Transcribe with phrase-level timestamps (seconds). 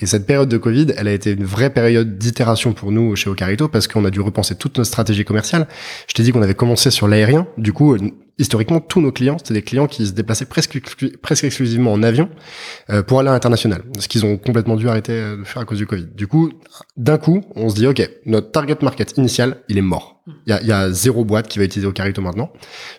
[0.00, 3.30] Et cette période de Covid, elle a été une vraie période d'itération pour nous chez
[3.30, 5.68] Ocarito parce qu'on a dû repenser toute notre stratégie commerciale.
[6.08, 7.46] Je t'ai dit qu'on avait commencé sur l'aérien.
[7.58, 7.96] Du coup,
[8.38, 10.80] historiquement, tous nos clients, c'était des clients qui se déplaçaient presque,
[11.22, 12.28] presque exclusivement en avion
[12.90, 13.82] euh, pour aller à l'international.
[13.98, 16.06] Ce qu'ils ont complètement dû arrêter euh, de faire à cause du Covid.
[16.14, 16.50] Du coup,
[16.96, 20.22] d'un coup, on se dit, OK, notre target market initial, il est mort.
[20.46, 22.50] Il y a, y a zéro boîte qui va utiliser Ocarito maintenant.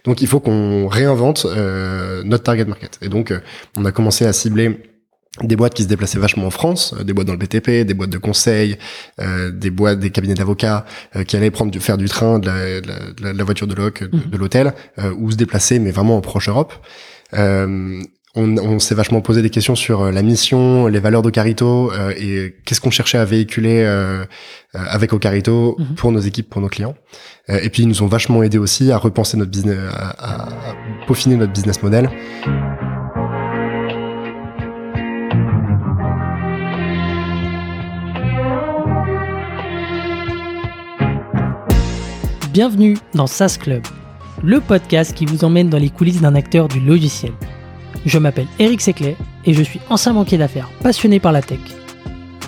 [0.06, 3.00] Donc, il faut qu'on réinvente euh, notre target market.
[3.02, 3.34] Et donc,
[3.78, 4.95] on a commencé à cibler
[5.44, 7.94] des boîtes qui se déplaçaient vachement en France, euh, des boîtes dans le BTP, des
[7.94, 8.78] boîtes de conseil,
[9.20, 10.86] euh, des boîtes, des cabinets d'avocats
[11.16, 12.88] euh, qui allaient prendre du, faire du train, de la, de
[13.22, 14.38] la, de la voiture de loc, de, mhm.
[14.38, 14.74] l'hôtel,
[15.18, 16.74] ou se déplacer, mais vraiment en proche Europe.
[17.34, 22.82] on, on s'est vachement posé des questions sur la mission, les valeurs d'Ocarito et qu'est-ce
[22.82, 23.86] qu'on cherchait à véhiculer
[24.74, 25.96] avec Ocarito mhm.
[25.96, 26.96] pour nos équipes, pour nos clients.
[27.48, 30.76] et puis ils nous ont vachement aidé aussi à repenser notre business, à, à
[31.08, 32.10] peaufiner notre business model.
[42.56, 43.84] Bienvenue dans SaaS Club,
[44.42, 47.34] le podcast qui vous emmène dans les coulisses d'un acteur du logiciel.
[48.06, 51.60] Je m'appelle Eric Seclet et je suis ancien banquier d'affaires passionné par la tech.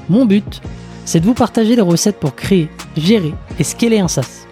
[0.08, 0.62] Mon but,
[1.04, 4.48] c'est de vous partager les recettes pour créer, gérer et scaler un SaaS.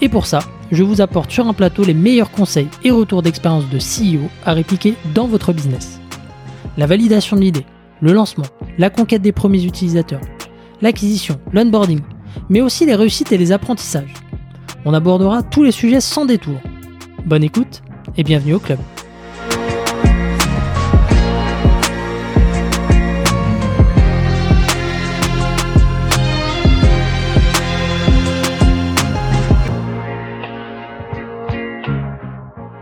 [0.00, 0.40] Et pour ça,
[0.72, 4.52] je vous apporte sur un plateau les meilleurs conseils et retours d'expérience de CEO à
[4.52, 6.00] répliquer dans votre business.
[6.76, 7.66] La validation de l'idée,
[8.00, 8.46] le lancement,
[8.78, 10.22] la conquête des premiers utilisateurs,
[10.80, 12.00] l'acquisition, l'onboarding,
[12.48, 14.12] mais aussi les réussites et les apprentissages.
[14.84, 16.60] On abordera tous les sujets sans détour.
[17.24, 17.82] Bonne écoute
[18.16, 18.80] et bienvenue au club.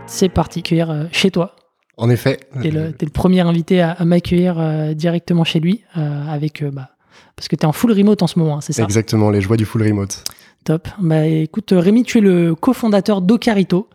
[0.07, 1.55] C'est parti, euh, chez toi.
[1.97, 2.39] En effet.
[2.61, 6.89] T'es le, le premier invité à, m'accueillir euh, directement chez lui, euh, avec bah,
[7.35, 8.83] parce que tu es en full remote en ce moment, hein, c'est ça?
[8.83, 10.23] Exactement, les joies du full remote.
[10.63, 10.87] Top.
[10.99, 13.89] Bah écoute, Rémi, tu es le cofondateur d'Ocarito.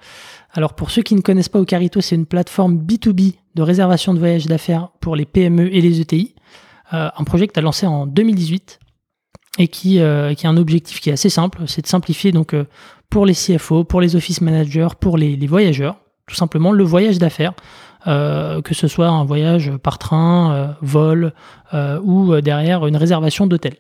[0.52, 4.18] Alors pour ceux qui ne connaissent pas Ocarito, c'est une plateforme B2B de réservation de
[4.18, 6.34] voyages d'affaires pour les PME et les ETI.
[6.92, 8.80] Euh, un projet que tu as lancé en 2018
[9.58, 12.52] et qui, euh, qui a un objectif qui est assez simple, c'est de simplifier donc
[12.52, 12.64] euh,
[13.10, 15.96] pour les CFO, pour les office managers, pour les voyageurs,
[16.26, 17.54] tout simplement le voyage d'affaires,
[18.04, 21.32] que ce soit un voyage par train, vol
[22.02, 23.74] ou derrière une réservation d'hôtel.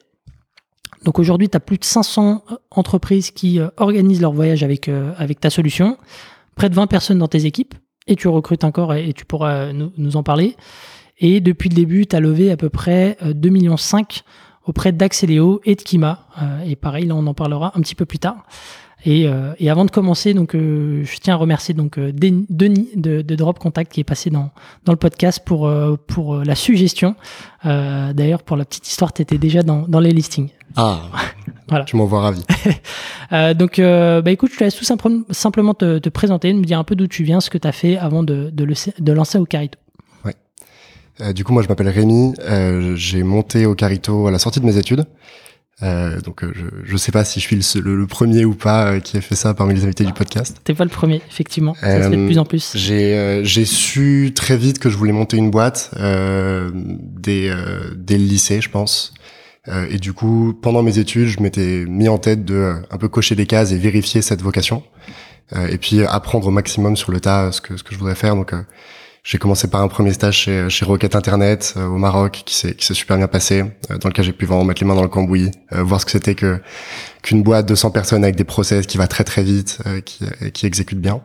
[1.04, 5.12] Donc aujourd'hui, tu as plus de 500 entreprises qui euh, organisent leur voyage avec, euh,
[5.18, 5.98] avec ta solution,
[6.54, 7.74] près de 20 personnes dans tes équipes,
[8.06, 10.56] et tu recrutes encore et, tu pourras nous, en parler.
[11.18, 13.76] Et depuis le début, tu as levé à peu près 2,5 euh, millions
[14.64, 16.26] auprès d'Axeléo et de Kima.
[16.64, 18.44] et pareil, là, on en parlera un petit peu plus tard.
[19.06, 19.28] Et,
[19.70, 24.04] avant de commencer, donc, je tiens à remercier donc Denis de, Drop Contact qui est
[24.04, 24.50] passé dans,
[24.84, 25.72] dans le podcast pour,
[26.06, 27.14] pour la suggestion.
[27.64, 30.50] D'ailleurs, pour la petite histoire, tu étais déjà dans, dans les listings.
[30.76, 31.00] Ah,
[31.68, 31.84] voilà.
[31.84, 32.44] tu m'envoies ravi.
[33.32, 36.78] euh, donc, euh, bah, écoute, je te laisse tout simplement te, te, présenter, me dire
[36.78, 39.12] un peu d'où tu viens, ce que tu as fait avant de, de, le, de
[39.12, 39.78] lancer Ocarito.
[40.24, 40.34] Ouais.
[41.20, 42.34] Euh, du coup, moi, je m'appelle Rémi.
[42.40, 45.06] Euh, j'ai monté Ocarito à la sortie de mes études.
[45.82, 46.52] Euh, donc, euh,
[46.84, 49.34] je ne sais pas si je suis le, le, premier ou pas qui a fait
[49.34, 50.58] ça parmi les invités du podcast.
[50.64, 51.74] T'es pas le premier, effectivement.
[51.74, 52.72] Ça se fait de plus en plus.
[52.74, 57.50] J'ai j'ai su très vite que je voulais monter une boîte dès
[57.94, 59.12] dès le lycée, je pense.
[59.68, 62.98] Euh, et du coup, pendant mes études, je m'étais mis en tête de euh, un
[62.98, 64.82] peu cocher des cases et vérifier cette vocation.
[65.54, 68.14] Euh, et puis apprendre au maximum sur le tas ce que, ce que je voudrais
[68.14, 68.34] faire.
[68.34, 68.52] Donc
[69.26, 73.16] j'ai commencé par un premier stage chez, chez Rocket Internet au Maroc, qui s'est super
[73.16, 73.64] bien passé,
[74.00, 76.36] dans lequel j'ai pu vraiment mettre les mains dans le cambouis, voir ce que c'était
[76.36, 76.60] que
[77.22, 80.64] qu'une boîte de 100 personnes avec des process qui va très très vite, qui qui
[80.64, 81.22] exécute bien.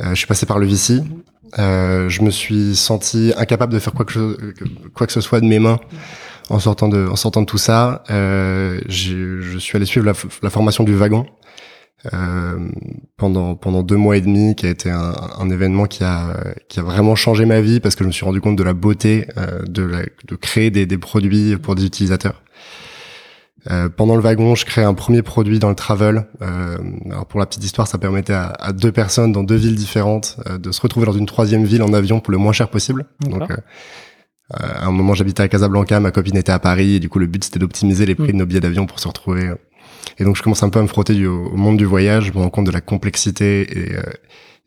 [0.00, 1.00] je suis passé par le VC.
[1.56, 4.36] je me suis senti incapable de faire quoi que
[4.94, 5.78] quoi que ce soit de mes mains
[6.50, 10.06] en sortant de, en sortant de tout ça, euh, je suis allé suivre
[10.42, 11.26] la formation du wagon
[12.12, 12.68] euh,
[13.16, 16.34] pendant pendant deux mois et demi, qui a été un, un, événement qui a
[16.68, 18.74] qui a vraiment changé ma vie parce que je me suis rendu compte de la
[18.74, 22.42] beauté euh, de, la, de créer des, des produits pour des utilisateurs.
[23.70, 26.26] Euh, pendant le wagon, je crée un premier produit dans le travel.
[26.42, 26.78] Euh,
[27.10, 30.38] alors pour la petite histoire, ça permettait à, à deux personnes dans deux villes différentes
[30.48, 33.06] euh, de se retrouver dans une troisième ville en avion pour le moins cher possible.
[33.20, 33.56] Donc euh,
[34.50, 37.26] à un moment, j'habitais à Casablanca, ma copine était à Paris, et du coup, le
[37.26, 38.38] but c'était d'optimiser les prix de mm.
[38.38, 39.52] nos billets d'avion pour se retrouver.
[40.18, 42.32] Et donc, je commence un peu à me frotter du, au monde du voyage, je
[42.32, 44.02] me rends compte de la complexité et, euh,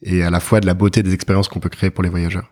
[0.04, 2.50] et à la fois de la beauté des expériences qu'on peut créer pour les voyageurs.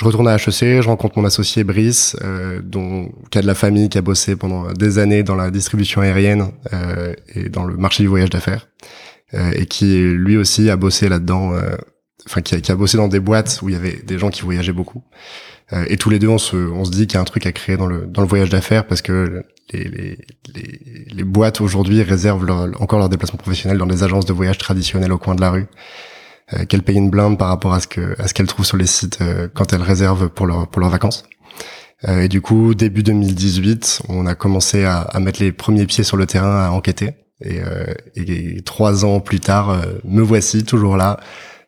[0.00, 3.54] Je retourne à HEC, je rencontre mon associé Brice, euh, dont, qui a de la
[3.54, 7.76] famille, qui a bossé pendant des années dans la distribution aérienne euh, et dans le
[7.76, 8.68] marché du voyage d'affaires,
[9.34, 11.52] euh, et qui lui aussi a bossé là-dedans
[12.26, 14.40] enfin qui qui a bossé dans des boîtes où il y avait des gens qui
[14.40, 15.02] voyageaient beaucoup.
[15.72, 17.46] Euh, et tous les deux, on se, on se dit qu'il y a un truc
[17.46, 20.18] à créer dans le, dans le voyage d'affaires parce que les, les,
[20.54, 24.58] les, les boîtes aujourd'hui réservent leur, encore leurs déplacements professionnels dans des agences de voyage
[24.58, 25.66] traditionnelles au coin de la rue,
[26.54, 28.76] euh, qu'elles payent une blinde par rapport à ce que à ce qu'elles trouvent sur
[28.76, 31.24] les sites euh, quand elles réservent pour leur pour leurs vacances.
[32.08, 36.02] Euh, et du coup, début 2018, on a commencé à, à, mettre les premiers pieds
[36.02, 37.14] sur le terrain, à enquêter.
[37.42, 37.60] Et,
[38.16, 41.18] et trois ans plus tard, me voici toujours là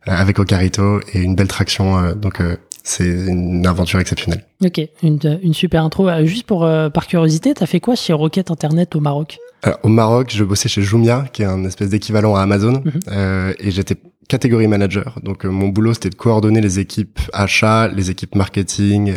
[0.04, 2.12] avec Ocarito et une belle traction.
[2.12, 2.42] donc
[2.82, 4.44] c'est une aventure exceptionnelle.
[4.64, 6.08] Ok, une, une super intro.
[6.08, 9.38] Euh, juste pour euh, par curiosité, t'as fait quoi chez Rocket Internet au Maroc?
[9.62, 13.00] Alors, Au Maroc, je bossais chez Jumia, qui est un espèce d'équivalent à Amazon, mhm.
[13.08, 13.96] euh, et j'étais
[14.28, 15.18] catégorie manager.
[15.22, 19.14] Donc mon boulot, c'était de coordonner les équipes achats, les équipes marketing,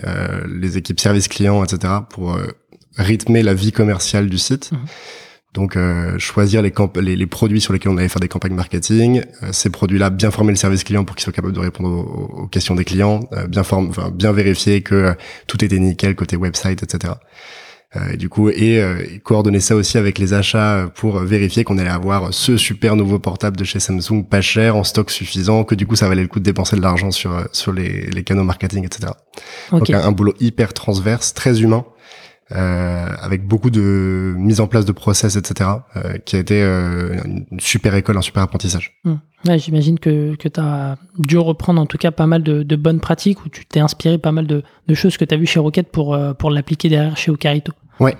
[0.47, 2.37] les équipes service client, etc., pour
[2.97, 4.71] rythmer la vie commerciale du site.
[4.71, 4.79] Mhm.
[5.55, 9.21] Donc euh, choisir les, les, les, produits sur lesquels on allait faire des campagnes marketing,
[9.41, 12.47] euh, ces produits-là, bien former le service client pour qu'il soit capable de répondre aux,
[12.47, 15.15] questions des clients, euh, bien enfin, bien vérifier que
[15.47, 17.13] tout était nickel côté website, etc.
[18.11, 18.83] et du coup, et,
[19.23, 23.55] coordonner ça aussi avec les achats pour vérifier qu'on allait avoir ce super nouveau portable
[23.55, 26.39] de chez Samsung, pas cher, en stock suffisant, que du coup ça valait le coup
[26.39, 29.13] de dépenser de l'argent sur sur les, les canaux marketing, etc.
[29.71, 31.85] Donc un boulot hyper transverse, très humain
[32.51, 37.17] euh, avec beaucoup de mise en place de process, etc., euh, qui a été euh,
[37.25, 38.99] une super école, un super apprentissage.
[39.03, 39.13] Mmh.
[39.47, 42.75] Ouais, J'imagine que, que tu as dû reprendre en tout cas pas mal de, de
[42.75, 45.45] bonnes pratiques, où tu t'es inspiré pas mal de, de choses que tu as vues
[45.45, 47.73] chez Rocket pour, euh, pour l'appliquer derrière chez Ocarito.
[47.99, 48.15] Ouais,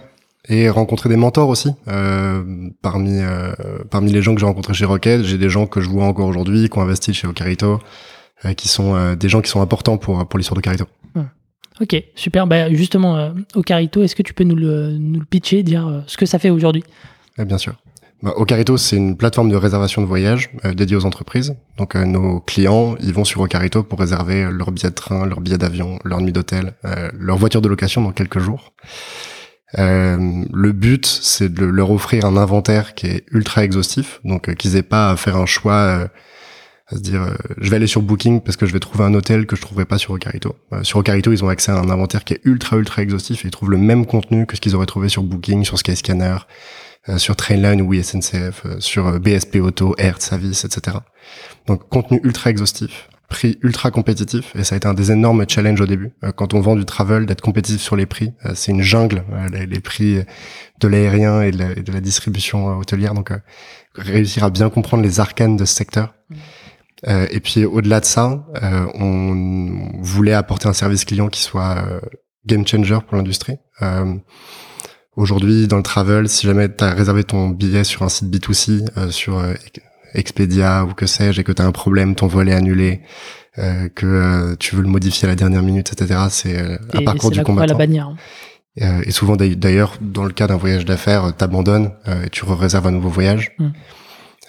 [0.48, 1.72] et rencontrer des mentors aussi.
[1.88, 3.54] Euh, parmi euh,
[3.90, 6.28] parmi les gens que j'ai rencontrés chez Rocket, j'ai des gens que je vois encore
[6.28, 7.80] aujourd'hui, qui ont investi chez Ocarito,
[8.46, 10.86] euh, qui sont des gens qui sont importants pour pour l'histoire d'Ocarito.
[11.16, 11.22] Mmh.
[11.82, 12.48] Ok, super.
[12.48, 16.02] Bah, justement, euh, Ocarito, est-ce que tu peux nous le, nous le pitcher, dire euh,
[16.08, 16.84] ce que ça fait aujourd'hui?
[17.38, 17.76] Bien sûr.
[18.24, 21.56] Bah, Ocarito, c'est une plateforme de réservation de voyage euh, dédiée aux entreprises.
[21.78, 25.58] Donc, nos clients, ils vont sur Ocarito pour réserver leur billet de train, leur billet
[25.58, 26.74] d'avion, leur nuit d'hôtel,
[27.14, 28.74] leur voiture de location dans quelques jours.
[29.78, 34.84] le but, c'est de leur offrir un inventaire qui est ultra exhaustif, donc qu'ils aient
[34.84, 36.08] pas à faire un choix
[36.88, 39.14] à se dire euh, je vais aller sur Booking parce que je vais trouver un
[39.14, 40.56] hôtel que je trouverai pas sur Ocarito.
[40.74, 43.48] Euh, sur Ocarito, ils ont accès à un inventaire qui est ultra ultra exhaustif et
[43.48, 46.38] ils trouvent le même contenu que ce qu'ils auraient trouvé sur Booking, sur Skyscanner,
[47.10, 50.98] euh, sur Trainline ou SNCF, sur BSP Auto, Hertz, Avis, etc.
[51.66, 55.82] Donc contenu ultra exhaustif, prix ultra compétitif et ça a été un des énormes challenges
[55.82, 56.12] au début.
[56.36, 60.20] Quand on vend du travel, d'être compétitif sur les prix, c'est une jungle, les, prix
[60.80, 63.16] de l'aérien et, de la distribution hôtelière.
[63.16, 63.32] Donc
[63.96, 66.14] réussir à bien comprendre les arcanes de ce secteur.
[66.30, 66.36] Mmh.
[67.08, 71.78] Euh, et puis au-delà de ça, euh, on voulait apporter un service client qui soit
[71.78, 72.00] euh,
[72.46, 73.58] game changer pour l'industrie.
[75.16, 79.12] Aujourd'hui, dans le travel, si jamais tu as réservé ton billet sur un site B2C,
[79.12, 79.42] sur
[80.14, 83.00] Expedia ou que sais-je, et que tu as un problème, ton vol est annulé,
[83.56, 87.72] que tu veux le modifier à la dernière minute, etc., c'est un parcours du combattant.
[87.72, 88.14] la bannière.
[88.76, 91.94] Et souvent d'ailleurs, dans le cas d'un voyage d'affaires, t'abandonnes
[92.26, 93.54] et tu réserves un nouveau voyage.
[93.58, 93.72] Hum.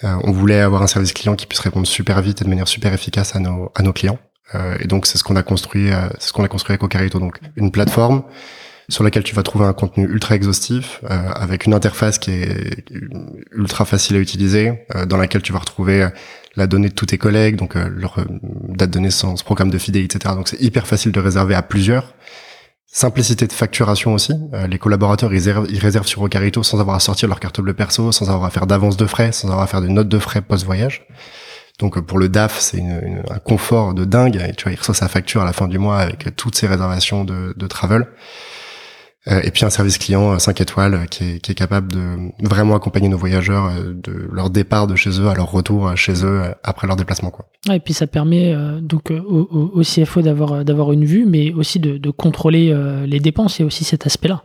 [0.03, 2.67] Euh, on voulait avoir un service client qui puisse répondre super vite et de manière
[2.67, 4.19] super efficace à nos, à nos clients.
[4.55, 6.83] Euh, et donc c'est ce qu'on a construit, euh, c'est ce qu'on a construit avec
[6.83, 7.19] Ocarito.
[7.19, 8.23] Donc une plateforme
[8.89, 12.85] sur laquelle tu vas trouver un contenu ultra exhaustif, avec une interface qui est
[13.51, 16.07] ultra facile à utiliser, dans laquelle tu vas retrouver
[16.55, 18.23] la donnée de tous tes collègues, donc leur
[18.69, 20.35] date de naissance, programme de fidélité, etc.
[20.35, 22.13] Donc c'est hyper facile de réserver à plusieurs.
[22.89, 24.33] Simplicité de facturation aussi.
[24.53, 28.11] Euh, les collaborateurs, ils réservent, sur Ocarito sans avoir à sortir leur carte bleue perso,
[28.11, 30.41] sans avoir à faire d'avance de frais, sans avoir à faire de notes de frais
[30.41, 31.05] post-voyage.
[31.79, 34.37] Donc euh, pour le DAF, c'est un confort de dingue.
[34.37, 36.67] Et tu vois, il reçoit sa facture à la fin du mois avec toutes ses
[36.67, 38.07] réservations de, de travel.
[39.29, 42.75] Euh, et puis un service client 5 étoiles qui est, qui est, capable de vraiment
[42.75, 46.87] accompagner nos voyageurs de leur départ de chez eux à leur retour chez eux après
[46.87, 47.49] leur déplacement quoi.
[47.71, 51.97] et puis ça permet donc au, au, CFO d'avoir d'avoir une vue mais aussi de,
[51.97, 54.43] de contrôler les dépenses et aussi cet aspect-là.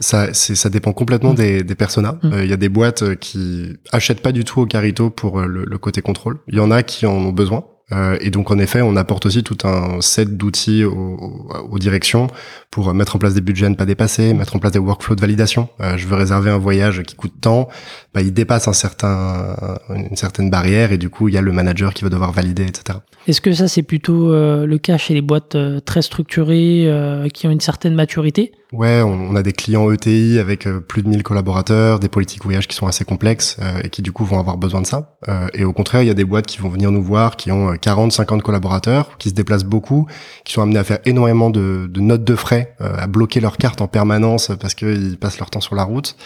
[0.00, 1.36] Ça, ça dépend complètement mm.
[1.36, 2.18] des, des personas.
[2.22, 2.30] Mm.
[2.42, 5.78] Il y a des boîtes qui achètent pas du tout au Carito pour le, le
[5.78, 6.38] côté contrôle.
[6.48, 7.64] Il y en a qui en ont besoin.
[7.92, 12.26] Euh, et donc en effet, on apporte aussi tout un set d'outils aux, aux, directions
[12.70, 15.14] pour mettre en place des budgets à ne pas dépasser, mettre en place des workflows
[15.14, 15.68] de validation.
[15.80, 17.68] Euh, je veux réserver un voyage qui coûte tant,
[18.12, 19.56] bah, il dépasse un certain,
[19.90, 22.64] une certaine barrière et du coup il y a le manager qui va devoir valider,
[22.64, 22.98] etc.
[23.28, 26.90] Est-ce que ça c'est plutôt euh, le cas chez les boîtes très structurées
[27.32, 28.52] qui ont une certaine maturité?
[28.72, 32.66] Ouais, on, a des clients ETI avec euh, plus de 1000 collaborateurs, des politiques voyage
[32.66, 35.16] qui sont assez complexes euh, et qui du coup vont avoir besoin de ça.
[35.28, 37.52] Euh, et au contraire, il y a des boîtes qui vont venir nous voir, qui
[37.52, 40.06] ont 40, 50 collaborateurs, qui se déplacent beaucoup,
[40.44, 43.80] qui sont amenés à faire énormément de, de notes de frais, à bloquer leurs cartes
[43.80, 46.16] en permanence parce qu'ils passent leur temps sur la route.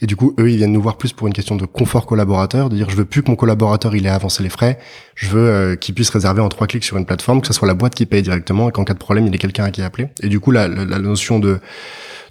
[0.00, 2.68] Et du coup, eux, ils viennent nous voir plus pour une question de confort collaborateur,
[2.68, 4.78] de dire je veux plus que mon collaborateur il ait avancé les frais,
[5.14, 7.74] je veux qu'il puisse réserver en trois clics sur une plateforme, que ce soit la
[7.74, 10.08] boîte qui paye directement et qu'en cas de problème, il ait quelqu'un à qui appeler.
[10.22, 11.60] Et du coup, la, la, notion de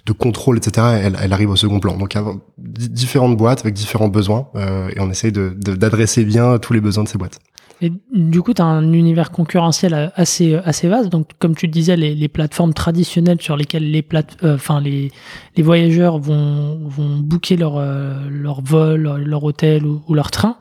[0.06, 1.96] de contrôle, etc., elle, elle, arrive au second plan.
[1.96, 2.24] Donc, il y a
[2.58, 7.04] différentes boîtes avec différents besoins euh, et on essaye d'adresser de, bien tous les besoins
[7.04, 7.38] de ces boîtes.
[7.80, 11.08] Et du coup, tu as un univers concurrentiel assez, assez vaste.
[11.08, 14.80] Donc, comme tu le disais, les, les plateformes traditionnelles sur lesquelles les, plate, euh, enfin,
[14.80, 15.10] les,
[15.56, 20.56] les voyageurs vont, vont booker leur, euh, leur vol, leur, hôtel ou, ou leur train.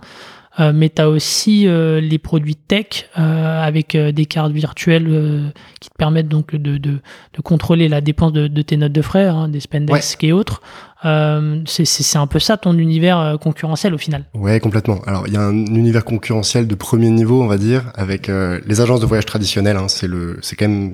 [0.60, 6.28] Euh, mais tu as aussi les produits tech avec des cartes virtuelles qui te permettent
[6.28, 7.00] donc de, de,
[7.34, 10.62] de contrôler la dépense de, de, tes notes de frais, hein, des Spendesk et autres.
[11.04, 14.26] C'est un peu ça ton univers concurrentiel au final.
[14.34, 15.02] Ouais, complètement.
[15.06, 18.82] Alors il y a un univers concurrentiel de premier niveau, on va dire, avec les
[18.82, 19.78] agences de voyage traditionnelles.
[19.78, 20.94] Hein, c'est le, c'est quand même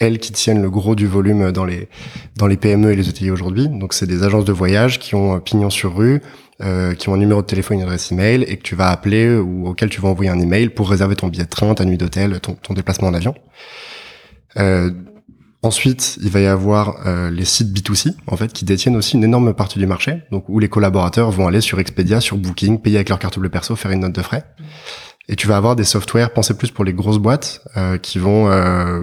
[0.00, 1.88] elles qui tiennent le gros du volume dans les
[2.36, 3.68] dans les PME et les ETI aujourd'hui.
[3.68, 6.20] Donc c'est des agences de voyage qui ont pignon sur rue,
[6.62, 9.36] euh, qui ont un numéro de téléphone, une adresse email, et que tu vas appeler
[9.36, 11.98] ou auquel tu vas envoyer un email pour réserver ton billet de train, ta nuit
[11.98, 13.34] d'hôtel, ton, ton, déplacement en avion.
[14.58, 14.90] Euh,
[15.64, 19.24] ensuite, il va y avoir euh, les sites B2C, en fait, qui détiennent aussi une
[19.24, 22.96] énorme partie du marché, donc où les collaborateurs vont aller sur Expedia, sur Booking, payer
[22.96, 24.44] avec leur carte bleue perso, faire une note de frais.
[25.28, 28.50] Et tu vas avoir des softwares pensés plus pour les grosses boîtes euh, qui vont
[28.50, 29.02] euh,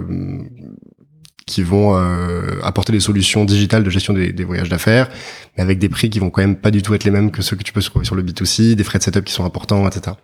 [1.46, 5.08] qui vont euh, apporter des solutions digitales de gestion des, des voyages d'affaires,
[5.56, 7.42] mais avec des prix qui vont quand même pas du tout être les mêmes que
[7.42, 9.86] ceux que tu peux trouver sur le B2C, des frais de setup qui sont importants,
[9.88, 10.16] etc.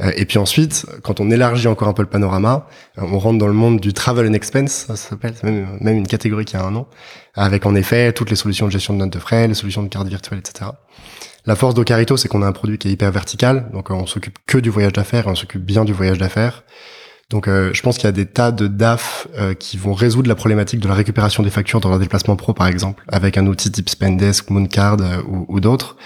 [0.00, 2.66] Euh, et puis ensuite, quand on élargit encore un peu le panorama,
[2.98, 6.06] euh, on rentre dans le monde du travel and expense, ça s'appelle, c'est même, une
[6.06, 6.86] catégorie qui a un nom,
[7.34, 9.88] avec en effet toutes les solutions de gestion de notes de frais, les solutions de
[9.88, 10.70] cartes virtuelles, etc.
[11.46, 14.38] La force d'Ocarito, c'est qu'on a un produit qui est hyper vertical, donc on s'occupe
[14.46, 16.64] que du voyage d'affaires, on s'occupe bien du voyage d'affaires.
[17.30, 20.28] Donc euh, je pense qu'il y a des tas de DAF euh, qui vont résoudre
[20.28, 23.46] la problématique de la récupération des factures dans leur déplacement pro par exemple, avec un
[23.46, 25.96] outil type Spendesk, Mooncard euh, ou d'autres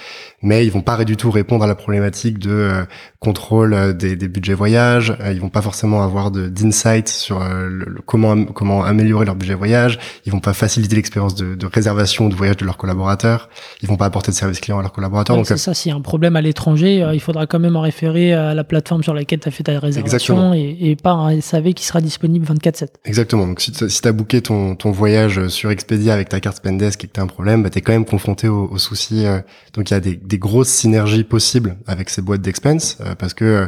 [0.45, 2.85] mais ils vont pas du tout répondre à la problématique de euh,
[3.19, 5.17] contrôle euh, des, des, budgets voyage.
[5.21, 9.99] Euh, ils vont pas forcément avoir d'insight sur le, comment comment améliorer leur budget voyage.
[10.27, 13.49] Ils vont pas faciliter l'expérience de, de, réservation de voyage de leurs collaborateurs.
[13.83, 15.35] Ils vont pas apporter de service client à leurs collaborateurs.
[15.35, 15.73] Donc c'est ça.
[15.73, 18.65] S'il y a un problème à l'étranger, il faudra quand même en référer à la
[18.65, 22.03] plateforme sur laquelle tu as fait ta réservation et, et, pas un SAV qui sera
[22.03, 22.89] disponible 24/7.
[23.07, 23.47] Exactement.
[23.47, 27.03] Donc si, si tu as booké ton, ton voyage sur Expedia avec ta carte Spendesk
[27.03, 29.25] et que tu as un problème, bah, tu es quand même confronté aux, aux soucis.
[29.73, 33.35] donc il y a des, des grosses synergies possibles avec ces boîtes d'expense euh, parce
[33.35, 33.67] que euh,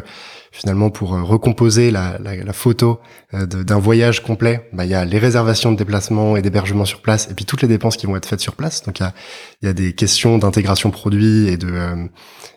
[0.52, 3.00] finalement pour euh, recomposer la, la, la photo
[3.32, 7.28] d'un voyage complet, bah, il y a les réservations de déplacement et d'hébergement sur place
[7.30, 8.82] et puis toutes les dépenses qui vont être faites sur place.
[8.84, 9.14] Donc il y a,
[9.62, 12.08] y a des questions d'intégration produit et de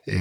[0.07, 0.17] et,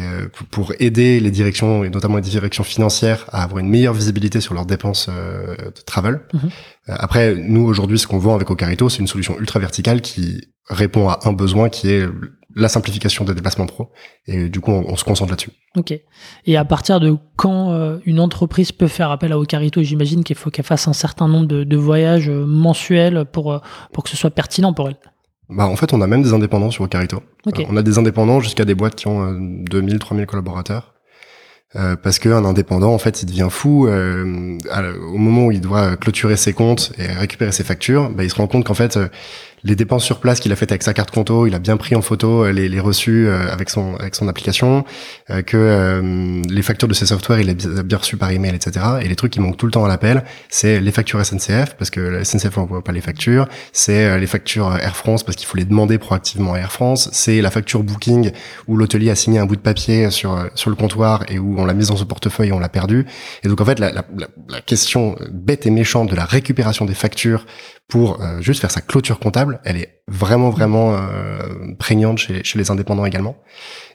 [0.50, 4.54] pour aider les directions et notamment les directions financières à avoir une meilleure visibilité sur
[4.54, 6.20] leurs dépenses de travel.
[6.32, 6.50] Mhm.
[6.88, 11.08] Après, nous aujourd'hui, ce qu'on vend avec Ocarito, c'est une solution ultra verticale qui répond
[11.08, 12.06] à un besoin qui est
[12.58, 13.90] la simplification des déplacements pro.
[14.26, 15.50] Et du coup, on, se concentre là-dessus.
[15.76, 15.98] Ok.
[16.46, 20.36] Et à partir de quand euh, une entreprise peut faire appel à Ocarito, j'imagine qu'il
[20.36, 23.58] faut qu'elle fasse un certain nombre de, voyages euh, mensuels pour, euh,
[23.92, 24.96] pour que ce soit pertinent pour elle.
[25.48, 27.22] Bah, en fait, on a même des indépendants sur Ocarito.
[27.46, 30.94] on a des indépendants jusqu'à des boîtes qui ont 2000, 3000 collaborateurs.
[31.76, 34.58] Euh, parce qu'un indépendant, en fait, il devient fou euh,
[35.12, 38.08] au moment où il doit clôturer ses comptes et récupérer ses factures.
[38.10, 38.98] Bah, il se rend compte qu'en fait,
[39.64, 41.94] les dépenses sur place qu'il a faites avec sa carte conto, il a bien pris
[41.94, 44.84] en photo euh, les, les reçus euh, avec son avec son application,
[45.30, 48.84] euh, que les factures de ses softwares il a bien reçu par email, etc.
[49.02, 51.90] Et les trucs qui manquent tout le temps à l'appel, c'est les factures SNCF parce
[51.90, 55.56] que la SNCF n'envoie pas les factures, c'est les factures Air France parce qu'il faut
[55.56, 58.30] les demander proactivement à Air France, c'est la facture Booking
[58.66, 61.64] où l'hôtelier a signé un bout de papier sur sur le comptoir et où on
[61.64, 63.06] l'a mise dans son portefeuille et on l'a perdu.
[63.42, 63.92] Et donc en fait la,
[64.66, 67.46] question bête et méchante de la récupération des factures
[67.88, 73.04] pour juste faire sa clôture comptable, elle est vraiment vraiment euh, prégnante chez, les indépendants
[73.04, 73.36] également.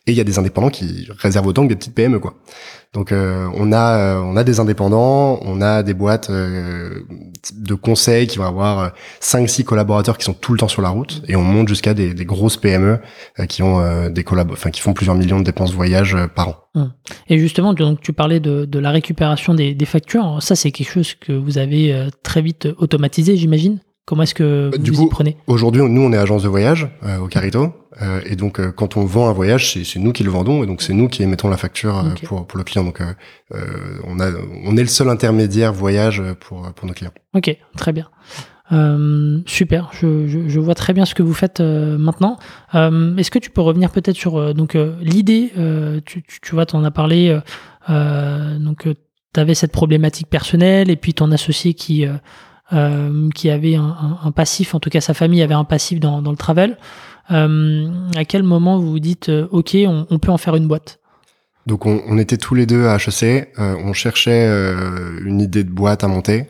[0.05, 2.35] Et il y a des indépendants qui réservent autant que des petites PME quoi.
[2.93, 8.37] Donc euh, on a on a des indépendants, on a des boîtes de conseils qui
[8.37, 8.91] vont avoir
[9.21, 11.93] 5 6 collaborateurs qui sont tout le temps sur la route et on monte jusqu'à
[11.93, 12.99] des, grosses PME
[13.47, 16.55] qui ont des qui font plusieurs millions de dépenses voyage par an.
[16.75, 16.93] Hum.
[17.29, 20.41] Et justement, tu parlais de, de la récupération des, des factures.
[20.41, 23.79] Ça, c'est quelque chose que vous avez très vite automatisé, j'imagine?
[24.05, 25.37] Comment est-ce que bah, vous y prenez?
[25.47, 27.73] Aujourd'hui, nous, on est agence de voyage euh, au Carito.
[28.01, 30.61] Euh, et donc, euh, quand on vend un voyage, c'est nous qui le vendons.
[30.61, 32.83] Et donc, c'est nous qui émettons la facture pour, pour le client.
[32.83, 33.01] Donc,
[33.51, 34.31] on, a,
[34.65, 37.13] on est le seul intermédiaire voyage pour, pour nos clients.
[37.33, 38.09] Ok, très bien.
[39.45, 42.37] super, je, je, je, vois très bien ce que vous faites maintenant.
[42.73, 45.53] Est-ce que tu peux revenir peut-être sur donc l'idée,
[46.05, 47.39] tu, tu, tu, vois, tu en as parlé,
[47.87, 48.85] donc
[49.35, 52.05] avais cette problématique personnelle et puis ton associé qui,
[52.69, 56.77] qui avait un, passif, en tout cas sa famille avait un passif dans, le travel.
[57.29, 60.99] à quel moment vous vous dites, OK, on, peut en faire une boîte?
[61.67, 64.47] Donc on, était tous les deux à HEC, on cherchait
[65.23, 66.47] une idée de boîte à monter.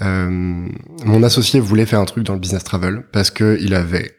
[0.00, 0.68] Euh,
[1.04, 4.10] mon associé voulait faire un truc dans le business travel parce que il avait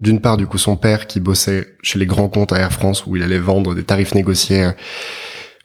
[0.00, 3.06] d'une part du coup son père qui bossait chez les grands comptes à Air France
[3.06, 4.70] où il allait vendre des tarifs négociés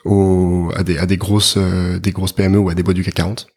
[0.05, 3.47] euh, à, euh, des grosses PME ou à des boîtes du CAC 40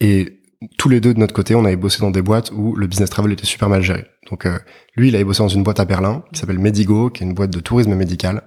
[0.00, 0.37] et
[0.76, 3.10] tous les deux de notre côté on avait bossé dans des boîtes où le business
[3.10, 4.46] travel était super mal géré donc
[4.96, 7.34] lui il avait bossé dans une boîte à Berlin qui s'appelle Medigo qui est une
[7.34, 8.42] boîte de tourisme médical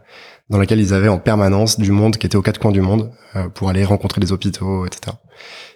[0.49, 3.11] dans laquelle ils avaient en permanence du monde qui était aux quatre coins du monde
[3.55, 5.13] pour aller rencontrer des hôpitaux etc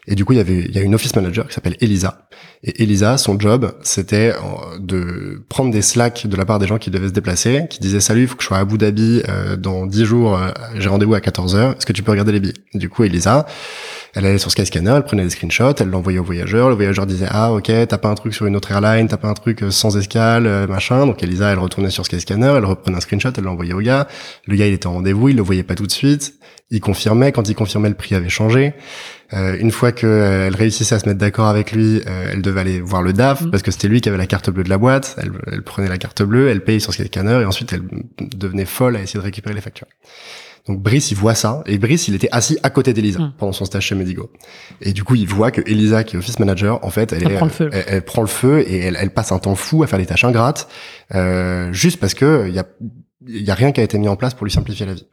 [0.08, 2.28] et du coup, il y avait, il y a une office manager qui s'appelle Elisa.
[2.64, 6.78] Et Elisa, son job, c'était euh, de prendre des slacks de la part des gens
[6.78, 9.24] qui devaient se déplacer, qui disaient salut, il faut que je sois à Abu Dhabi
[9.28, 11.72] euh, dans 10 jours, euh, j'ai rendez-vous à 14 heures.
[11.72, 12.54] Est-ce que tu peux regarder les billets?
[12.76, 13.48] Du coup, Elisa,
[14.16, 16.70] elle allait sur Skyscanner, elle prenait des screenshots, elle l'envoyait au voyageur.
[16.70, 19.28] Le voyageur disait ah ok, t'as pas un truc sur une autre airline, t'as pas
[19.28, 21.06] un truc sans escale, machin.
[21.06, 24.08] Donc Elisa, elle retournait sur Skyscanner, elle reprenait un screenshot, elle l'envoyait au gars.
[24.48, 26.40] Le gars, il était en rendez-vous, il le voyait pas tout de suite.
[26.72, 27.32] Il confirmait.
[27.32, 28.74] Quand il confirmait, le prix avait changé.
[29.34, 32.62] Euh, une fois qu'elle euh, réussissait à se mettre d'accord avec lui, euh, elle devait
[32.62, 33.52] aller voir le DAF mm.
[33.52, 35.16] parce que c'était lui qui avait la carte bleue de la boîte.
[35.20, 37.84] Elle, elle prenait la carte bleue, elle payait sur ce scanner et ensuite elle
[38.20, 39.88] devenait folle à essayer de récupérer les factures.
[40.68, 43.34] Donc Brice, il voit ça, et Brice, il était assis à côté d'Elisa mm.
[43.38, 44.32] pendant son stage chez Medigo.
[44.82, 47.46] Et du coup, il voit que Elisa, qui est office manager, en fait, elle, prend,
[47.46, 47.70] le feu.
[47.72, 50.24] Elle, prend le feu et elle, elle, passe un temps fou à faire des tâches
[50.24, 50.68] ingrates,
[51.14, 52.66] euh, juste parce que il y a,
[53.28, 55.06] y a rien qui a été mis en place pour lui simplifier la vie.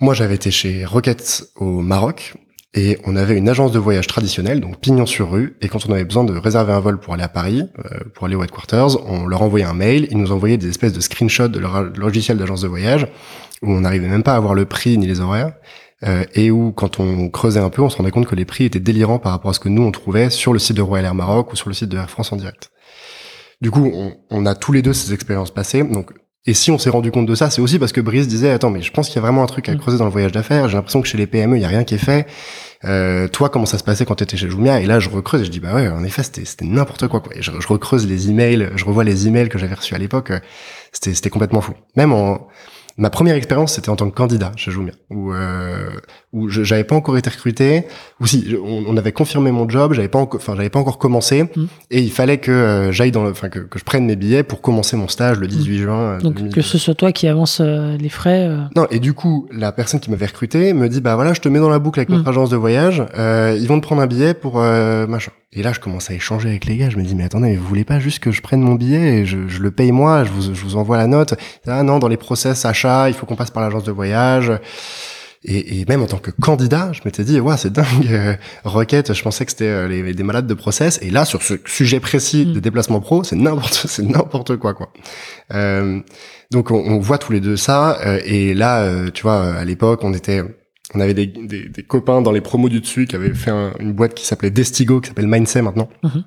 [0.00, 2.34] Moi, j'avais été chez Rocket au Maroc,
[2.74, 5.56] et on avait une agence de voyage traditionnelle, donc pignon sur rue.
[5.62, 8.26] Et quand on avait besoin de réserver un vol pour aller à Paris, euh, pour
[8.26, 10.06] aller au headquarters, on leur envoyait un mail.
[10.10, 13.08] Ils nous envoyaient des espèces de screenshots de leur logiciel d'agence de voyage,
[13.62, 15.52] où on n'arrivait même pas à voir le prix ni les horaires.
[16.04, 18.64] Euh, et où, quand on creusait un peu, on se rendait compte que les prix
[18.64, 21.06] étaient délirants par rapport à ce que nous, on trouvait sur le site de Royal
[21.06, 22.70] Air Maroc ou sur le site de Air France en direct.
[23.60, 25.82] Du coup, on, on a tous les deux ces expériences passées.
[25.82, 26.12] Donc,
[26.48, 28.70] et si on s'est rendu compte de ça, c'est aussi parce que Brice disait attends
[28.70, 29.78] mais je pense qu'il y a vraiment un truc à mm.
[29.78, 30.66] creuser dans le voyage d'affaires.
[30.68, 32.26] J'ai l'impression que chez les PME il y a rien qui est fait.
[32.84, 35.42] Euh, toi comment ça se passait quand tu étais chez Jumia Et là je recreuse
[35.42, 37.36] et je dis bah ouais en effet c'était c'était n'importe quoi quoi.
[37.36, 40.32] Et je, je, recreuse les emails, je revois les emails que j'avais reçus à l'époque.
[40.92, 41.74] C'était c'était complètement fou.
[41.96, 42.48] Même en
[42.98, 45.32] Ma première expérience, c'était en tant que candidat chez Jumia, où
[46.34, 47.84] euh, où j'avais pas encore été recruté,
[48.20, 51.44] ou si on, avait confirmé mon job, j'avais pas encore, enfin j'avais pas encore commencé,
[51.44, 51.66] mm.
[51.90, 54.60] et il fallait que euh, j'aille dans, enfin que, que, je prenne mes billets pour
[54.60, 55.82] commencer mon stage le 18 mm.
[55.82, 55.98] juin.
[55.98, 58.50] Euh, Donc que ce soit toi qui avance euh, les frais.
[58.76, 61.48] Non, et du coup la personne qui m'avait recruté me dit bah voilà je te
[61.48, 62.28] mets dans la boucle avec notre mm.
[62.28, 65.32] agence de voyage, ils vont te prendre un billet pour machin.
[65.54, 66.90] Et là, je commence à échanger avec les gars.
[66.90, 69.20] Je me dis, mais attendez, mais vous voulez pas juste que je prenne mon billet
[69.20, 71.32] et je, je le paye moi, je vous, je vous envoie la note?
[71.66, 74.52] Ah non, dans les process achats, il faut qu'on passe par l'agence de voyage.
[75.44, 77.86] Et, et, même en tant que candidat, je m'étais dit, ouais, c'est dingue.
[78.10, 80.98] Euh, Rocket, je pensais que c'était euh, les, des malades de process.
[81.00, 82.52] Et là, sur ce sujet précis mm.
[82.54, 84.92] de déplacement pro, c'est n'importe, c'est n'importe quoi, quoi.
[85.52, 86.00] Euh,
[86.50, 87.98] donc, on, on, voit tous les deux ça.
[88.04, 90.42] Euh, et là, euh, tu vois, à l'époque, on était
[90.94, 93.92] on avait des, des, des, copains dans les promos du dessus qui avaient fait une
[93.92, 95.90] boîte qui s'appelait Destigo, qui s'appelle Mindset maintenant.
[96.02, 96.24] Mhm.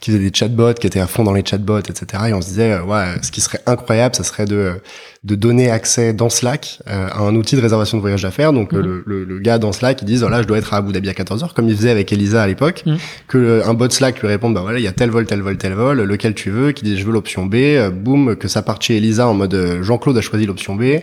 [0.00, 2.24] Qui faisait des chatbots, qui étaient à fond dans les chatbots, etc.
[2.28, 4.80] Et on se disait, ouais, ce qui serait incroyable, ça serait de
[5.26, 8.52] de donner accès dans Slack euh, à un outil de réservation de voyage d'affaires.
[8.52, 8.80] Donc mhm.
[8.80, 11.08] le, le, le, gars dans Slack, il dit, voilà, je dois être à Abu Dhabi
[11.08, 12.96] à 14h, comme il faisait avec Elisa à l'époque, mhm.
[13.26, 15.58] que un bot Slack lui réponde, bah voilà, il y a tel vol, tel vol,
[15.58, 18.62] tel vol, lequel tu veux, qui dit, je veux l'option B, euh, boum, que ça
[18.62, 21.00] parte chez Elisa en mode euh, Jean-Claude a choisi l'option B,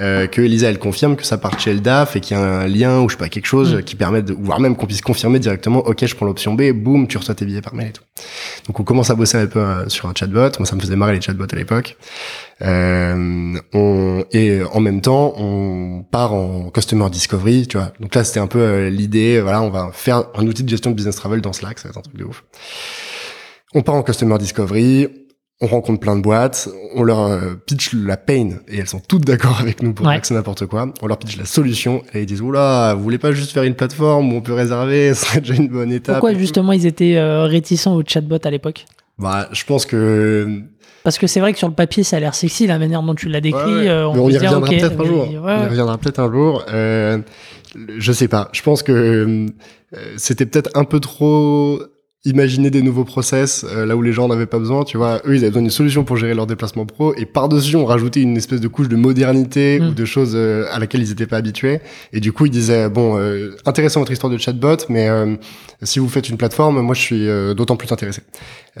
[0.00, 2.42] euh, que Elisa elle confirme que ça part chez le DAF et qu'il y a
[2.42, 3.82] un lien ou je sais pas quelque chose mm.
[3.82, 7.08] qui permet de voire même qu'on puisse confirmer directement ok je prends l'option B boum
[7.08, 7.87] tu reçois tes billets par mail
[8.66, 10.50] donc on commence à bosser un peu euh, sur un chatbot.
[10.58, 11.96] Moi ça me faisait marrer les chatbots à l'époque.
[12.62, 13.58] Euh,
[14.32, 17.92] et en même temps on part en customer discovery tu vois.
[18.00, 20.90] Donc là c'était un peu euh, l'idée voilà on va faire un outil de gestion
[20.90, 21.78] de business travel dans Slack.
[21.78, 22.44] Ça va être un truc de ouf.
[23.74, 25.08] On part en customer discovery
[25.60, 29.24] on rencontre plein de boîtes, on leur euh, pitch la pain et elles sont toutes
[29.24, 30.92] d'accord avec nous pour dire que c'est n'importe quoi.
[31.02, 33.74] On leur pitch la solution et ils disent oula, vous voulez pas juste faire une
[33.74, 36.16] plateforme où on peut réserver, ce serait déjà une bonne étape.
[36.16, 38.86] Pourquoi justement ils étaient euh, réticents au chatbot à l'époque?
[39.18, 40.62] Bah, je pense que
[41.02, 43.14] parce que c'est vrai que sur le papier ça a l'air sexy la manière dont
[43.16, 43.88] tu l'as décrit.
[43.88, 45.28] Euh, on, y reviendra peut-être un jour.
[45.28, 46.64] On y reviendra peut-être un jour.
[46.70, 48.48] je sais pas.
[48.52, 49.46] Je pense que
[50.16, 51.80] c'était peut-être un peu trop
[52.28, 55.20] imaginer des nouveaux process euh, là où les gens n'avaient pas besoin, tu vois.
[55.26, 58.20] Eux, ils avaient besoin d'une solution pour gérer leur déplacement pro et par-dessus, on rajoutait
[58.20, 59.94] une espèce de couche de modernité ou mm.
[59.94, 61.80] de choses euh, à laquelle ils n'étaient pas habitués.
[62.12, 65.08] Et du coup, ils disaient, bon, euh, intéressant votre histoire de chatbot, mais
[65.82, 68.22] si vous faites une plateforme, moi, je suis d'autant plus intéressé.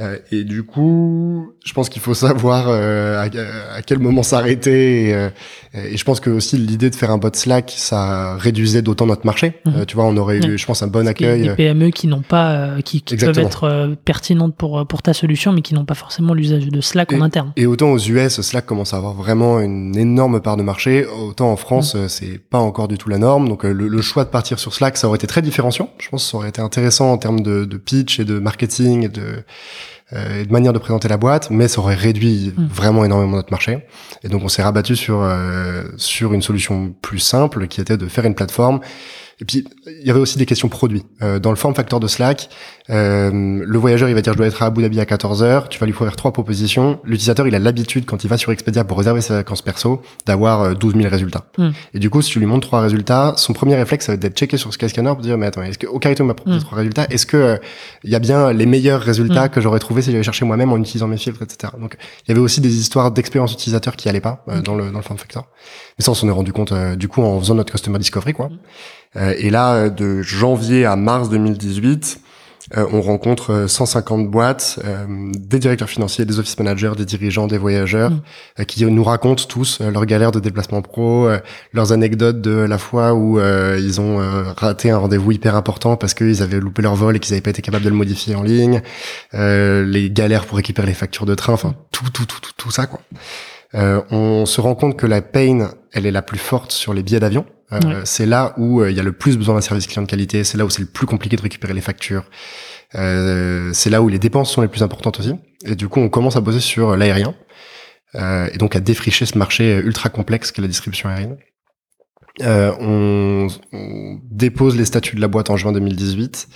[0.00, 5.08] Euh, et du coup, je pense qu'il faut savoir euh, à, quel moment s'arrêter.
[5.08, 5.28] Et, euh,
[5.74, 9.26] et, je pense que aussi l'idée de faire un bot Slack, ça réduisait d'autant notre
[9.26, 9.54] marché.
[9.66, 9.86] Mhm.
[9.86, 11.42] tu vois, on aurait eu, je pense, un bon accueil.
[11.42, 15.62] Des PME qui n'ont pas, qui, qui peuvent être pertinentes pour pour ta solution, mais
[15.62, 17.52] qui n'ont pas forcément l'usage de Slack en interne.
[17.56, 21.06] Et autant aux US, Slack commence à avoir vraiment une énorme part de marché.
[21.06, 22.08] Autant en France, mhm.
[22.08, 23.48] c'est pas encore du tout la norme.
[23.48, 25.90] Donc le, le, choix de partir sur Slack, ça aurait été très différenciant.
[25.98, 29.04] Je pense que ça aurait été intéressant en termes de, de pitch et de marketing
[29.04, 29.44] et de
[30.14, 32.66] euh, de manière de présenter la boîte, mais ça aurait réduit mm.
[32.66, 33.86] vraiment énormément notre marché.
[34.24, 38.06] Et donc on s'est rabattu sur euh, sur une solution plus simple qui était de
[38.06, 38.80] faire une plateforme
[39.40, 41.04] et puis, il y avait aussi des questions produits.
[41.22, 42.48] Euh, dans le form factor de Slack,
[42.90, 45.68] euh, le voyageur, il va dire, je dois être à Abu Dhabi à 14 heures.
[45.68, 46.98] Tu vas lui fournir trois propositions.
[47.04, 50.74] L'utilisateur, il a l'habitude, quand il va sur Expedia pour réserver ses vacances perso, d'avoir
[50.74, 51.44] 12 euh, 000 résultats.
[51.56, 51.70] Hmm.
[51.94, 54.22] Et du coup, si tu lui montres trois résultats, son premier réflexe, ça va être
[54.22, 56.62] d'être checké sur Skyscanner pour dire, mais attends, est-ce que Ocarito m'a proposé hmm.
[56.62, 57.06] trois résultats?
[57.08, 57.60] Est-ce que
[58.02, 59.50] il y a bien les meilleurs résultats hmm.
[59.50, 61.74] que j'aurais trouvé si j'avais cherché moi-même en utilisant mes filtres, etc.
[61.80, 61.96] Donc,
[62.26, 65.04] il y avait aussi des histoires d'expérience utilisateur qui allaient pas dans le dans le
[65.04, 65.46] form factor.
[65.96, 68.50] Mais ça, on s'en est rendu compte du coup en faisant notre customer discovery, quoi.
[69.16, 72.20] Euh, et là, euh, de janvier à mars 2018,
[72.76, 78.10] euh, on rencontre 150 boîtes, des directeurs financiers, des office managers, des dirigeants, des voyageurs,
[78.10, 78.64] mm.
[78.66, 81.30] qui nous racontent tous leurs galères de déplacement pro,
[81.72, 84.18] leurs anecdotes de la fois où ils ont
[84.54, 87.50] raté un rendez-vous hyper important parce qu'ils avaient loupé leur vol et qu'ils n'avaient pas
[87.50, 88.82] été capables de le modifier en ligne,
[89.32, 92.86] les galères pour récupérer les factures de train, enfin tout, tout, tout, tout, tout ça
[92.86, 93.00] quoi.
[93.74, 97.20] On se rend compte que la pain, elle est la plus forte sur les billets
[97.20, 97.44] d'avion.
[97.72, 100.08] Euh, c'est là où euh, il y a le plus besoin d'un service client de
[100.08, 100.44] qualité.
[100.44, 102.24] C'est là où c'est le plus compliqué de récupérer les factures.
[102.94, 105.34] Euh, c'est là où les dépenses sont les plus importantes aussi.
[105.64, 107.34] Et du coup, on commence à bosser sur l'aérien
[108.14, 111.36] et donc à défricher ce marché ultra complexe qu'est la distribution aérienne.
[112.40, 116.48] On, on, dépose les statuts de la boîte en juin 2018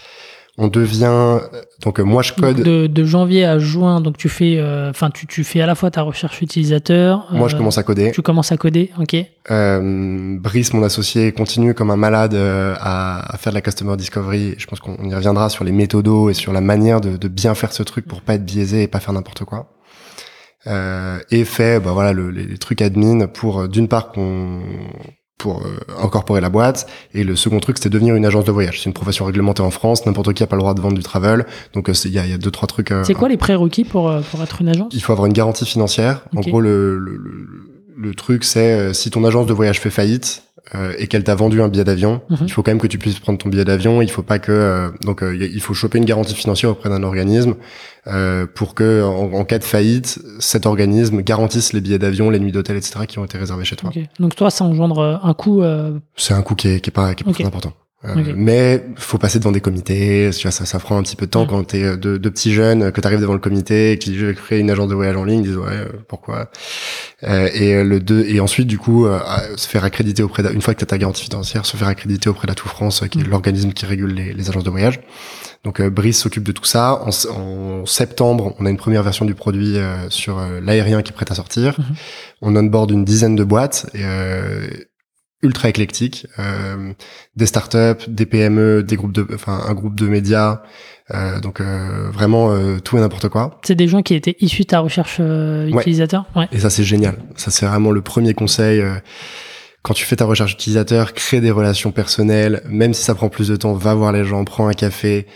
[0.58, 1.40] on devient
[1.80, 2.60] donc euh, moi je code.
[2.60, 5.90] de, janvier à juin donc tu fais euh, enfin tu, tu fais à la fois
[5.90, 8.12] ta recherche utilisateur moi je euh, commence à coder.
[8.12, 9.16] tu commences à coder ok.
[9.48, 14.54] Brice mon associé continue comme un malade à, faire de la customer discovery.
[14.58, 17.72] Je pense qu'on y reviendra sur les méthodos et sur la manière de, bien faire
[17.72, 19.72] ce truc pour pas être biaisé et pas faire n'importe quoi.
[20.66, 24.60] Et fait bah voilà les trucs admin pour d'une part qu'on
[25.42, 26.86] pour euh, incorporer la boîte.
[27.14, 28.80] Et le second truc, c'était devenir une agence de voyage.
[28.80, 30.06] C'est une profession réglementée en France.
[30.06, 31.44] N'importe qui a pas le droit de vendre du travel.
[31.74, 32.92] Donc euh, il y a, y, a, deux trois trucs.
[32.92, 34.92] Euh, c'est quoi les prérequis pour pour être une agence?
[34.94, 36.22] Il faut avoir une garantie financière.
[36.36, 37.20] En gros, le, le,
[37.96, 40.44] le truc, c'est si ton agence de voyage fait faillite,
[40.74, 42.38] euh, et qu'elle t'a vendu un billet d'avion, mhm.
[42.42, 44.00] il faut quand même que tu puisses prendre ton billet d'avion.
[44.00, 47.02] Il faut pas que euh, donc euh, il faut choper une garantie financière auprès d'un
[47.02, 47.54] organisme
[48.54, 52.76] pour que en, cas de faillite, cet organisme garantisse les billets d'avion, les nuits d'hôtel,
[52.76, 53.06] etc.
[53.06, 53.90] qui ont été réservés chez toi.
[54.18, 55.62] Donc toi, ça engendre un coût.
[56.16, 57.72] C'est un coût qui est, qui est pas qui est pas important.
[58.04, 61.26] Euh, mais faut passer devant des comités, tu vois, ça, ça prend un petit peu
[61.26, 64.58] de temps quand t'es euh, deux, petits jeunes, que t'arrives devant le comité, qui créer
[64.58, 66.50] une agence de voyage en ligne, ils disent ouais, euh, pourquoi?
[67.22, 69.06] Et le deux, et ensuite du coup
[69.56, 72.48] se faire accréditer auprès une fois que t'as ta garantie financière, se faire accréditer auprès
[72.48, 73.30] de la France, qui est mm.
[73.30, 75.00] l'organisme qui régule les, les, agences de voyage.
[75.62, 77.00] Donc Brice s'occupe de tout ça.
[77.04, 79.76] En, septembre, on a une première version du produit
[80.08, 81.78] sur l'aérien qui est prête à sortir.
[81.78, 81.94] Mm-hmm.
[82.42, 83.86] On onboard une dizaine de boîtes.
[83.94, 84.02] Et,
[85.42, 86.92] ultra éclectique, euh,
[87.36, 90.62] des startups, des PME, des groupes de, enfin un groupe de médias,
[91.12, 93.60] euh, donc euh, vraiment euh, tout et n'importe quoi.
[93.64, 96.26] C'est des gens qui étaient issus de ta recherche euh, utilisateur.
[96.36, 96.48] Ouais.
[96.52, 97.16] Et ça c'est génial.
[97.36, 98.80] Ça c'est vraiment le premier conseil.
[98.80, 98.94] Euh,
[99.82, 103.48] quand tu fais ta recherche utilisateur, crée des relations personnelles, même si ça prend plus
[103.48, 105.26] de temps, va voir les gens, prends un café,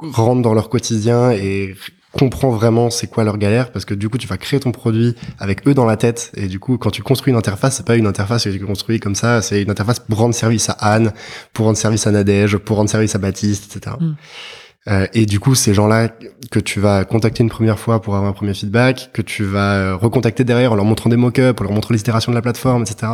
[0.00, 1.76] rentre dans leur quotidien et
[2.12, 5.14] comprends vraiment c'est quoi leur galère parce que du coup tu vas créer ton produit
[5.38, 7.96] avec eux dans la tête et du coup quand tu construis une interface c'est pas
[7.96, 11.12] une interface que tu construis comme ça c'est une interface pour rendre service à Anne
[11.52, 14.14] pour rendre service à Nadège pour rendre service à Baptiste etc mm.
[14.88, 16.08] euh, et du coup ces gens là
[16.50, 19.74] que tu vas contacter une première fois pour avoir un premier feedback que tu vas
[19.74, 22.42] euh, recontacter derrière en leur montrant des mock-ups en leur montrant les itérations de la
[22.42, 23.12] plateforme etc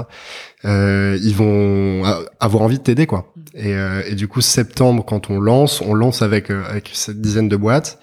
[0.67, 2.05] euh, ils vont
[2.39, 3.43] avoir envie de t'aider quoi mm.
[3.55, 7.49] et, euh, et, du coup septembre quand on lance on lance avec avec cette dizaine
[7.49, 7.99] de boîtes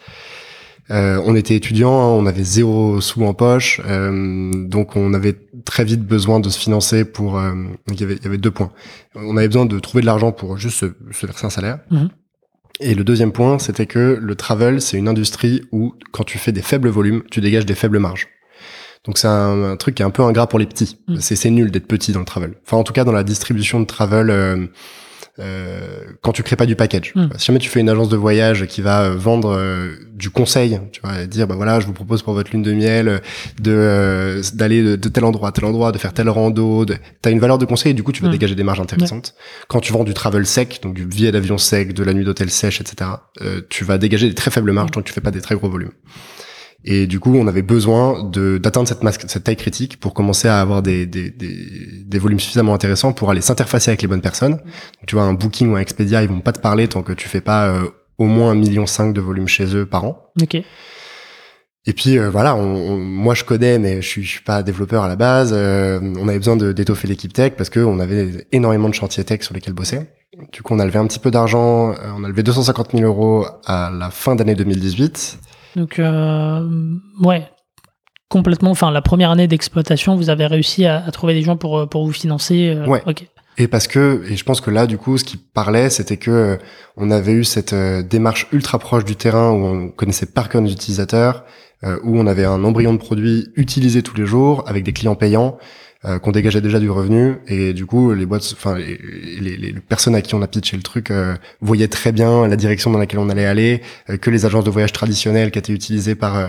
[0.92, 5.38] euh, on était étudiants, hein, on avait zéro sous en poche, euh, donc on avait
[5.64, 7.40] très vite besoin de se financer pour.
[7.40, 7.54] Euh,
[7.90, 8.72] il, y avait, il y avait deux points.
[9.16, 11.80] On avait besoin de trouver de l'argent pour juste se, verser un salaire.
[11.92, 12.10] Mhm.
[12.82, 16.52] Et le deuxième point, c'était que le travel, c'est une industrie où quand tu fais
[16.52, 18.28] des faibles volumes, tu dégages des faibles marges.
[19.06, 20.98] Donc c'est un, truc qui est un peu ingrat pour les petits.
[21.08, 21.22] Mhm.
[21.22, 22.56] C'est nul d'être petit dans le travel.
[22.66, 24.68] Enfin en tout cas dans la distribution de travel euh,
[26.22, 27.14] quand tu crées pas du package.
[27.16, 27.28] Mm.
[27.38, 30.80] Si jamais tu fais une agence de voyage qui va euh, vendre euh, du conseil,
[30.92, 33.18] tu et dire bah voilà, je vous propose pour votre lune de miel euh,
[33.60, 36.96] de euh, d'aller de, de tel endroit à tel endroit, de faire tel rando, de...
[37.22, 38.32] t'as une valeur de conseil et du coup tu vas Mm.
[38.32, 39.36] dégager des marges intéressantes.
[39.68, 42.50] Quand tu vends du travel sec, donc du billet d'avion sec, de la nuit d'hôtel
[42.50, 45.32] sèche, etc., euh, tu vas dégager des très faibles marges tant que tu fais pas
[45.32, 45.92] des très gros volumes.
[46.84, 50.60] Et du coup, on avait besoin de d'atteindre cette cette taille critique pour commencer à
[50.62, 54.54] avoir des, des, des, des volumes suffisamment intéressants pour aller s'interfacer avec les bonnes personnes.
[54.54, 57.14] Donc, tu vois, un Booking ou un Expedia, ils vont pas te parler tant que
[57.14, 57.84] tu fais pas euh,
[58.18, 60.32] au moins un million cinq de volume chez eux par an.
[60.42, 60.58] Ok.
[61.88, 64.62] Et puis euh, voilà, on, on- moi je connais, mais je suis, je suis pas
[64.64, 65.52] développeur à la base.
[65.56, 69.42] Euh, on avait besoin d'étoffer l'équipe tech parce que on avait énormément de chantiers tech
[69.44, 70.00] sur lesquels bosser.
[70.54, 71.92] Du coup, on a levé un petit peu d'argent.
[71.92, 75.40] euh, On a levé 250 000 euros à la fin d'année 2018.
[75.76, 76.68] Donc, euh,
[77.22, 77.48] ouais,
[78.30, 78.72] complètement.
[78.72, 81.86] Enfin, la première année d'exploitation, vous avez réussi à, à trouver des gens pour, euh,
[81.86, 82.76] pour vous financer.
[82.76, 83.02] euh, Ouais.
[83.06, 83.26] Ok.
[83.58, 86.32] Et parce que, et je pense que là, du coup, ce qui parlait, c'était que
[86.32, 86.58] euh,
[86.96, 90.62] on avait eu cette euh, démarche ultra proche du terrain où on connaissait par cœur
[90.62, 91.44] nos utilisateurs,
[91.84, 95.16] euh, où on avait un embryon de produit utilisé tous les jours avec des clients
[95.16, 95.58] payants,
[96.06, 98.98] euh, qu'on dégageait déjà du revenu, et du coup, les boîtes, enfin, les,
[99.40, 102.56] les, les personnes à qui on a pitché le truc euh, voyaient très bien la
[102.56, 105.74] direction dans laquelle on allait aller, euh, que les agences de voyage traditionnelles qui étaient
[105.74, 106.48] utilisées par euh,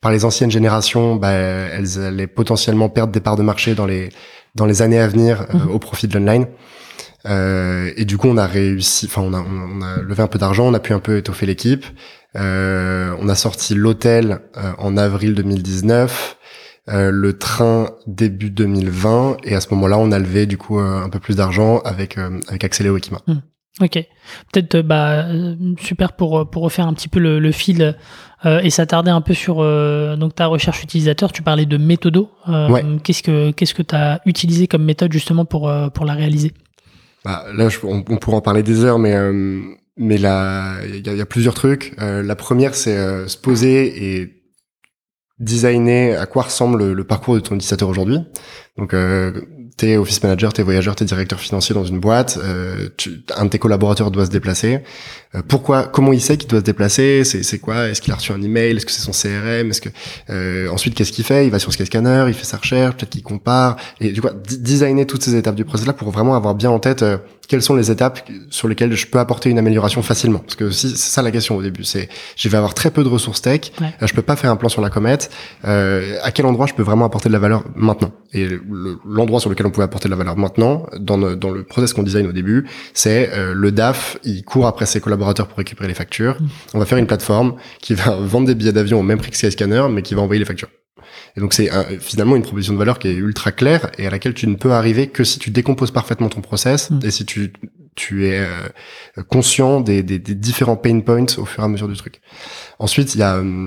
[0.00, 4.08] par les anciennes générations, bah, elles allaient potentiellement perdre des parts de marché dans les
[4.54, 5.70] dans les années à venir euh, Mhm.
[5.70, 6.46] au profit de l'online.
[7.26, 10.38] Euh, et du coup, on a réussi, enfin, on a, on a levé un peu
[10.38, 11.84] d'argent, on a pu un peu étoffer l'équipe.
[12.36, 16.36] Euh, on a sorti l'hôtel euh, en avril 2019,
[16.88, 21.02] euh, le train début 2020, et à ce moment-là, on a levé du coup euh,
[21.02, 23.20] un peu plus d'argent avec euh, avec Axeléo Ekima.
[23.80, 23.94] Ok.
[24.52, 25.26] Peut-être, bah,
[25.80, 27.96] super pour, pour refaire un petit peu le, le fil
[28.46, 31.32] euh, et s'attarder un peu sur euh, donc ta recherche utilisateur.
[31.32, 32.30] Tu parlais de méthodo.
[32.48, 32.84] Euh, Ouais.
[33.02, 36.52] Qu'est-ce que qu'est-ce que tu as utilisé comme méthode justement pour, pour la réaliser?
[37.24, 39.16] Bah, là, je- on, on pourra en parler des heures, mais
[39.96, 41.94] mais là, il y, a- il y a plusieurs trucs.
[41.98, 44.43] La première, c'est se poser et
[45.44, 48.18] designer à quoi ressemble le, parcours de ton utilisateur aujourd'hui.
[48.76, 49.32] Donc, euh,
[49.76, 52.38] t'es office manager, t'es voyageur, t'es directeur financier dans une boîte.
[52.42, 54.80] euh, tu, un de tes collaborateurs doit se déplacer.
[55.34, 58.16] Euh, pourquoi Comment il sait qu'il doit se déplacer C'est c'est quoi Est-ce qu'il a
[58.16, 59.88] reçu un email Est-ce que c'est son CRM Est-ce que
[60.30, 61.46] euh, ensuite qu'est-ce qu'il fait?
[61.46, 63.76] Il va sur Skyscanner, il fait sa recherche, peut-être qu'il compare.
[64.00, 64.28] Et du coup,
[64.60, 67.16] designer toutes ces étapes du process là pour vraiment avoir bien en tête euh,
[67.46, 70.38] quelles sont les étapes sur lesquelles je peux apporter une amélioration facilement.
[70.38, 73.04] Parce que si, c'est ça la question au début, c'est je vais avoir très peu
[73.04, 73.88] de ressources tech, Ouais.
[74.02, 75.30] euh, je peux pas faire un plan sur la comète.
[75.66, 78.12] Euh, à quel endroit je peux vraiment apporter de la valeur maintenant?
[78.32, 81.50] Et le- l'endroit sur lequel on pouvait apporter de la valeur maintenant, dans, le- dans
[81.50, 85.23] le process qu'on design au début, c'est euh, le DAF, il court après ses collaborateurs
[85.32, 86.36] pour récupérer les factures.
[86.40, 86.46] Mm.
[86.74, 89.36] On va faire une plateforme qui va vendre des billets d'avion au même prix que
[89.36, 90.68] Skyscanner, mais qui va envoyer les factures.
[91.36, 94.10] Et donc c'est un- finalement une proposition de valeur qui est ultra claire et à
[94.10, 97.00] laquelle tu ne peux arriver que si tu décomposes parfaitement ton process Mm.
[97.04, 97.52] et si tu
[97.96, 101.86] tu es euh, conscient des, des, des différents pain points au fur et à mesure
[101.86, 102.20] du truc.
[102.80, 103.66] Ensuite, il y a euh,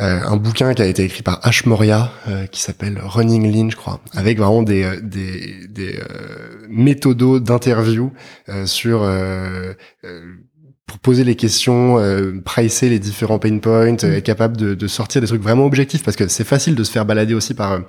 [0.00, 3.70] euh, un bouquin qui a été écrit par Ash Moria euh, qui s'appelle Running Lean,
[3.70, 8.12] je crois, avec vraiment des euh, des, des euh, méthodos d'interview
[8.48, 9.72] euh, sur euh,
[10.04, 10.20] euh,
[10.86, 14.86] pour poser les questions, euh, pricer les différents pain points, euh, être capable de, de
[14.86, 17.72] sortir des trucs vraiment objectifs parce que c'est facile de se faire balader aussi par
[17.72, 17.80] euh,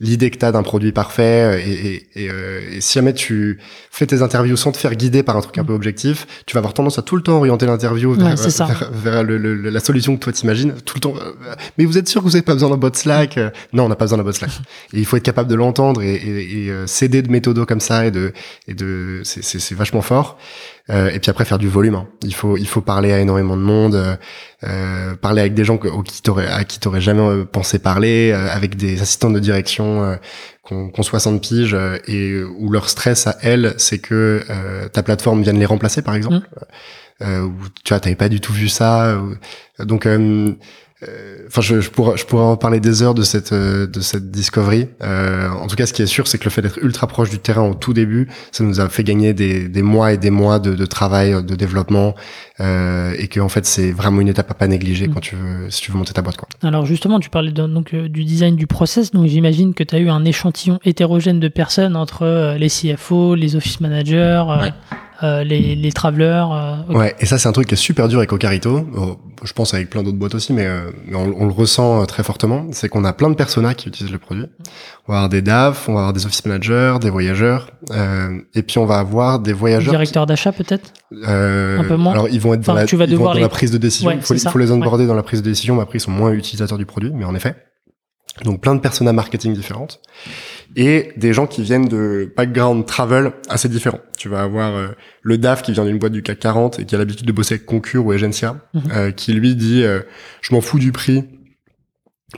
[0.00, 3.58] l'idée que t'as d'un produit parfait euh, et, et, et, euh, et si jamais tu
[3.90, 6.58] fais tes interviews sans te faire guider par un truc un peu objectif, tu vas
[6.58, 8.64] avoir tendance à tout le temps orienter l'interview vers, Ouais, ça.
[8.64, 11.14] vers, vers le- le- la solution que toi t'imagines, tout le temps.
[11.18, 11.32] euh,
[11.76, 13.88] mais vous êtes sûr que vous n'avez pas besoin d'un bot Slack Euh, Non, on
[13.88, 14.50] n'a pas besoin d'un bot Slack.
[14.94, 17.80] Et il faut être capable de l'entendre et, et, et, euh, s'aider de méthodos comme
[17.80, 18.32] ça et de
[18.68, 20.38] et de c'est vachement fort.
[20.88, 21.94] Euh, et puis après faire du volume.
[21.94, 22.08] hein.
[22.22, 24.16] Il faut il faut parler à énormément de monde, euh,
[24.64, 27.78] euh, parler avec des gens que, au qui t'aurais à qui t'aurais jamais euh, pensé
[27.78, 30.16] parler, euh, avec des assistants de direction euh,
[30.62, 34.88] qu'on qu'on 60 piges euh, et euh, où leur stress à elles c'est que euh,
[34.88, 36.40] ta plateforme vienne les remplacer par exemple.
[37.22, 37.52] Euh, où
[37.84, 39.18] tu vois t'avais pas du tout vu ça.
[39.18, 40.52] ou- donc euh, euh,
[41.46, 44.30] Enfin, je, je pourrais, je pourrais en parler des heures de cette euh, de cette
[44.30, 44.88] discovery.
[45.02, 47.30] Euh, en tout cas, ce qui est sûr, c'est que le fait d'être ultra proche
[47.30, 50.30] du terrain au tout début, ça nous a fait gagner des, des mois et des
[50.30, 52.14] mois de, de travail, de développement,
[52.60, 55.14] euh, et que en fait, c'est vraiment une étape à pas négliger Mm.
[55.14, 56.48] quand tu veux, si tu veux monter ta boîte, quoi.
[56.62, 59.94] Alors justement, tu parlais de- donc euh, du design du process, donc j'imagine que tu
[59.94, 64.16] as eu un échantillon hétérogène de personnes entre euh, les CFO, les office managers,
[64.48, 64.72] euh, Ouais.
[65.22, 66.48] Euh, les, les travelers.
[66.52, 66.92] euh.
[66.94, 68.86] Ouais, et ça c'est un truc qui est super dur avec Ocarito.
[68.96, 72.02] Oh, je pense avec plein d'autres boîtes aussi, mais, euh, mais on, on le ressent
[72.02, 72.66] euh, très fortement.
[72.72, 74.46] C'est qu'on a plein de personas qui utilisent le produit.
[75.08, 78.62] On va avoir des DAF, on va avoir des office managers, des voyageurs, euh, et
[78.62, 79.90] puis on va avoir des voyageurs.
[79.92, 80.92] Directeur d'achat peut-être?
[81.26, 82.12] Euh, Un peu moins?
[82.12, 83.42] Alors ils vont être dans, Enfin, la, tu vas ils vont devoir être dans les-
[83.42, 84.08] la prise de décision.
[84.08, 86.32] Ouais, il faut, les onboarder dans la prise de décision, mais après ils sont moins
[86.32, 87.54] utilisateurs du produit, mais en effet.
[88.44, 90.00] Donc plein de personas marketing différentes
[90.76, 93.98] et des gens qui viennent de background travel assez différents.
[94.16, 94.88] Tu vas avoir euh,
[95.22, 97.54] le DAF qui vient d'une boîte du CAC 40 et qui a l'habitude de bosser
[97.54, 98.82] avec Concur ou Agencia, Mhm.
[98.94, 100.00] euh, qui lui dit euh,
[100.42, 101.24] je m'en fous du prix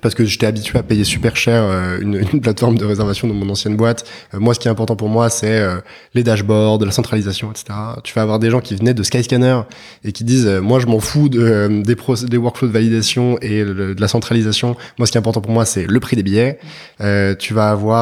[0.00, 3.34] parce que j'étais habitué à payer super cher euh, une, une plateforme de réservation dans
[3.34, 4.08] mon ancienne boîte.
[4.34, 5.76] Euh, moi, ce qui est important pour moi, c'est euh,
[6.14, 7.66] les dashboards, la centralisation, etc.
[8.02, 9.60] Tu vas avoir des gens qui venaient de Skyscanner
[10.04, 13.38] et qui disent euh, moi, je m'en fous de, euh, des, des workflows de validation
[13.40, 14.76] et de la centralisation.
[14.98, 16.58] Moi, ce qui est important pour moi, c'est le prix des billets.
[17.00, 17.92] Euh, tu vas avoir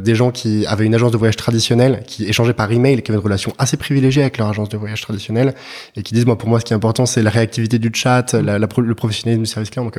[0.00, 3.18] des gens qui avaient une agence de voyage traditionnelle, qui échangeaient par email, qui avaient
[3.18, 5.54] une relation assez privilégiée avec leur agence de voyage traditionnelle
[5.96, 8.32] et qui disent moi, pour moi, ce qui est important, c'est la réactivité du chat,
[8.32, 9.90] la, le professionnalisme du service client.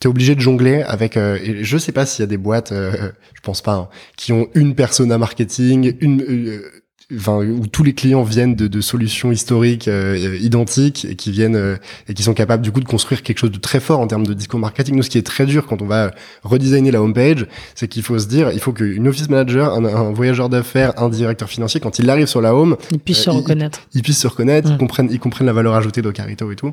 [0.00, 1.18] T'es obligé de jongler avec.
[1.18, 4.32] euh, je sais pas s'il y a des boîtes, euh, je pense pas, hein, qui
[4.32, 6.79] ont une persona marketing, une, euh,
[7.16, 11.56] enfin où tous les clients viennent de, de solutions historiques euh, identiques et qui viennent
[11.56, 11.76] euh,
[12.08, 14.26] et qui sont capables du coup de construire quelque chose de très fort en termes
[14.26, 14.94] de discours marketing.
[14.96, 16.12] Nous, ce qui est très dur quand on va
[16.44, 20.12] redesigner la homepage, c'est qu'il faut se dire, il faut qu'une office manager, un, un
[20.12, 23.30] voyageur d'affaires, un directeur financier, quand il arrive sur la home, Ils puissent Euh, se
[23.30, 23.80] il- reconnaître.
[23.94, 24.72] ils puissent se reconnaître, Mm.
[24.72, 26.72] ils comprennent, ils comprennent la valeur ajoutée d'Ocarito et tout.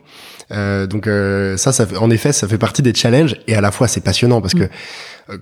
[0.52, 3.72] Euh, donc euh, ça, ça, en effet, ça fait partie des challenges et à la
[3.72, 4.60] fois c'est passionnant parce Mm.
[4.60, 4.64] que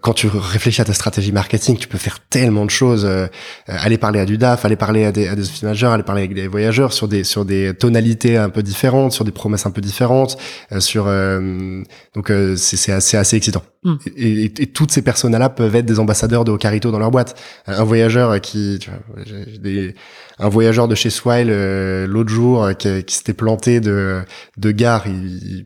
[0.01, 3.05] quand tu réfléchis à ta stratégie marketing, tu peux faire tellement de choses.
[3.05, 3.27] euh,
[3.67, 6.21] aller parler à du DAF, aller parler à des, à des office managers, aller parler
[6.23, 9.71] avec des voyageurs sur des sur des tonalités un peu différentes, sur des promesses un
[9.71, 10.37] peu différentes,
[10.71, 11.83] euh, sur euh,
[12.15, 13.63] donc euh, c'est c'est assez assez excitant.
[13.83, 13.93] Mm.
[14.15, 17.39] Et, et- et toutes ces personnes-là peuvent être des ambassadeurs de Ocarito dans leur boîte.
[17.67, 18.99] Un voyageur qui, tu vois,
[19.59, 19.93] des,
[20.39, 24.21] un voyageur de chez Swile euh, l'autre jour euh, qui, qui s'était planté de
[24.57, 25.03] de gare.
[25.07, 25.63] Ils,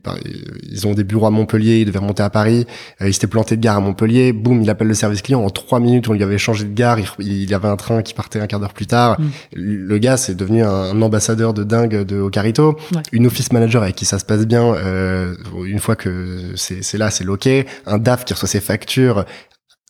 [0.72, 2.66] ils ont des bureaux à Montpellier, il devait remonter à Paris.
[3.02, 4.32] Euh, il s'était planté de gare à Montpellier.
[4.32, 5.40] Boum, il appelle le service client.
[5.42, 6.98] En trois minutes, on lui avait changé de gare.
[6.98, 7.06] Il,
[7.42, 9.20] il y avait un train qui partait un quart d'heure plus tard.
[9.20, 9.24] Mm.
[9.54, 12.76] Le gars, c'est devenu un, un ambassadeur de dingue de Ocarito.
[12.94, 13.02] Ouais.
[13.12, 14.74] Une office manager avec qui ça se passe bien.
[14.74, 17.48] euh, une fois que c'est c'est là, c'est ok.
[17.86, 19.24] Un DAF qui reçoit ses factures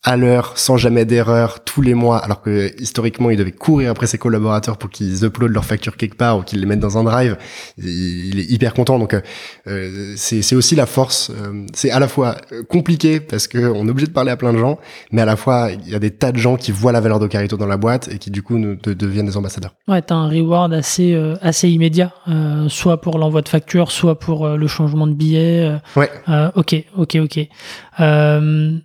[0.03, 4.07] à l'heure, sans jamais d'erreur, tous les mois, alors que historiquement, il devait courir après
[4.07, 7.05] ses collaborateurs pour qu'ils uploadent leurs factures quelque part ou qu'ils les mettent dans un
[7.05, 7.37] drive.
[7.77, 8.99] Il, est hyper content.
[8.99, 9.21] Donc, euh,
[9.67, 11.31] euh, c'est aussi la force.
[11.31, 14.39] euh, c'est à la fois euh, compliqué parce que on est obligé de parler à
[14.39, 14.79] plein de gens,
[15.13, 17.19] mais à la fois, il y a des tas de gens qui voient la valeur
[17.19, 19.75] d'Ocarito dans la boîte et qui, du coup, nous, de- deviennent des ambassadeurs.
[19.87, 24.19] Ouais, t'as un reward assez, euh, assez immédiat, euh, soit pour l'envoi de facture, soit
[24.19, 25.79] pour le changement de billet.
[25.95, 26.11] Ouais.
[26.31, 27.39] euh, ok, ok, ok.
[28.01, 28.79] Euh,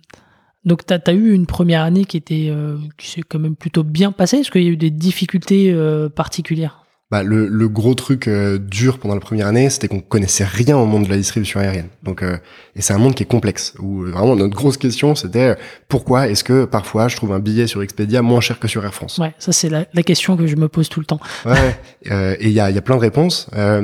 [0.66, 3.84] donc, t'as as eu une première année qui était, euh, qui s'est quand même plutôt
[3.84, 4.38] bien passée.
[4.38, 8.58] Est-ce qu'il y a eu des difficultés euh, particulières Bah, le, le gros truc euh,
[8.58, 11.86] dur pendant la première année, c'était qu'on connaissait rien au monde de la distribution aérienne.
[12.02, 12.36] Donc, euh,
[12.74, 13.74] et c'est un monde qui est complexe.
[13.78, 15.54] Où euh, vraiment notre grosse question, c'était euh,
[15.88, 18.92] pourquoi est-ce que parfois je trouve un billet sur Expedia moins cher que sur Air
[18.92, 19.18] France?
[19.18, 21.20] Ouais, ça c'est la, la question que je me pose tout le temps.
[21.44, 21.78] Ouais.
[22.10, 23.48] euh, et il y a, y a plein de réponses.
[23.54, 23.80] Euh,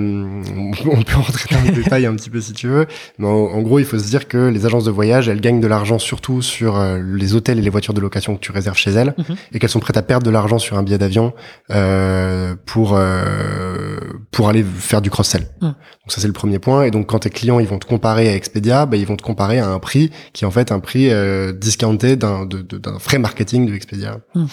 [0.57, 2.87] on peut- on peut rentrer dans le détail un petit peu si tu veux.
[3.19, 5.61] Mais en, en gros, il faut se dire que les agences de voyage, elles gagnent
[5.61, 8.91] de l'argent surtout sur les hôtels et les voitures de location que tu réserves chez
[8.91, 9.37] elles, Mhm.
[9.53, 11.33] et qu'elles sont prêtes à perdre de l'argent sur un billet d'avion
[11.71, 15.47] euh, pour euh, pour aller faire du cross-sell.
[15.61, 15.69] Mhm.
[15.69, 16.85] Donc ça c'est le premier point.
[16.85, 19.23] Et donc quand tes clients ils vont te comparer à Expedia, bah, ils vont te
[19.23, 23.19] comparer à un prix qui est en fait un prix euh, discounté d'un d'un frais
[23.19, 24.19] marketing de Expedia.
[24.35, 24.49] Mhm.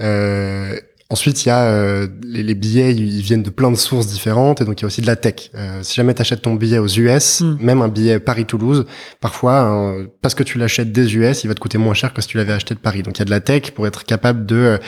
[0.00, 4.08] Euh, Ensuite, il y a euh, les, les billets, ils viennent de plein de sources
[4.08, 5.50] différentes, et donc il y a aussi de la tech.
[5.54, 7.56] Euh, si jamais tu achètes ton billet aux US, Mm.
[7.60, 8.84] même un billet Paris-Toulouse,
[9.18, 12.20] parfois, hein, parce que tu l'achètes des US, il va te coûter moins cher que
[12.20, 13.02] si tu l'avais acheté de Paris.
[13.02, 14.78] Donc il y a de la tech pour être capable de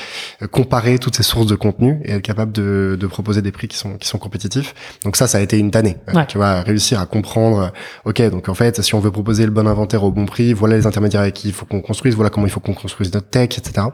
[0.42, 3.68] euh, comparer toutes ces sources de contenu et être capable de, de proposer des prix
[3.68, 4.74] qui sont qui sont compétitifs.
[5.04, 5.96] Donc ça, ça a été une tannée.
[6.10, 6.26] Euh, Ouais.
[6.26, 7.72] Tu vas réussir à comprendre.
[8.04, 10.52] euh, Ok, donc en fait, si on veut proposer le bon inventaire au bon prix,
[10.52, 13.10] voilà les intermédiaires avec qui il faut qu'on construise, voilà comment il faut qu'on construise
[13.14, 13.86] notre tech, etc.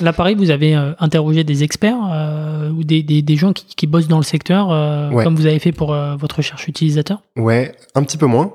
[0.00, 3.64] Là, pareil, vous avez euh, interrogé des experts euh, ou des, des, des gens qui,
[3.74, 5.24] qui bossent dans le secteur, euh, Ouais.
[5.24, 7.22] comme vous avez fait pour euh, votre recherche utilisateur?
[7.36, 8.52] Ouais, un petit peu moins,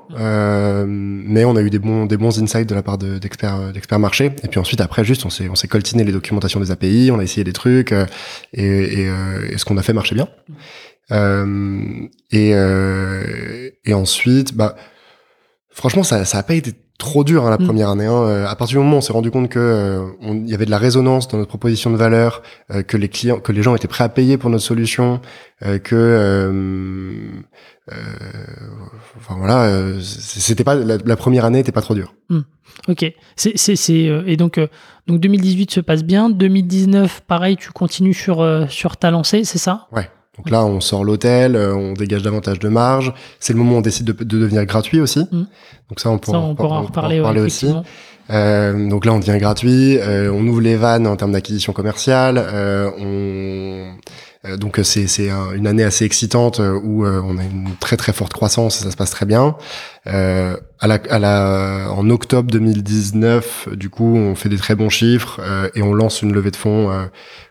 [0.86, 3.98] mais on a eu des bons des bons insights de la part de- d'experts d'experts
[3.98, 4.26] marché.
[4.42, 7.18] Et puis ensuite après juste on s'est on s'est coltiné les documentations des API, on
[7.18, 8.04] a essayé des trucs et
[8.62, 9.10] et,
[9.52, 10.28] et ce qu'on a fait marchait bien.
[12.32, 12.50] Et
[13.84, 14.76] et ensuite bah
[15.70, 17.64] franchement ça ça a pas été trop dur hein, la Mm.
[17.66, 18.06] première année.
[18.06, 18.22] Hein.
[18.22, 20.66] Euh, À partir du moment où on s'est rendu compte que euh, on- y avait
[20.66, 23.74] de la résonance dans notre proposition de valeur, euh, que les clients, que les gens
[23.74, 25.20] étaient prêts à payer pour notre solution,
[25.64, 27.30] euh, que euh,
[27.92, 27.94] euh,
[29.16, 32.14] enfin voilà, euh, c'était pas la, la première année était pas trop dure.
[32.88, 33.04] Ok.
[33.36, 34.68] C'est, c'est, c'est, euh, et donc, euh,
[35.08, 36.30] donc 2018 se passe bien.
[36.30, 39.88] 2019, pareil, tu continues sur, euh, sur ta lancée, c'est ça?
[40.40, 43.12] Donc là, on sort l'hôtel, euh, on dégage davantage de marge.
[43.40, 45.20] C'est le moment où on décide de, de devenir gratuit aussi.
[45.30, 45.46] Mm.
[45.90, 47.70] Donc ça, on pourra, Ça, on pourra en reparler, ouais, aussi.
[48.30, 52.38] Euh, donc là, on devient gratuit, euh, on ouvre les vannes en termes d'acquisition commerciale,
[52.38, 53.92] euh, on Euh,
[54.56, 58.12] donc euh, c'est c'est une année assez excitante euh, où on a une très très
[58.12, 59.56] forte croissance et ça se passe très bien.
[60.06, 64.88] Euh, à la, à la, en octobre 2019, du coup, on fait des très bons
[64.88, 65.40] chiffres
[65.74, 66.90] et on lance une levée de fonds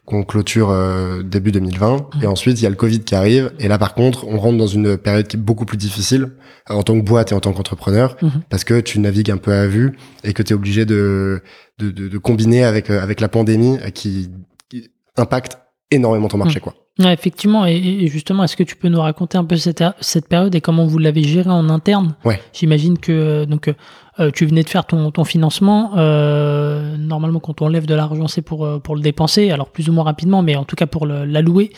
[0.06, 0.76] qu'on clôture
[1.24, 1.98] début 2020.
[1.98, 2.24] Mmh.
[2.24, 3.52] Et ensuite, il y a le Covid qui arrive.
[3.60, 6.32] Et là, par contre, on rentre dans une période qui est beaucoup plus difficile
[6.68, 8.28] en tant que boîte et en tant qu'entrepreneur mmh.
[8.50, 11.44] parce que tu navigues un peu à vue et que tu es obligé de
[11.78, 14.32] de, de, de, combiner avec avec la pandémie qui,
[14.70, 15.60] qui impacte
[15.92, 16.62] énormément ton marché, mm.
[16.62, 17.12] quoi.
[17.12, 20.62] effectivement, et, justement, est-ce que tu peux nous raconter un peu cette, cette période et
[20.62, 22.16] comment vous l'avez gérée en interne?
[22.26, 22.40] Ouais.
[22.54, 23.74] J'imagine que euh, donc
[24.20, 25.94] euh, tu venais de faire ton, ton financement.
[25.98, 29.94] Euh, normalement, quand on lève de l'argent, c'est pour pour le dépenser, alors plus ou
[29.94, 31.72] moins rapidement, mais en tout cas pour l'allouer.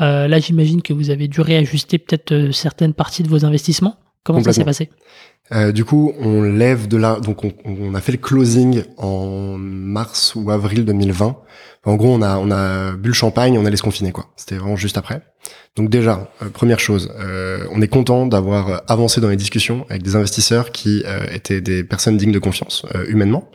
[0.00, 3.96] là, j'imagine que vous avez dû réajuster peut-être certaines parties de vos investissements.
[4.24, 4.88] Comment ça s'est passé?
[5.52, 10.34] Euh, du coup, on lève de la, donc on, a fait le closing en mars
[10.34, 11.36] ou avril 2020.
[11.84, 14.26] En gros, on a on a bu le champagne, on allait se confiner quoi.
[14.36, 15.22] C'était vraiment juste après.
[15.76, 20.02] Donc déjà, euh, première chose, euh, on est content d'avoir avancé dans les discussions avec
[20.02, 23.50] des investisseurs qui étaient des personnes dignes de confiance humainement,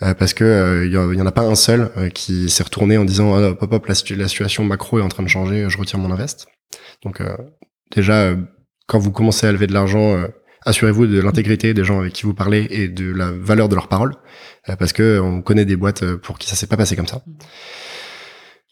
[0.00, 3.56] parce que il y, en a pas un seul qui s'est retourné en disant oh,
[3.60, 6.46] hop hop la, la, situation macro est en train de changer, je retire mon invest.
[7.04, 7.22] Donc
[7.94, 8.34] déjà,
[8.86, 10.26] quand vous commencez à lever de l'argent
[10.64, 13.88] assurez-vous de l'intégrité des gens avec qui vous parlez et de la valeur de leurs
[13.88, 14.14] paroles,
[14.68, 17.06] euh, parce que on connaît des boîtes euh, pour qui ça s'est pas passé comme
[17.06, 17.22] ça.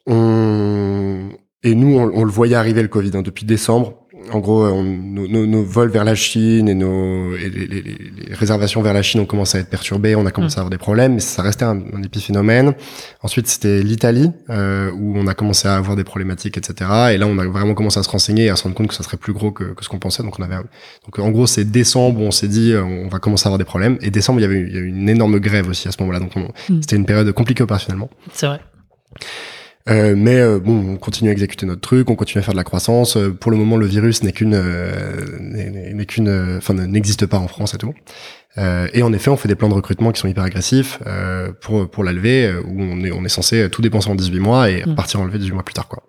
[0.07, 1.31] On...
[1.63, 4.00] Et nous, on, le voyait arriver le Covid hein, depuis décembre
[4.33, 8.35] en gros, on, nos, nos, vols vers la Chine et nos et les, les, les,
[8.35, 10.79] réservations vers la Chine ont commencé à être perturbées, on a commencé à avoir des
[10.79, 12.75] problèmes, mais ça restait un, un épiphénomène.
[13.23, 16.91] Ensuite, c'était l'Italie euh, où on a commencé à avoir des problématiques, etc.
[17.13, 18.95] Et là, on a vraiment commencé à se renseigner et à se rendre compte que
[18.95, 20.23] ça serait plus gros que, que ce qu'on pensait.
[20.23, 23.47] Donc, on avait donc en gros, c'est décembre où on s'est dit on va commencer
[23.47, 23.99] à avoir des problèmes.
[24.01, 26.21] Et décembre, il y avait, il y avait une énorme grève aussi à ce moment-là.
[26.21, 26.83] Donc, mm.
[26.83, 28.11] c'était une période compliquée opérationnellement.
[28.33, 28.61] C'est vrai.
[29.91, 32.59] Euh, mais euh, bon, on continue à exécuter notre truc, on continue à faire de
[32.59, 33.17] la croissance.
[33.17, 34.61] Euh, pour le moment, le virus n'est qu'une,
[35.41, 37.95] n'est qu'une, enfin n'existe pas en France et tout.
[38.57, 41.01] et en effet, on fait des plans de recrutement qui sont hyper agressifs
[41.61, 44.71] pour pour la levée, où on est on est censé tout dépenser en 18 mois
[44.71, 44.95] et mmh.
[44.95, 46.03] partir en levée 18 mois plus tard, quoi.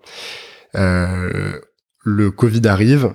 [0.73, 3.13] le Covid arrive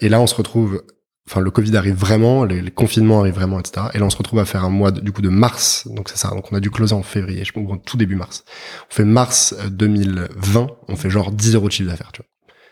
[0.00, 0.82] et là, on se retrouve
[1.30, 3.86] enfin le Covid arrive vraiment, les, confinements arrivent vraiment, etc.
[3.94, 6.18] Et là on se retrouve à faire un mois du coup de mars, donc c'est
[6.18, 6.30] ça.
[6.30, 8.44] Donc on a dû closer en février, je pense tout début mars.
[8.90, 12.28] On fait mars 2020, euh, on fait genre 10 euros de chiffre d'affaires, tu vois.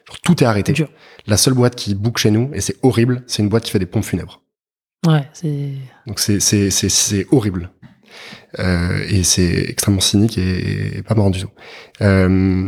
[0.09, 0.75] Genre tout est arrêté.
[1.27, 3.79] La seule boîte qui book chez nous et c'est horrible, c'est une boîte qui fait
[3.79, 4.43] des pompes funèbres.
[5.07, 5.75] Ouais, c'est.
[6.07, 7.71] Donc c'est c'est c'est c'est horrible.
[8.59, 11.51] Euh, et c'est extrêmement cynique et, et, pas marrant du tout.
[12.01, 12.67] Euh,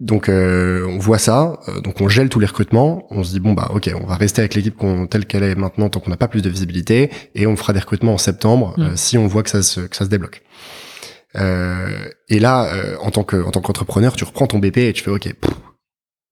[0.00, 3.40] donc euh, on voit ça, euh, donc on gèle tous les recrutements, on se dit
[3.40, 4.76] bon bah ok on va rester avec l'équipe
[5.08, 7.78] telle qu'elle est maintenant tant qu'on n'a pas plus de visibilité et on fera des
[7.78, 8.82] recrutements en septembre mm.
[8.82, 10.42] euh, si on voit que ça se, que ça se débloque.
[11.36, 12.70] et là
[13.00, 15.32] en tant que en tant qu'entrepreneur tu reprends ton BP et tu fais ok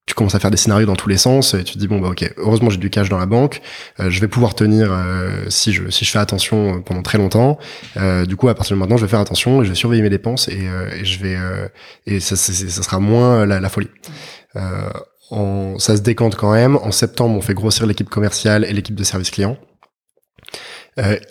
[0.05, 1.99] tu commences à faire des scénarios dans tous les sens et tu te dis bon
[1.99, 3.61] bah ok heureusement j'ai du cash dans la banque
[3.99, 7.57] euh, je vais pouvoir tenir euh, si je si je fais attention pendant très longtemps
[7.95, 10.01] euh, du coup à partir de maintenant je vais faire attention et je vais surveiller
[10.01, 10.67] mes dépenses et,
[10.99, 11.37] et je vais
[12.05, 13.89] et ça, ça, sera moins la, la folie.
[15.31, 16.75] En, ça se décante quand même.
[16.75, 19.57] En septembre on fait grossir l'équipe commerciale et l'équipe de service client.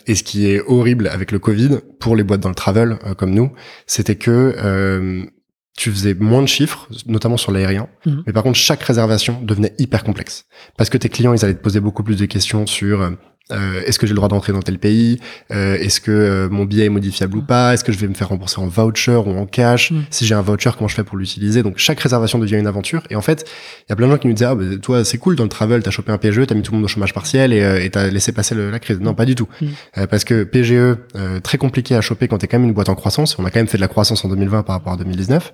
[0.06, 3.30] Et ce qui est horrible avec le Covid pour les boîtes dans le travel comme
[3.32, 3.52] nous
[3.86, 5.30] c'était que
[5.76, 7.88] tu faisais moins de chiffres, notamment sur l'aérien.
[8.04, 8.24] Mhm.
[8.26, 10.44] Mais par contre, chaque réservation devenait hyper complexe.
[10.76, 13.02] Parce que tes clients, ils allaient te poser beaucoup plus de questions sur
[13.50, 15.18] euh, euh, est-ce que j'ai le droit d'entrer dans tel pays?
[15.52, 17.74] Euh, Est-ce que euh, mon billet est modifiable ou pas?
[17.74, 19.90] Est-ce que je vais me faire rembourser en voucher ou en cash?
[19.90, 20.02] Mm.
[20.10, 21.62] Si j'ai un voucher, comment je fais pour l'utiliser?
[21.62, 23.02] Donc chaque réservation devient une aventure.
[23.10, 23.48] Et en fait,
[23.80, 25.44] il y a plein de gens qui nous disaient ah, bah, toi c'est cool dans
[25.44, 27.90] le travel, t'as chopé un PGE, t'as mis tout le monde au chômage partiel et
[27.90, 29.00] t'as laissé passer la crise.
[29.00, 29.48] Non, pas du tout.
[29.60, 30.06] Mm.
[30.10, 30.96] parce que PGE
[31.42, 33.38] très compliqué à choper quand t'es quand même une boîte en croissance.
[33.38, 35.52] On a quand même fait de la croissance en 2020 par rapport à 2019.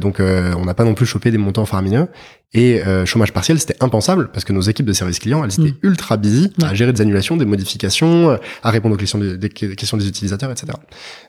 [0.00, 2.08] Donc on n'a pas non plus chopé des montants faramineux.
[2.54, 5.72] Et euh, chômage partiel, c'était impensable parce que nos équipes de service client, elles étaient
[5.72, 5.88] mm.
[5.88, 9.96] ultra busy à gérer des annulations, des modifications, euh, à répondre aux questions des, questions
[9.96, 10.74] des utilisateurs, etc.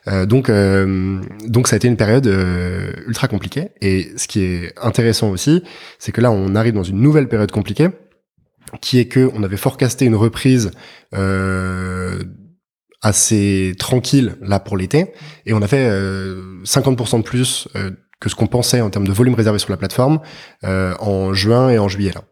[0.08, 3.70] Euh, donc, euh, donc ça a été une période euh, ultra compliquée.
[3.80, 5.62] Et ce qui est intéressant aussi,
[5.98, 7.88] c'est que là, on arrive dans une nouvelle période compliquée,
[8.82, 10.72] qui est que on avait forecasté une reprise
[13.00, 15.12] assez tranquille là pour l'été,
[15.46, 15.88] et on a fait
[16.64, 17.68] 50% de plus
[18.24, 20.18] que ce qu'on pensait en termes de volume réservé sur la plateforme
[20.64, 22.12] euh, en juin et en juillet.
[22.14, 22.22] Là.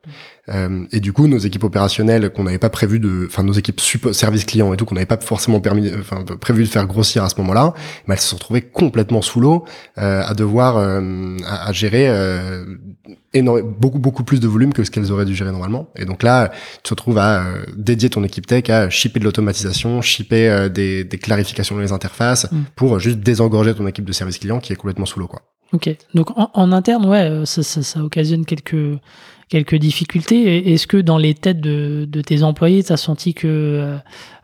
[0.49, 3.79] Euh, et du coup, nos équipes opérationnelles qu'on n'avait pas prévu de, enfin nos équipes
[4.13, 7.29] service client et tout qu'on n'avait pas forcément permis, enfin prévu de faire grossir à
[7.29, 7.75] ce moment-là,
[8.07, 9.65] mais elles se sont retrouvées complètement sous l'eau
[9.99, 12.65] euh, à devoir euh, à, à, gérer euh,
[13.35, 15.89] beaucoup beaucoup plus de volume que ce qu'elles auraient dû gérer normalement.
[15.97, 19.25] Et donc là, tu te retrouves à euh, dédier ton équipe tech à shipper de
[19.25, 22.63] l'automatisation, shipper euh, des, des, clarifications dans les interfaces mm.
[22.77, 25.43] pour juste désengorger ton équipe de service client qui est complètement sous l'eau quoi.
[25.73, 25.95] Ok.
[26.15, 28.99] Donc en, interne, ouais, ça, ça, occasionne quelques
[29.49, 30.73] quelques difficultés.
[30.73, 33.99] Est-ce que dans les têtes de, de tes employés, tu as senti que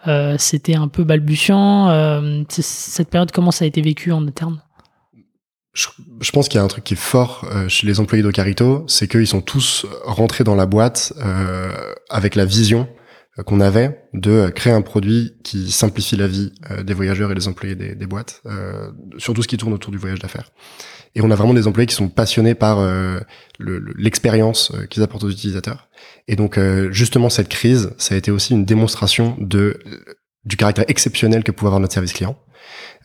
[0.07, 4.61] euh, c'était un peu balbutiant euh, Cette période, comment ça a été vécu en interne?
[6.21, 8.85] Je, pense qu'il y a un truc qui est fort euh, chez les employés d'Ocarito,
[8.89, 11.71] c'est qu'ils sont tous rentrés dans la boîte euh,
[12.11, 12.98] avec la vision euh,
[13.47, 17.75] qu'on avait de créer un produit qui simplifie la vie des voyageurs et des employés
[17.75, 18.43] des, boîtes,
[19.19, 20.51] sur tout ce qui tourne autour du voyage d'affaires.
[21.15, 22.79] Et on a vraiment des employés qui sont passionnés par
[23.61, 25.89] l'expérience qu'ils apportent aux utilisateurs.
[26.27, 26.59] Et donc
[26.91, 29.79] justement cette crise, ça a été aussi une démonstration de
[30.45, 32.37] du caractère exceptionnel que pouvait avoir notre service client.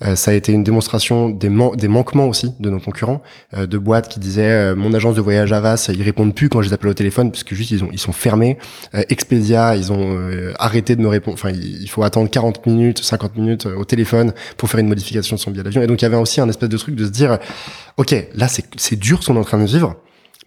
[0.01, 3.21] Euh, ça a été une démonstration des, des manquements aussi de nos concurrents,
[3.53, 6.61] euh, de boîtes qui disaient euh, mon agence de voyage Avas, ils répondent plus quand
[6.61, 8.57] je les appelle au téléphone parce que juste ils ont ils sont fermés.
[9.09, 10.17] Expedia, ils ont
[10.59, 11.35] arrêté de me répondre.
[11.35, 15.41] Enfin, il faut attendre 40 minutes, 50 minutes au téléphone pour faire une modification de
[15.41, 15.81] son billet d'avion.
[15.81, 17.39] Et donc il y avait aussi un espèce de truc de se dire,
[17.97, 19.95] ok, là c'est c'est dur ce qu'on est en train de vivre,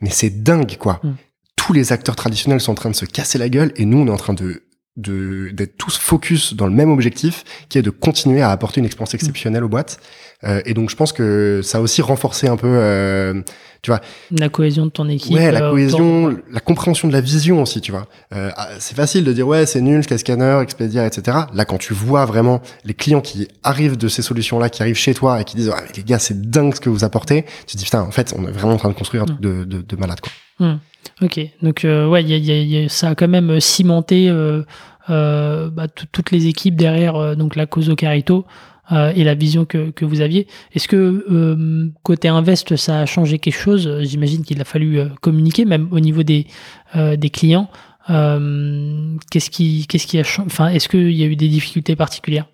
[0.01, 1.01] mais c'est dingue quoi.
[1.03, 1.13] Mm.
[1.57, 4.07] Tous les acteurs traditionnels sont en train de se casser la gueule et nous on
[4.07, 4.63] est en train de
[4.97, 8.87] de d'être tous focus dans le même objectif, qui est de continuer à apporter une
[8.87, 10.01] expérience exceptionnelle aux boîtes.
[10.45, 13.41] Euh, et donc je pense que ça a aussi renforcé un peu, euh,
[13.83, 15.35] tu vois, la cohésion de ton équipe.
[15.35, 18.07] Ouais, la euh, cohésion, la compréhension de la vision aussi, tu vois.
[18.35, 21.39] Euh, ah, c'est facile de dire ouais, c'est nul, Skyscanner, Expedia, etc.
[21.55, 25.15] Là, quand tu vois vraiment les clients qui arrivent de ces solutions-là, qui arrivent chez
[25.15, 27.75] toi et qui disent ah, mais les gars, c'est dingue ce que vous apportez, tu
[27.75, 29.65] te dis putain, en fait, on est vraiment en train de construire un truc de,
[29.65, 30.33] de, de malade, quoi.
[30.59, 30.79] Hmm.
[31.23, 34.63] Ok, donc euh, ouais, y a, y a, ça a quand même cimenté euh,
[35.11, 38.45] euh, bah, toutes les équipes derrière donc la cause Carito
[38.91, 40.47] et la vision que, que vous aviez.
[40.73, 44.01] Est-ce que côté Invest, ça a changé quelque chose?
[44.03, 46.47] J'imagine qu'il a fallu communiquer, même au niveau des,
[46.95, 47.69] des clients.
[48.07, 52.47] qu'est-ce qui, qu'est-ce qui a Enfin, est-ce qu'il y a eu des difficultés particulières?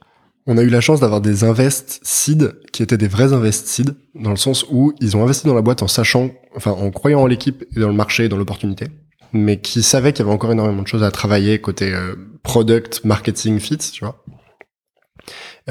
[0.47, 3.95] On a eu la chance d'avoir des invest seed qui étaient des vrais invest seed
[4.15, 7.21] dans le sens où ils ont investi dans la boîte en sachant, enfin en croyant
[7.21, 8.87] en l'équipe et dans le marché et dans l'opportunité,
[9.33, 13.05] mais qui savaient qu'il y avait encore énormément de choses à travailler côté euh, product,
[13.05, 14.23] marketing, fit, tu vois.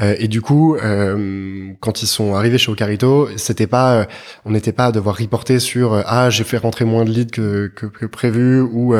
[0.00, 4.04] Euh, et du coup, euh, quand ils sont arrivés chez Ocarito, c'était pas, euh,
[4.46, 7.30] on n'était pas à devoir reporter sur euh, ah j'ai fait rentrer moins de leads
[7.30, 8.94] que, que, que prévu ou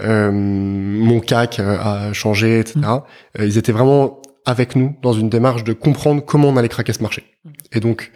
[0.00, 2.80] mon CAC a changé, etc.
[2.80, 3.42] Mmh.
[3.42, 7.02] ils étaient vraiment avec nous dans une démarche de comprendre comment on allait craquer ce
[7.02, 7.24] marché.
[7.72, 8.10] Et donc,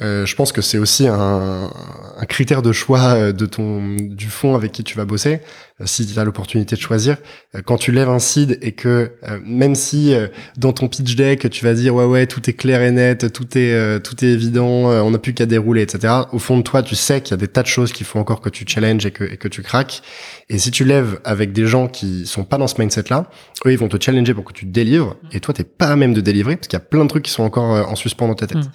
[0.00, 1.70] euh, je pense que c'est aussi un,
[2.16, 5.40] un, critère de choix euh, de ton du fond avec qui tu vas bosser.
[5.82, 7.18] Euh, si tu as l'opportunité de choisir,
[7.66, 9.12] quand tu lèves un seed et que
[9.44, 10.14] même si
[10.56, 13.46] dans ton pitch deck tu vas dire ouais ouais tout est clair et net, tout
[13.58, 16.14] est tout est évident, on n'a plus qu'à dérouler, etc.
[16.32, 18.18] Au fond de toi, tu sais qu'il y a des tas de choses qu'il faut
[18.18, 20.02] encore que tu challenges et que et que tu craques.
[20.48, 23.28] Et si tu lèves avec des gens qui sont pas dans ce mindset là,
[23.66, 26.14] eux ils vont te challenger pour que tu délivres et toi t'es pas à même
[26.14, 28.34] de délivrer parce qu'il y a plein de trucs qui sont encore en suspens dans
[28.34, 28.58] ta tête.
[28.58, 28.70] Mm.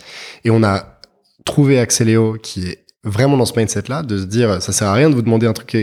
[0.46, 0.97] Et on a
[1.48, 4.94] trouver Axeléo qui est vraiment dans ce mindset là de se dire ça sert à
[4.94, 5.78] rien de vous demander un truc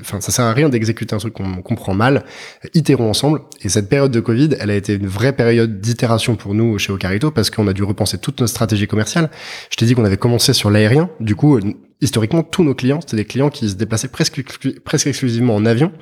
[0.00, 2.24] enfin ça sert à rien d'exécuter un truc qu'on comprend mal.
[2.72, 3.40] Itérons ensemble.
[3.62, 6.92] Et cette période de Covid elle a été une vraie période d'itération pour nous chez
[6.92, 9.28] Ocarito parce qu'on a dû repenser toute notre stratégie commerciale.
[9.70, 11.10] Je t'ai dit qu'on avait commencé sur l'aérien.
[11.20, 11.58] Du coup
[12.00, 14.42] historiquement, tous nos clients, c'était des clients qui se déplaçaient presque,
[14.84, 15.92] presque exclusivement en avion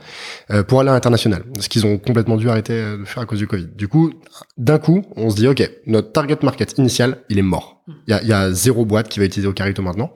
[0.51, 3.27] euh, pour aller à l'international, ce qu'ils ont complètement dû arrêter euh, de faire à
[3.27, 3.67] cause du Covid.
[3.75, 4.13] Du coup,
[4.59, 7.83] d'un coup, on se dit, OK, notre target market initial, il est mort.
[8.07, 10.13] Il y a, y a, zéro boîte qui va utiliser Ocarito maintenant.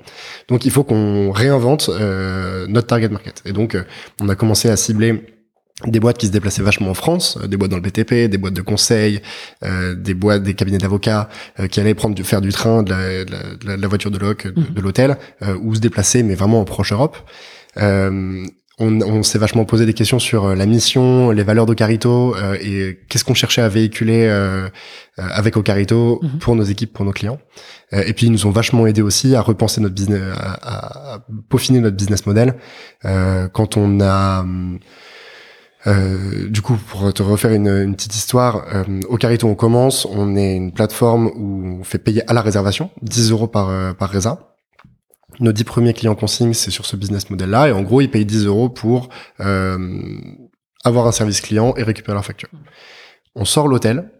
[0.48, 3.42] Donc, il faut qu'on réinvente euh, notre target market.
[3.44, 3.76] Et donc,
[4.20, 5.24] on a commencé à cibler
[5.86, 8.38] des boîtes qui se déplaçaient vachement en France, euh, des boîtes dans le BTP, des
[8.38, 9.20] boîtes de conseil,
[9.64, 11.28] euh, des boîtes, des cabinets d'avocats
[11.58, 14.10] euh, qui allaient prendre du, faire du train, de la, de la, de la voiture
[14.10, 14.66] de loc, de, mhm.
[14.82, 15.16] l'hôtel,
[15.62, 17.16] ou se déplacer, mais vraiment en proche Europe.
[17.76, 23.24] on, on s'est vachement posé des questions sur la mission, les valeurs d'Ocarito et qu'est-ce
[23.24, 24.28] qu'on cherchait à véhiculer
[25.16, 26.38] avec Ocarito mhm.
[26.38, 27.38] pour nos équipes, pour nos clients.
[27.92, 31.80] et puis ils nous ont vachement aidé aussi à repenser notre business, à, à peaufiner
[31.80, 32.54] notre business model.
[33.52, 34.44] quand on a
[35.86, 40.04] euh, du coup, pour te refaire une, une petite histoire, euh, au Carito on commence,
[40.06, 43.92] on est une plateforme où on fait payer à la réservation, 10 euros par, euh,
[43.92, 44.56] par résa.
[45.38, 48.10] Nos 10 premiers clients qu'on signe, c'est sur ce business model-là, et en gros, ils
[48.10, 49.08] payent 10 euros pour
[49.40, 50.18] euh,
[50.84, 52.50] avoir un service client et récupérer leur facture.
[53.34, 54.10] On sort l'hôtel,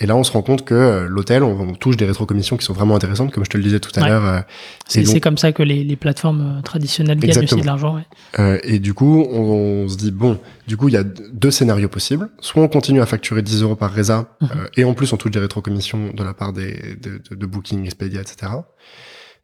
[0.00, 2.72] et là, on se rend compte que euh, l'hôtel, on, touche des rétrocommissions qui sont
[2.72, 4.24] vraiment intéressantes, comme je te le disais tout à l'heure.
[4.24, 4.40] Euh,
[4.86, 7.96] c'est comme ça que les, les plateformes euh, traditionnelles gagnent aussi de l'argent.
[7.96, 8.06] Ouais.
[8.38, 9.40] Euh, et du coup, on,
[9.84, 10.38] on, se dit, bon,
[10.68, 12.30] du coup, il y a deux scénarios possibles.
[12.40, 14.48] Soit on continue à facturer 10 euros par résa, mhm.
[14.76, 17.84] et en plus, on touche des rétrocommissions de la part des, de, de, de Booking,
[17.84, 18.52] Expedia, etc.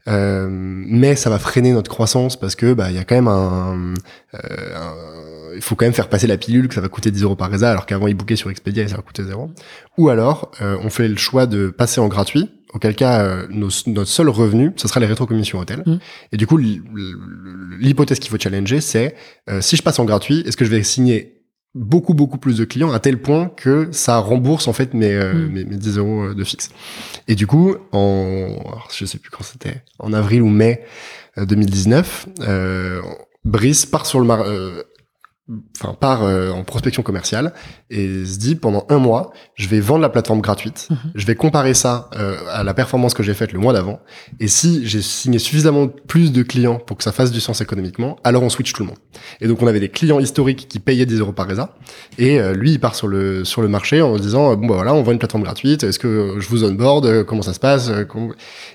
[0.06, 3.28] Euh, mais ça va freiner notre croissance parce que bah il y a quand même
[3.28, 3.94] un,
[4.34, 7.36] euh, il faut quand même faire passer la pilule que ça va coûter 10 euros
[7.36, 9.50] par résa alors qu'avant ils bookaient sur Expedia et ça coûter zéro.
[9.96, 14.28] Ou alors euh, on fait le choix de passer en gratuit auquel cas notre seul
[14.28, 15.84] revenu, ce sera les rétrocommissions hôtel.
[15.86, 15.98] Mm.
[16.32, 19.14] Et du coup, l'hypothèse qu'il faut challenger, c'est
[19.60, 21.33] si je passe en gratuit, est-ce que je vais signer
[21.74, 25.48] beaucoup beaucoup plus de clients à tel point que ça rembourse en fait mes, Mm.
[25.52, 26.70] mes, mes 10 euros de fixe.
[27.28, 28.48] Et du coup, en
[28.92, 30.84] je sais plus quand c'était, en avril ou mai
[31.36, 33.00] 2019, euh,
[33.44, 34.82] Brice part sur le mar euh,
[35.78, 37.52] enfin part euh, en prospection commerciale
[37.90, 40.88] et se dit pendant un mois je vais vendre la plateforme gratuite.
[40.90, 40.96] Mhm.
[41.14, 44.00] je vais comparer ça euh, à la performance que j'ai faite le mois d'avant.
[44.40, 48.16] Et si j'ai signé suffisamment plus de clients pour que ça fasse du sens économiquement
[48.24, 48.98] alors on switch tout le monde.
[49.42, 51.74] Et donc on avait des clients historiques qui payaient 10 euros par résa
[52.16, 54.74] et euh, lui il part sur le sur le marché en disant euh, bon bah
[54.76, 55.84] voilà on vend une plateforme gratuite.
[55.84, 57.04] Est-ce que je vous onboard?
[57.04, 57.88] Euh, comment ça se passe?
[57.90, 58.30] Euh, comment-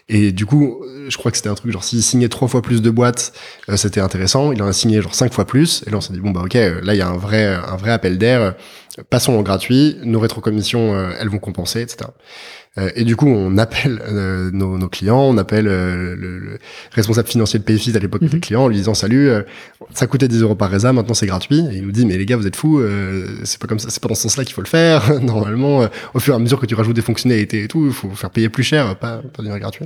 [0.08, 2.82] et du coup je crois que c'était un truc genre s'il signait trois fois plus
[2.84, 3.34] de boîtes
[3.70, 4.52] euh, c'était intéressant.
[4.52, 5.84] Il en a signé genre cinq fois plus.
[5.88, 7.76] Et là, on s'est dit bon bah ok, là il y a un vrai un
[7.78, 8.42] vrai appel d'air.
[8.42, 8.52] Euh,
[9.10, 9.96] Passons au gratuit.
[10.04, 12.10] Nos rétrocommissions, euh, elles vont compenser, etc.
[12.78, 16.60] Euh, et du coup, on appelle euh, nos, nos clients, on appelle euh, le, le
[16.92, 18.28] responsable financier de Payfit à l'époque Mhm.
[18.30, 19.44] des clients en lui disant salut, euh,
[19.94, 21.60] ça coûtait 10 euros par résa, maintenant c'est gratuit.
[21.72, 23.90] Et il nous dit mais les gars, vous êtes fous, euh, c'est pas comme ça,
[23.90, 25.18] c'est pas dans ce sens-là qu'il faut le faire.
[25.22, 27.94] Normalement, euh, au fur et à mesure que tu rajoutes des fonctionnalités et tout, il
[27.94, 29.86] faut faire payer plus cher, pas pas devenir gratuit.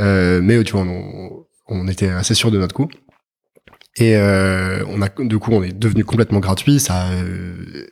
[0.00, 2.88] Euh, mais euh, tu vois, on, on était assez sûr de notre coup.
[4.00, 6.80] Et euh, on a, du coup, on est devenu complètement gratuit.
[6.80, 7.86] Ça a euh,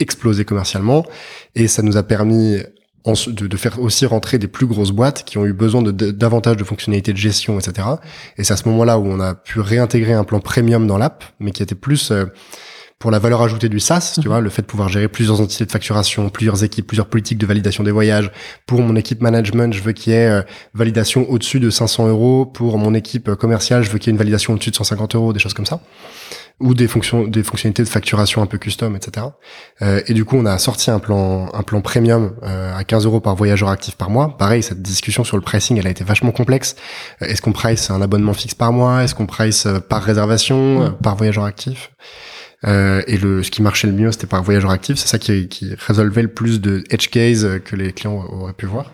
[0.00, 1.06] explosé commercialement
[1.54, 2.58] et ça nous a permis
[3.26, 6.56] de faire aussi rentrer des plus grosses boîtes qui ont eu besoin de, de- davantage
[6.56, 7.88] de fonctionnalités de gestion, etc.
[8.38, 11.24] Et c'est à ce moment-là où on a pu réintégrer un plan premium dans l'app,
[11.40, 12.26] mais qui était plus euh,
[13.02, 15.66] pour la valeur ajoutée du SaaS, tu vois, le fait de pouvoir gérer plusieurs entités
[15.66, 18.30] de facturation, plusieurs équipes, plusieurs politiques de validation des voyages.
[18.64, 20.42] Pour mon équipe management, je veux qu'il y ait euh,
[20.72, 22.46] validation au-dessus de 500 euros.
[22.46, 25.16] Pour mon équipe euh, commerciale, je veux qu'il y ait une validation au-dessus de 150
[25.16, 25.80] euros, des choses comme ça.
[26.60, 29.26] Ou des fonctions, des fonctionnalités de facturation un peu custom, etc.
[29.80, 33.04] Euh, et du coup, on a sorti un plan, un plan premium euh, à 15
[33.04, 34.36] euros par voyageur actif par mois.
[34.38, 36.76] Pareil, cette discussion sur le pricing, elle a été vachement complexe.
[37.20, 39.02] Euh, Est-ce qu'on price un abonnement fixe par mois?
[39.02, 41.90] Est-ce qu'on price par réservation, euh, par voyageur actif?
[42.64, 44.96] Euh, et le, ce qui marchait le mieux, c'était par voyageur actif.
[44.96, 48.52] C'est ça qui, qui résolvait le plus de edge case euh, que les clients auraient
[48.52, 48.92] pu voir.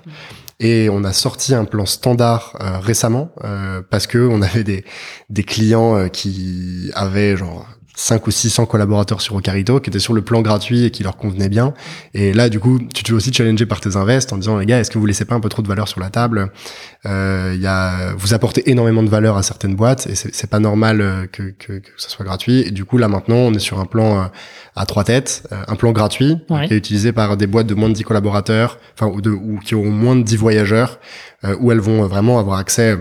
[0.60, 4.84] Et on a sorti un plan standard euh, récemment euh, parce que on avait des,
[5.30, 7.66] des clients euh, qui avaient genre
[8.00, 11.16] 5 ou 600 collaborateurs sur Ocarito qui étaient sur le plan gratuit et qui leur
[11.16, 11.74] convenait bien.
[12.14, 14.66] Et là, du coup, tu te fais aussi challenger par tes invests en disant, les
[14.66, 16.52] gars, est-ce que vous laissez pas un peu trop de valeur sur la table?
[17.06, 20.60] Euh, il y a, Vous apportez énormément de valeur à certaines boîtes et c'est pas
[20.60, 22.60] normal euh, que, que, que ça soit gratuit.
[22.60, 24.24] Et du coup, là, maintenant, on est sur un plan euh,
[24.76, 26.68] à trois têtes, euh, un plan gratuit Ouais.
[26.68, 29.58] qui est utilisé par des boîtes de moins de 10 collaborateurs, enfin, ou, de, ou
[29.58, 31.00] qui auront moins de 10 voyageurs,
[31.44, 32.96] euh, où elles vont vraiment avoir accès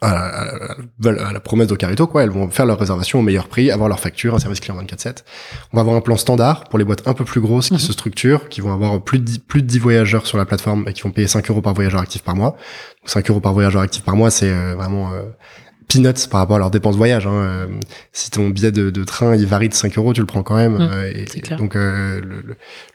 [0.00, 2.22] à la, à la- à la promesse d'Ocarito, quoi.
[2.22, 5.24] Elles vont faire leur réservation au meilleur prix, avoir leur facture, un service client 24/7.
[5.72, 7.78] On va avoir un plan standard pour les boîtes un peu plus grosses qui Mhm.
[7.80, 10.84] se structurent, qui vont avoir plus de 10, plus de 10 voyageurs sur la plateforme
[10.88, 12.50] et qui vont payer 5 euros par voyageur actif par mois.
[12.50, 15.22] Donc 5 euros par voyageur actif par mois, c'est euh, vraiment euh,
[15.92, 17.26] peanuts par rapport à leurs dépenses voyage.
[17.26, 17.32] Hein.
[17.34, 17.66] Euh,
[18.12, 20.56] si ton billet de, de train il varie de 5 euros, tu le prends quand
[20.56, 20.74] même.
[20.74, 22.20] Mhm, euh, et, donc euh,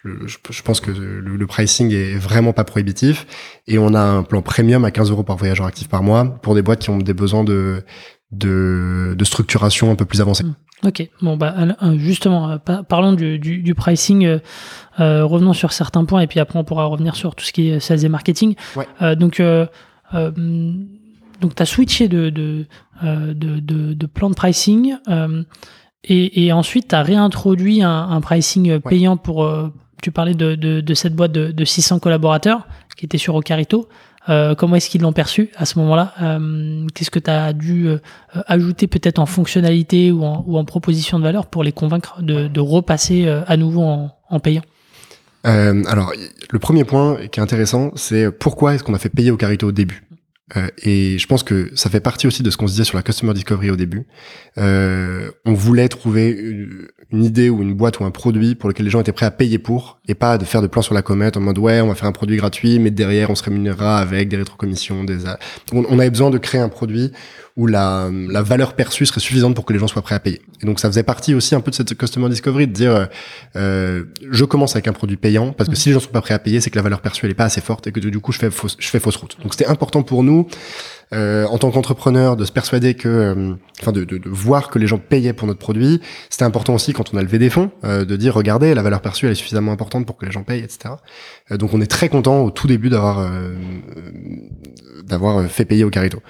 [0.03, 3.25] le, je, je pense que le, le pricing est vraiment pas prohibitif.
[3.67, 6.55] Et on a un plan premium à 15 euros par voyageur actif par mois pour
[6.55, 7.83] des boîtes qui ont des besoins de
[8.31, 10.43] de, de structuration un peu plus avancée.
[10.85, 11.55] Ok, bon bah
[11.95, 14.39] justement, pa- parlons du, du, du pricing, euh,
[14.99, 17.69] euh, revenons sur certains points et puis après on pourra revenir sur tout ce qui
[17.69, 18.55] est sales et marketing.
[18.75, 19.15] Ouais.
[19.15, 19.65] Donc euh,
[21.41, 22.65] donc tu as switché de, de,
[23.03, 25.43] euh, de, de, de plan de pricing euh,
[26.03, 29.71] et, et ensuite tu as réintroduit un, un pricing payant pour, euh,
[30.01, 33.87] tu parlais de, de, cette boîte de, de 600 collaborateurs qui était sur Ocarito.
[34.57, 36.13] Comment est-ce qu'ils l'ont perçu à ce moment-là
[36.93, 37.87] Qu'est-ce que tu as dû
[38.47, 42.49] ajouter peut-être en fonctionnalité ou en, ou en proposition de valeur pour les convaincre de,
[42.49, 44.63] de repasser à nouveau en, en payant?
[45.43, 46.11] Alors,
[46.51, 49.69] le premier point qui est intéressant, c'est pourquoi est-ce qu'on a fait payer au Carito
[49.69, 50.06] au début?
[50.55, 52.95] Euh, Et je pense que ça fait partie aussi de ce qu'on se disait sur
[52.97, 54.07] la Customer Discovery au début.
[54.57, 58.89] Euh, on voulait trouver une, idée ou une boîte ou un produit pour lequel les
[58.89, 61.35] gens étaient prêts à payer pour, et pas de faire de plans sur la comète
[61.37, 64.29] en mode ouais, on va faire un produit gratuit, mais derrière on se rémunérera avec
[64.29, 65.19] des rétrocommissions, des...
[65.73, 67.11] On, on avait besoin de créer un produit
[67.57, 70.41] où la, la valeur perçue serait suffisante pour que les gens soient prêts à payer.
[70.61, 73.05] Et donc ça faisait partie aussi un peu de cette Customer Discovery, de dire euh,
[73.55, 76.35] euh, je commence avec un produit payant parce que si les gens sont pas prêts
[76.35, 78.19] à payer, c'est que la valeur perçue elle est pas assez forte et que du
[78.19, 79.37] coup je fais fausse, je fais fausse route.
[79.41, 80.47] Donc c'était important pour nous
[81.13, 84.77] euh, en tant qu'entrepreneur de se persuader que, euh, enfin de, de, de voir que
[84.77, 86.01] les gens payaient pour notre produit.
[86.29, 89.01] C'était important aussi quand on a levé des fonds euh, de dire regardez la valeur
[89.01, 90.95] perçue elle est suffisamment importante pour que les gens payent, etc.
[91.51, 93.29] Euh, donc on est très content au tout début d'avoir
[95.05, 96.21] d'avoir fait payer au Carito.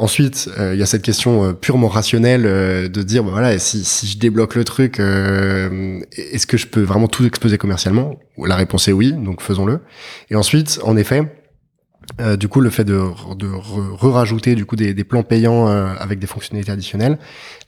[0.00, 3.58] Ensuite, euh, il y a cette question euh, purement rationnelle euh, de dire, bah, voilà,
[3.58, 8.16] si, si je débloque le truc, euh, est-ce que je peux vraiment tout exposer commercialement?
[8.38, 9.80] La réponse est oui, donc faisons-le.
[10.30, 11.22] Et ensuite, en effet,
[12.22, 12.98] Euh, du coup, le fait de,
[13.36, 13.46] de
[14.00, 17.18] re-rajouter du coup des, des plans payants avec des fonctionnalités additionnelles.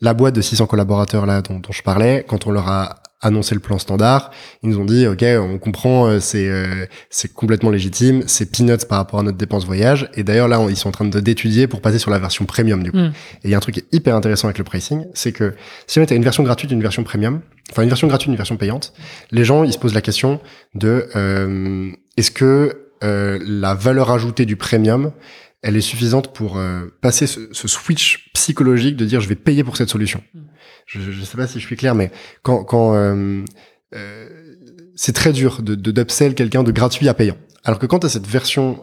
[0.01, 3.55] La boîte de 600 collaborateurs là dont, dont, je parlais, quand on leur a annoncé
[3.55, 4.31] le plan standard,
[4.63, 6.51] ils nous ont dit OK, on comprend, euh, c'est
[7.11, 10.09] c'est complètement légitime, c'est peanuts par rapport à notre dépense voyage.
[10.15, 12.83] Et d'ailleurs là, ils sont en train de d'étudier pour passer sur la version premium
[12.83, 12.99] du coup.
[12.99, 13.13] Mm.
[13.43, 15.55] Et il y a un truc qui est hyper intéressant avec le pricing, c'est que
[15.87, 17.41] si on était une version gratuite, une version premium,
[17.71, 18.93] enfin une version gratuite, une version payante,
[19.31, 20.41] les gens ils se posent la question
[20.75, 21.09] de
[22.17, 25.13] est-ce que euh, la valeur ajoutée du premium,
[25.63, 29.63] elle est suffisante pour euh, passer ce, ce, switch psychologique de dire je vais payer
[29.63, 30.23] pour cette solution.
[30.35, 30.41] Mm.
[30.87, 32.11] Je ne sais pas si je suis clair, mais
[32.43, 33.45] quand, quand euh,
[34.97, 37.37] c'est très dur de d'upsell quelqu'un de gratuit à payant.
[37.65, 38.81] Alors que quand tu as cette version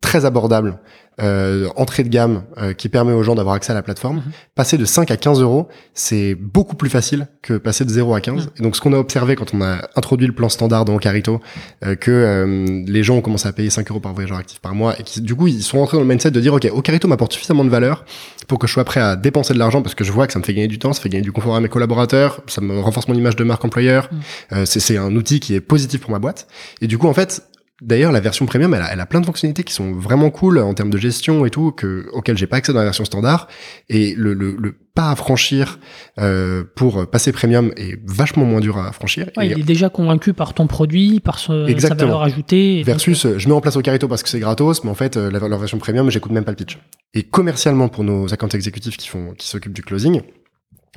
[0.00, 0.78] très abordable
[1.20, 4.16] euh, entrée de gamme euh, qui permet aux gens d'avoir accès à la plateforme.
[4.16, 4.32] Mhm.
[4.54, 8.20] Passer de 5 à 15 euros, c'est beaucoup plus facile que passer de 0 à
[8.20, 8.44] 15.
[8.44, 8.50] Mhm.
[8.58, 11.40] Et donc ce qu'on a observé quand on a introduit le plan standard dans Carito,
[11.84, 14.74] euh, que euh, les gens ont commencé à payer 5 euros par voyageur actif par
[14.74, 17.08] mois et qui du coup ils sont rentrés dans le mindset de dire ok, Ocarito
[17.08, 18.04] m'apporte suffisamment de valeur
[18.46, 20.38] pour que je sois prêt à dépenser de l'argent parce que je vois que ça
[20.38, 22.78] me fait gagner du temps, ça fait gagner du confort à mes collaborateurs, ça me
[22.78, 24.10] renforce mon image de marque employeur.
[24.50, 24.66] Mhm.
[24.66, 26.46] c'est un outil qui est positif pour ma boîte.
[26.82, 27.42] Et du coup en fait
[27.82, 30.58] D'ailleurs, la version premium, elle a, elle a, plein de fonctionnalités qui sont vraiment cool
[30.58, 33.48] en termes de gestion et tout, que, auxquelles j'ai pas accès dans la version standard.
[33.90, 35.78] Et le, le, le pas à franchir
[36.18, 39.28] euh, pour passer premium est vachement moins dur à franchir.
[39.36, 42.82] Ouais, il est déjà convaincu par ton produit, par sa valeur ajoutée.
[42.82, 45.30] Versus, je mets en place au Carito parce que c'est gratos, mais en fait, euh,
[45.30, 46.78] la, leur version premium, j'écoute même pas le pitch.
[47.12, 50.22] Et commercialement, pour nos accounts exécutifs qui font, qui s'occupent du closing,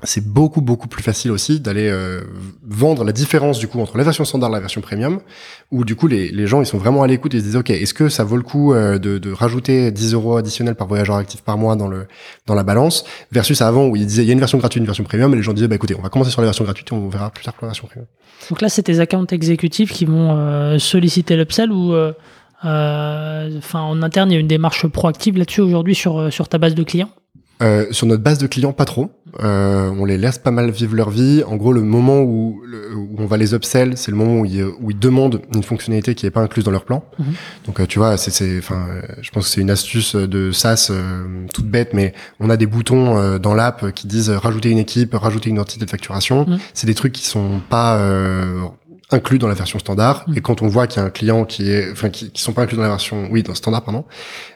[0.04, 2.22] c'est beaucoup beaucoup plus facile aussi d'aller euh,
[2.64, 5.20] vendre la différence du coup entre la version standard et la version premium
[5.72, 7.70] où du coup les, les gens ils sont vraiment à l'écoute ils se disent ok
[7.70, 11.18] est-ce que ça vaut le coup euh, de, de, rajouter 10 euros additionnels par voyageur
[11.18, 12.08] actif par mois dans le
[12.46, 14.86] dans la balance versus avant où ils disaient il y a une version gratuite une
[14.86, 16.90] version premium et les gens disaient bah écoutez on va commencer sur la version gratuite
[16.92, 18.08] et on verra plus tard pour la version premium.
[18.50, 21.94] Donc là c'est tes accounts exécutifs qui vont euh, solliciter l'upsell ou
[22.62, 26.76] enfin en interne il y a une démarche proactive là-dessus aujourd'hui sur sur ta base
[26.76, 27.10] de clients?
[27.62, 29.12] Euh, sur notre base de clients, pas trop.
[29.44, 31.44] Euh, on les laisse pas mal vivre leur vie.
[31.46, 32.62] En gros, le moment où,
[32.96, 36.16] où on va les upsell, c'est le moment où ils, où ils, demandent une fonctionnalité
[36.16, 37.04] qui est pas incluse dans leur plan.
[37.20, 37.26] Mhm.
[37.66, 38.88] Donc, euh, tu vois, c'est, enfin,
[39.22, 40.92] je pense que c'est une astuce de SaaS
[41.54, 45.50] toute bête, mais on a des boutons dans l'app qui disent rajouter une équipe, rajouter
[45.50, 46.46] une entité de facturation.
[46.48, 46.60] Mhm.
[46.74, 48.00] C'est des trucs qui sont pas
[49.12, 50.26] inclus dans la version standard.
[50.28, 50.38] Mm.
[50.38, 52.54] Et quand on voit qu'il y a un client qui est, enfin, qui, qui sont
[52.54, 54.06] pas inclus dans la version, oui, dans le standard, pardon.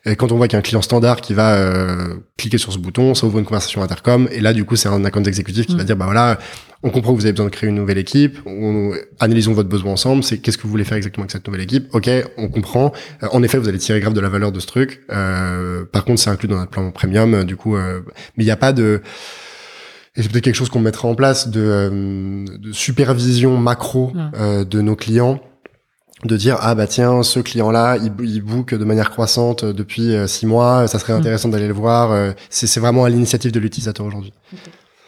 [0.06, 2.72] Et quand on voit qu'il y a un client standard qui va euh, cliquer sur
[2.72, 4.28] ce bouton, ça ouvre une conversation intercom.
[4.32, 5.86] Et là, du coup, c'est un account exécutif qui va mm.
[5.86, 6.38] dire, bah voilà,
[6.84, 8.40] on comprend que vous avez besoin de créer une nouvelle équipe.
[8.46, 10.24] On, analysons votre besoin ensemble.
[10.24, 11.88] C'est qu'est-ce que vous voulez faire exactement avec cette nouvelle équipe?
[11.94, 12.92] Ok, on comprend.
[13.24, 15.02] Euh, en effet, vous allez tirer grave de la valeur de ce truc.
[15.12, 17.44] Euh, par contre, c'est inclus dans notre plan premium.
[17.46, 19.02] Du coup, mais il n'y a pas de
[20.16, 24.64] et c'est peut-être quelque chose qu'on mettra en place de, euh, de supervision macro euh,
[24.64, 25.40] de nos clients
[26.24, 30.14] de dire ah bah tiens ce client là il, il book de manière croissante depuis
[30.14, 34.06] euh, six mois ça serait intéressant d'aller le voir c'est vraiment à l'initiative de l'utilisateur
[34.06, 34.34] aujourd'hui.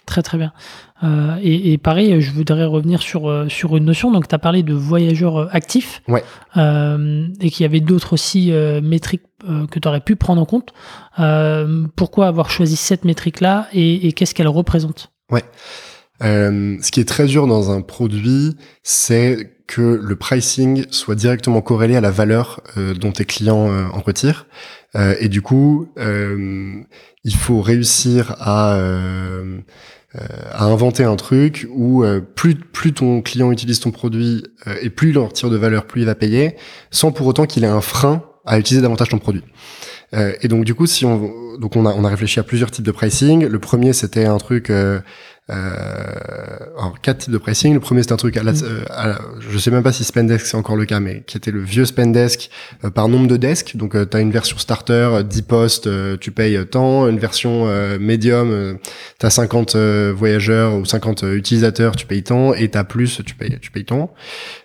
[0.06, 0.52] Très très bien
[1.04, 4.64] euh, et, et, pareil je voudrais revenir sur sur une notion donc tu as parlé
[4.64, 6.24] de voyageurs actifs ouais.
[6.56, 10.46] euh, et qu'il y avait d'autres aussi métriques euh, que tu aurais pu prendre en
[10.46, 10.74] compte.
[11.20, 15.12] Euh, pourquoi avoir choisi cette métrique-là et, qu'est-ce qu'elle représente?
[15.30, 15.44] Ouais.
[16.24, 21.62] Euh, ce qui est très dur dans un produit, c'est que le pricing soit directement
[21.62, 24.46] corrélé à la valeur dont tes clients en retirent.
[24.96, 28.80] et du coup, il faut réussir à
[30.52, 32.04] à inventer un truc où
[32.36, 34.44] plus plus ton client utilise ton produit
[34.82, 36.56] et plus il en retire de valeur, plus il va payer,
[36.92, 39.44] sans pour autant qu'il ait un frein à utiliser davantage ton produit.
[40.14, 42.72] Euh, et donc du coup, si on donc on a on a réfléchi à plusieurs
[42.72, 43.46] types de pricing.
[43.46, 45.00] Le premier c'était un truc euh, euh,
[45.48, 47.74] alors quatre types de pricing.
[47.74, 48.64] Le premier c'était un truc à, la, mm.
[48.64, 51.52] euh, à je sais même pas si Spendesk c'est encore le cas, mais qui était
[51.52, 52.50] le vieux Spendesk
[52.84, 53.76] euh, par nombre de desks.
[53.76, 55.90] Donc tu as une version starter, 10 postes,
[56.20, 57.08] tu payes tant.
[57.08, 57.66] Une version
[58.00, 58.78] medium,
[59.20, 59.76] tu as 50
[60.16, 62.54] voyageurs ou 50 utilisateurs, tu payes tant.
[62.54, 64.14] Et t'as plus, tu payes tu payes tant.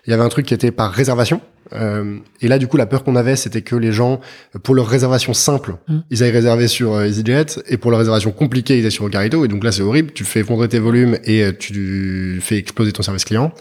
[0.07, 1.41] Il y avait un truc qui était par réservation.
[1.73, 4.19] Euh, et là, du coup, la peur qu'on avait, c'était que les gens,
[4.63, 5.99] pour leur réservation simple, mm.
[6.09, 9.45] ils aillent réserver sur euh, EasyJet, et pour leur réservation compliquée, ils aillent sur Ocarito.
[9.45, 10.11] Et donc là, c'est horrible.
[10.11, 13.53] Tu fais effondrer tes volumes et euh, tu fais exploser ton service client.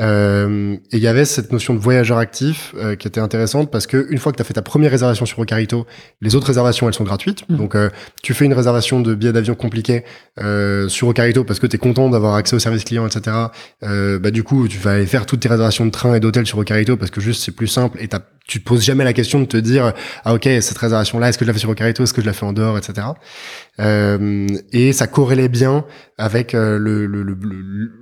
[0.00, 3.86] Euh, et il y avait cette notion de voyageur actif euh, qui était intéressante parce
[3.86, 5.86] que une fois que tu as fait ta première réservation sur Ocarito,
[6.20, 7.48] les autres réservations elles sont gratuites.
[7.48, 7.56] Mmh.
[7.56, 7.90] Donc euh,
[8.22, 10.04] tu fais une réservation de billet d'avion compliqué
[10.88, 13.36] sur Ocarito parce que tu es content d'avoir accès au service client, etc.
[13.82, 16.58] bah du coup tu vas aller faire toutes tes réservations de train et d'hôtel sur
[16.58, 18.08] Ocarito parce que juste c'est plus simple et
[18.50, 19.92] tu te poses jamais la question de te dire
[20.24, 22.26] ah ok cette réservation là est-ce que je la fais sur Ocarito est-ce que je
[22.26, 23.06] la fais en dehors etc
[23.78, 25.84] euh, et ça corrélait bien
[26.18, 27.06] avec euh, le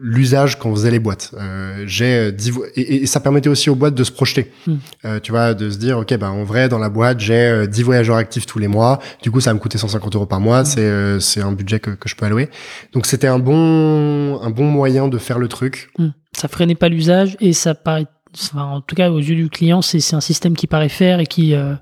[0.00, 1.34] l'usage qu'on faisait les boîtes.
[1.38, 2.32] Euh, j'ai
[2.74, 4.50] et, et, ça permettait aussi aux boîtes de se projeter.
[4.66, 4.76] Hmm.
[5.04, 7.82] euh, tu vois de se dire ok ben en vrai dans la boîte j'ai 10
[7.82, 8.98] voyageurs actifs tous les mois.
[9.22, 10.62] Du coup ça va me coûter 150 euros par mois.
[10.62, 10.64] Hmm.
[10.64, 12.48] c'est c'est un budget que, que je peux allouer.
[12.92, 15.90] Donc c'était un bon un bon moyen de faire le truc.
[15.98, 16.08] Hmm.
[16.32, 18.06] ça freinait pas l'usage et ça paraît
[18.54, 21.54] en tout cas aux yeux du client, c'est un système qui paraît faire et qui
[21.54, 21.74] euh,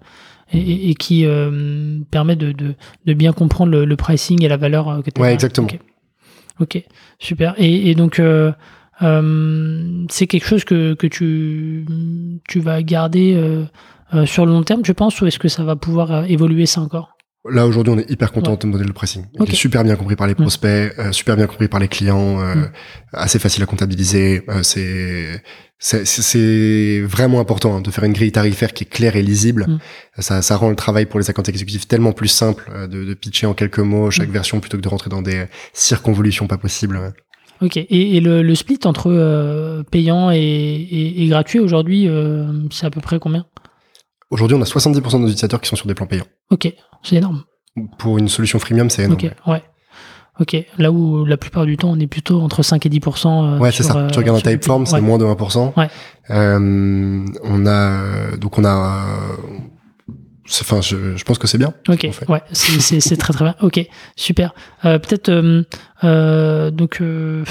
[0.52, 5.10] et, qui euh, permet de, de, bien comprendre le, pricing et la valeur euh, que
[5.10, 5.68] tu Ouais, exactement.
[6.60, 6.82] Ok,
[7.18, 7.54] super.
[7.58, 8.20] Et, donc
[10.08, 11.84] c'est quelque chose que, que tu
[12.48, 13.66] tu vas garder
[14.24, 17.15] sur le long terme, je pense, ou est-ce que ça va pouvoir évoluer ça encore?
[17.50, 19.24] Là aujourd'hui, on est hyper content de notre modèle de pricing.
[19.40, 22.38] Il est super bien compris par les prospects, super bien compris par les clients,
[23.12, 24.42] assez facile à comptabiliser.
[24.62, 25.42] c'est
[25.78, 29.66] c'est vraiment important hein, de faire une grille tarifaire qui est claire et lisible.
[29.68, 29.78] Mm.
[30.18, 33.14] Ça, ça rend le travail pour les accounts exécutifs tellement plus simple euh, de, de
[33.14, 34.32] pitcher en quelques mots chaque mm.
[34.32, 35.44] version plutôt que de rentrer dans des
[35.74, 37.12] circonvolutions pas possibles.
[37.62, 37.76] Ok.
[37.76, 42.86] Et, et le, le, split entre euh, payant et, et, et gratuit aujourd'hui, euh, c'est
[42.86, 43.46] à peu près combien?
[44.30, 46.26] Aujourd'hui, on a 70% de nos utilisateurs qui sont sur des plans payants.
[46.50, 46.72] Ok,
[47.02, 47.44] c'est énorme.
[47.98, 49.20] Pour une solution freemium, c'est énorme.
[49.22, 49.62] Ok, ouais.
[50.38, 53.54] Ok, là où la plupart du temps on est plutôt entre 5 et 10%.
[53.56, 54.08] Euh, ouais, c'est ça.
[54.12, 55.72] tu regardes un Typeform, c'est moins de 1%.
[55.78, 55.88] Ouais.
[56.30, 59.06] Euh, on a donc on a
[60.60, 61.72] enfin je, je, pense que c'est bien.
[61.88, 63.54] Ok, ouais, c'est très très bien.
[63.62, 63.80] Ok,
[64.16, 64.54] super.
[64.84, 65.62] Euh, Peut-être euh,
[66.04, 67.44] euh donc euh,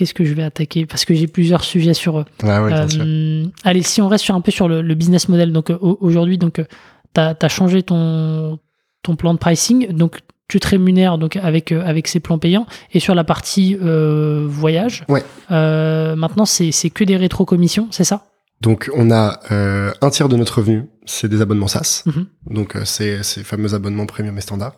[0.00, 2.20] qu'est-ce que je vais attaquer parce que j'ai plusieurs sujets sur.
[2.20, 2.24] eux.
[2.42, 5.52] Ah ouais, euh, allez, si on reste sur un peu sur le, le business model,
[5.52, 8.58] donc aujourd'hui donc tu as, as, changé ton
[9.02, 12.66] ton plan de pricing, donc tu te rémunères donc avec euh, avec ces plans payants
[12.94, 15.22] et sur la partie euh, voyage ouais.
[15.50, 18.26] Euh, maintenant c'est que des rétro commissions c'est ça?
[18.62, 22.26] Donc on a un tiers de notre revenu c'est des abonnements SaaS mhm.
[22.50, 24.74] donc c'est ces fameux abonnements premium et standard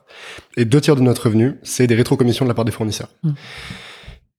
[0.57, 3.09] et deux tiers de notre revenu c'est des rétro commissions de la part des fournisseurs
[3.23, 3.35] mhm.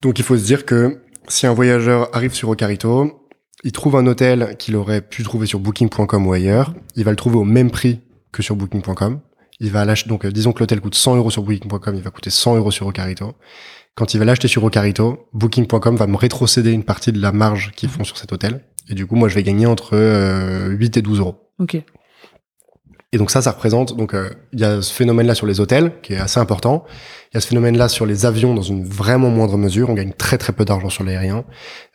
[0.03, 3.27] Donc il faut se dire que si un voyageur arrive sur Ocarito
[3.63, 7.17] il trouve un hôtel qu'il aurait pu trouver sur booking.com ou ailleurs il va le
[7.17, 8.01] trouver au même prix
[8.31, 9.19] que sur booking.com
[9.59, 12.09] il va l'acheter, donc euh, disons que l'hôtel coûte 100 euros sur Booking.com, il va
[12.09, 13.33] coûter 100 euros sur Ocarito.
[13.95, 17.71] Quand il va l'acheter sur Ocarito, Booking.com va me rétrocéder une partie de la marge
[17.75, 18.65] qu'ils font sur cet hôtel.
[18.89, 21.49] Et du coup, moi, je vais gagner entre 8 euh, et 12 euros.
[23.13, 25.93] Et donc ça, ça représente, donc euh, il y a ce phénomène-là sur les hôtels,
[26.01, 26.83] qui est assez important.
[27.31, 29.89] Il y a ce phénomène-là sur les avions dans une vraiment moindre mesure.
[29.89, 31.45] On gagne très très peu d'argent sur l'aérien.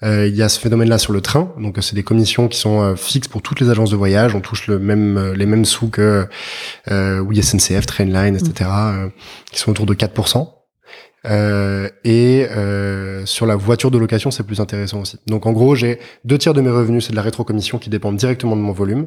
[0.04, 1.52] Euh, il y a ce phénomène-là sur le train.
[1.58, 4.34] Donc c'est des commissions qui sont euh, fixes pour toutes les agences de voyage.
[4.34, 6.26] On touche le même les mêmes sous que
[6.88, 8.70] oui SNCF, Trainline, etc.
[8.70, 9.10] Mm.
[9.50, 10.48] qui sont autour de 4%.
[11.26, 15.18] Euh, et euh, sur la voiture de location, c'est plus intéressant aussi.
[15.26, 18.12] Donc en gros, j'ai deux tiers de mes revenus, c'est de la rétrocommission qui dépend
[18.12, 19.06] directement de mon volume.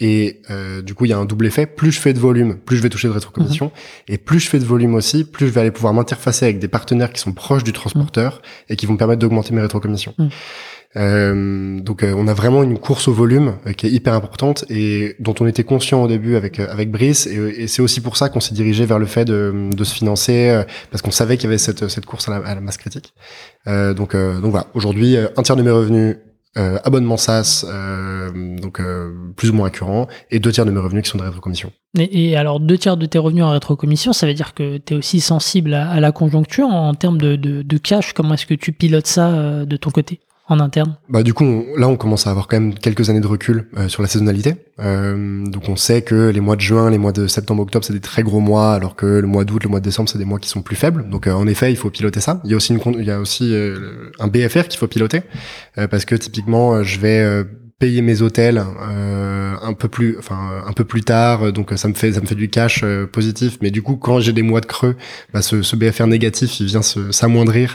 [0.00, 1.66] Et euh, du coup, il y a un double effet.
[1.66, 3.66] Plus je fais de volume, plus je vais toucher de rétrocommission.
[3.66, 4.14] Mhm.
[4.14, 6.68] Et plus je fais de volume aussi, plus je vais aller pouvoir m'interfacer avec des
[6.68, 10.14] partenaires qui sont proches du transporteur et qui vont me permettre d'augmenter mes rétrocommissions.
[10.18, 10.30] Mhm.
[10.96, 14.64] Euh, donc euh, on a vraiment une course au volume euh, qui est hyper importante
[14.70, 18.00] et dont on était conscient au début avec euh, avec Brice et, et c'est aussi
[18.00, 21.36] pour ça qu'on s'est dirigé vers le fait de, de se financer parce qu'on savait
[21.36, 23.12] qu'il y avait cette, cette course à la, à la masse critique.
[23.66, 26.16] donc donc voilà, aujourd'hui un tiers de mes revenus
[26.56, 28.30] euh, abonnement SaaS, euh,
[28.60, 31.24] donc euh, plus ou moins récurrent, et deux tiers de mes revenus qui sont de
[31.24, 31.72] rétrocommission.
[31.98, 34.96] Et, alors deux tiers de tes revenus en rétrocommission, ça veut dire que tu es
[34.96, 38.12] aussi sensible à, la conjoncture en termes de, cash.
[38.12, 40.20] Comment est-ce que tu pilotes ça de ton côté?
[40.46, 43.26] En interne Bah du coup, là on commence à avoir quand même quelques années de
[43.26, 44.56] recul euh, sur la saisonnalité.
[44.78, 47.92] Euh, donc on sait que les mois de juin, les mois de septembre, octobre, c'est
[47.92, 50.24] des très gros mois, alors que le mois d'août, le mois de décembre, c'est des
[50.24, 51.08] mois qui sont plus faibles.
[51.08, 52.40] Donc euh, en effet, il faut piloter ça.
[52.44, 53.54] Il y a aussi une, il y a aussi
[54.18, 55.22] un BFR qu'il faut piloter
[55.90, 57.44] parce que typiquement, je vais
[57.78, 61.94] payer mes hôtels euh, un peu plus enfin un peu plus tard donc ça me
[61.94, 63.58] fait ça me fait du cash euh, positif.
[63.60, 64.96] Mais du coup quand j'ai des mois de creux
[65.32, 67.74] bah, ce, ce BFR négatif il vient s'amoindrir.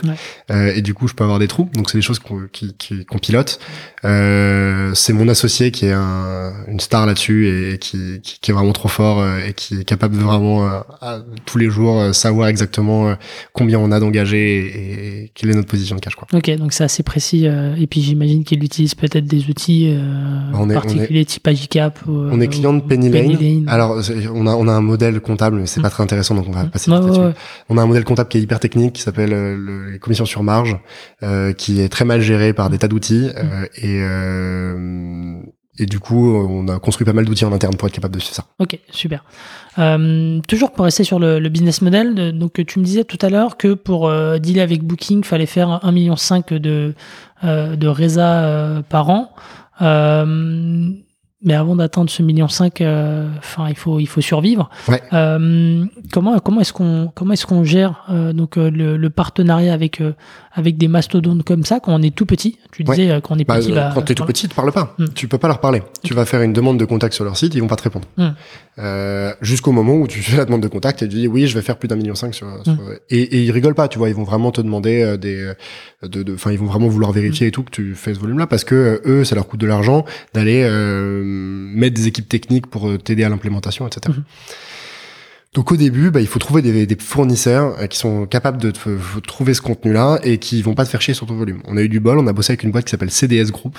[0.50, 1.68] Euh, et du coup je peux avoir des trous.
[1.74, 2.74] Donc c'est des choses qu'on qui,
[3.20, 3.60] pilote.
[4.04, 8.54] Euh, c'est mon associé qui est un, une star là-dessus et qui, qui, qui, est
[8.54, 12.48] vraiment trop fort euh, et qui est capable de vraiment à, tous les jours savoir
[12.48, 13.14] exactement
[13.52, 16.26] combien on a d'engagés et, et, quelle est notre position de cash quoi.
[16.32, 19.99] Ok donc c'est assez précis et puis j'imagine qu'il utilise peut-être des outils euh,
[20.54, 23.68] on est, particulier type Agicap On est client de Penny Lane.
[23.68, 24.00] Alors,
[24.34, 26.64] on a, on a un modèle comptable, mais c'est pas très intéressant, donc on va
[26.64, 27.20] passer dessus
[27.68, 30.42] On a un modèle comptable qui est hyper technique, qui s'appelle euh, les commissions sur
[30.42, 30.78] marge,
[31.22, 34.00] euh, qui est très mal géré par des tas d'outils, euh, et
[35.80, 38.20] et du coup, on a construit pas mal d'outils en interne pour être capable de
[38.20, 38.44] faire ça.
[38.58, 39.24] Ok, super.
[39.78, 43.30] Euh, toujours pour rester sur le, le, business model, donc tu me disais tout à
[43.30, 46.14] l'heure que pour euh, dealer avec Booking, il fallait faire 1,5 million
[46.50, 46.94] de,
[47.44, 49.32] euh, de résa par an.
[49.82, 50.90] Euh,
[51.42, 52.82] mais avant d'atteindre ce million 5,
[53.38, 54.68] enfin il faut il faut survivre.
[54.88, 55.00] Ouais.
[56.12, 58.04] comment comment est-ce qu'on comment est-ce qu'on gère
[58.34, 60.02] donc le, le, partenariat avec
[60.52, 63.44] avec des mastodontes comme ça quand on est tout petit Tu disais quand on est
[63.44, 63.72] bah, petit.
[63.72, 64.94] Bah, quand tu es tout petit, tu parles pas.
[64.98, 65.06] Hmm.
[65.14, 65.82] Tu peux pas leur parler.
[66.02, 68.06] Tu vas faire une demande de contact sur leur site, ils vont pas te répondre.
[68.16, 68.30] Hmm.
[69.40, 71.62] Jusqu'au moment où tu fais la demande de contact et tu dis oui, je vais
[71.62, 72.76] faire plus d'un million cinq sur, sur...
[73.10, 75.52] Et, et, ils rigolent pas, tu vois, ils vont vraiment te demander des
[76.02, 78.46] de enfin ils vont vraiment vouloir vérifier et tout que tu fais ce volume là
[78.46, 82.88] parce que eux ça leur coûte de l'argent d'aller euh, mettre des équipes techniques pour
[82.88, 84.16] euh, t'aider à l'implémentation etc.
[85.54, 88.70] donc au début bah, il faut trouver des, des fournisseurs euh, qui sont capables de
[89.20, 91.76] trouver ce contenu là et qui vont pas te faire chier sur ton volume on
[91.76, 93.78] a eu du bol on a bossé avec une boîte qui s'appelle CDS Group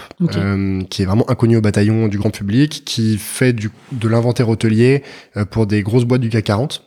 [0.89, 5.03] qui est vraiment inconnue au bataillon du grand public qui fait du, de l'inventaire hôtelier
[5.49, 6.84] pour des grosses boîtes du CAC 40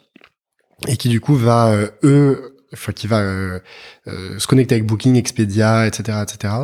[0.89, 3.59] et qui du coup va eux enfin qui va euh,
[4.07, 6.55] euh, se connecter avec Booking, Expedia, etc., etc.,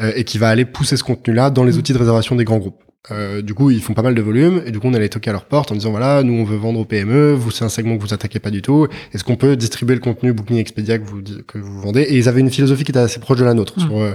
[0.00, 1.78] euh, et qui va aller pousser ce contenu-là dans les mmh.
[1.78, 2.82] outils de réservation des grands groupes.
[3.10, 5.30] Euh, du coup, ils font pas mal de volume et du coup, on allait toquer
[5.30, 7.70] à leur porte en disant voilà, nous on veut vendre aux PME, vous c'est un
[7.70, 8.88] segment que vous attaquez pas du tout.
[9.14, 12.02] Est-ce qu'on peut distribuer le contenu Booking Expedia que vous que vous vendez?
[12.02, 13.80] Et ils avaient une philosophie qui était assez proche de la nôtre mmh.
[13.80, 14.14] sur euh,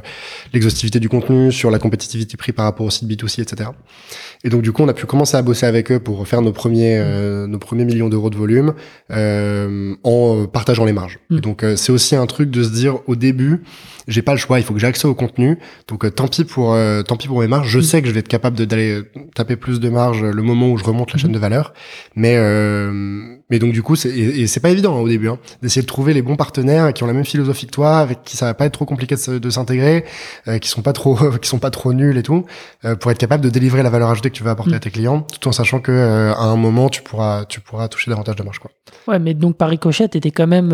[0.53, 3.71] l'exhaustivité du contenu, sur la compétitivité prix par rapport au site B2C, etc.
[4.43, 6.53] Et donc du coup, on a pu commencer à bosser avec eux pour faire nos
[6.53, 8.75] premiers euh, nos premiers millions d'euros de volume
[9.09, 11.17] en partageant les marges.
[11.31, 11.37] Mmh.
[11.37, 13.63] Et donc c'est aussi un truc de se dire au début
[14.07, 15.57] j'ai pas le choix, il faut que j'ai accès au contenu.
[15.87, 17.69] Donc euh, tant pis pour euh, tant pis pour mes marges.
[17.69, 17.83] Je mm.
[17.83, 19.01] sais que je vais être capable d'aller
[19.33, 21.73] taper plus de marge le moment où je remonte la chaîne de valeur.
[22.15, 25.37] Mais euh, mais donc du coup c'est et, c'est pas évident hein, au début hein,
[25.61, 28.37] d'essayer de trouver les bons partenaires qui ont la même philosophie que toi, avec qui
[28.37, 30.05] ça va pas être trop compliqué de, s'intégrer,
[30.61, 32.45] qui sont pas trop qui sont pas trop nuls et tout,
[32.99, 34.75] pour être capable de délivrer la valeur ajoutée que tu veux apporter mm.
[34.75, 35.91] à tes clients, tout en sachant que
[36.35, 38.71] à un moment tu pourras tu pourras toucher davantage de marge quoi.
[39.07, 40.69] Ouais, mais donc par ricochet, t'étais quand même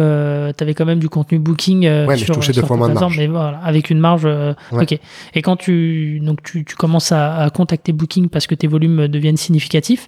[0.56, 1.84] t'avais quand même du contenu booking.
[1.84, 4.26] ouais, mais je touchais deux fois moins de marge voilà, avec une marge.
[4.26, 4.98] Euh, ok.
[5.34, 9.08] Et quand tu donc tu, tu commences à, à, contacter Booking parce que tes volumes
[9.08, 10.08] deviennent significatifs.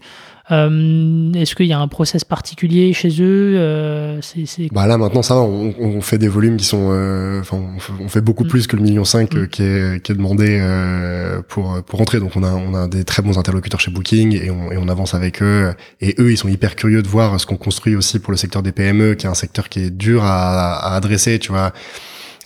[0.52, 5.22] Euh, Est-ce qu'il y a un process particulier chez eux euh, c'est, Bah là maintenant
[5.22, 7.62] ça va, on, on, fait des volumes qui sont, euh, enfin
[8.02, 8.50] on, fait beaucoup mm.
[8.50, 9.48] plus que le million 5 mm.
[9.48, 12.20] qui, est, qui est demandé euh, pour pour rentrer.
[12.20, 14.90] Donc on a on a des très bons interlocuteurs chez Booking et on, et on
[14.90, 15.74] avance avec eux.
[16.02, 18.64] Et eux ils sont hyper curieux de voir ce qu'on construit aussi pour le secteur
[18.64, 21.40] des PME, qui est un secteur qui est dur à, à adresser.
[21.40, 21.72] Tu vois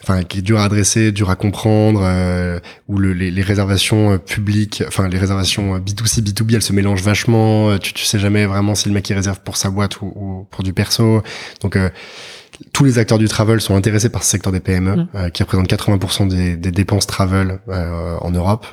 [0.08, 4.14] enfin qui est dur à adresser, dur à comprendre, euh, où le, les, les, réservations
[4.14, 7.72] euh, publiques, enfin les réservations B2C, euh, B2B, elles se mélangent vachement.
[7.72, 10.14] Euh, tu, tu sais jamais vraiment si le mec il réserve pour sa boîte ou,
[10.16, 11.22] ou pour du perso.
[11.62, 11.78] Donc
[12.74, 15.08] tous les acteurs du travel sont intéressés par ce secteur des PME, mm.
[15.16, 18.66] euh, qui représente 80% des, des, dépenses travel euh, en Europe,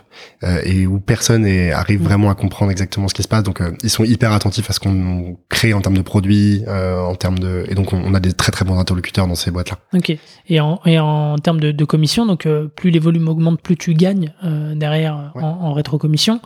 [0.43, 2.05] euh, et où personne est, arrive mm.
[2.05, 3.43] vraiment à comprendre exactement ce qui se passe.
[3.43, 7.39] Donc, ils sont hyper attentifs à ce qu'on crée en termes de produits, en termes
[7.39, 9.79] de, et donc on, a des très très bons interlocuteurs dans ces boîtes-là.
[9.93, 10.17] Ok.
[10.49, 13.95] Et en, et en termes de, de commission, donc plus les volumes augmentent, plus tu
[13.95, 14.33] gagnes
[14.75, 16.41] derrière en, en rétrocommission.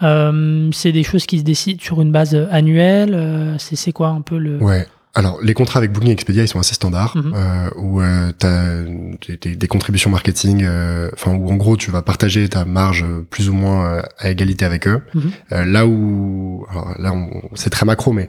[0.00, 3.56] c'est des choses qui se décident sur une base annuelle.
[3.58, 4.86] c'est quoi un peu le Ouais.
[5.16, 7.32] Alors, les contrats avec Booking Expedia, ils sont assez standards, mhm.
[7.36, 11.92] euh, où euh, tu as des, des, contributions marketing, euh, enfin où en gros tu
[11.92, 15.00] vas partager ta marge plus ou moins euh, à égalité avec eux.
[15.14, 15.22] Mhm.
[15.52, 17.14] Euh, là où, alors là
[17.54, 18.28] c'est très macro, mais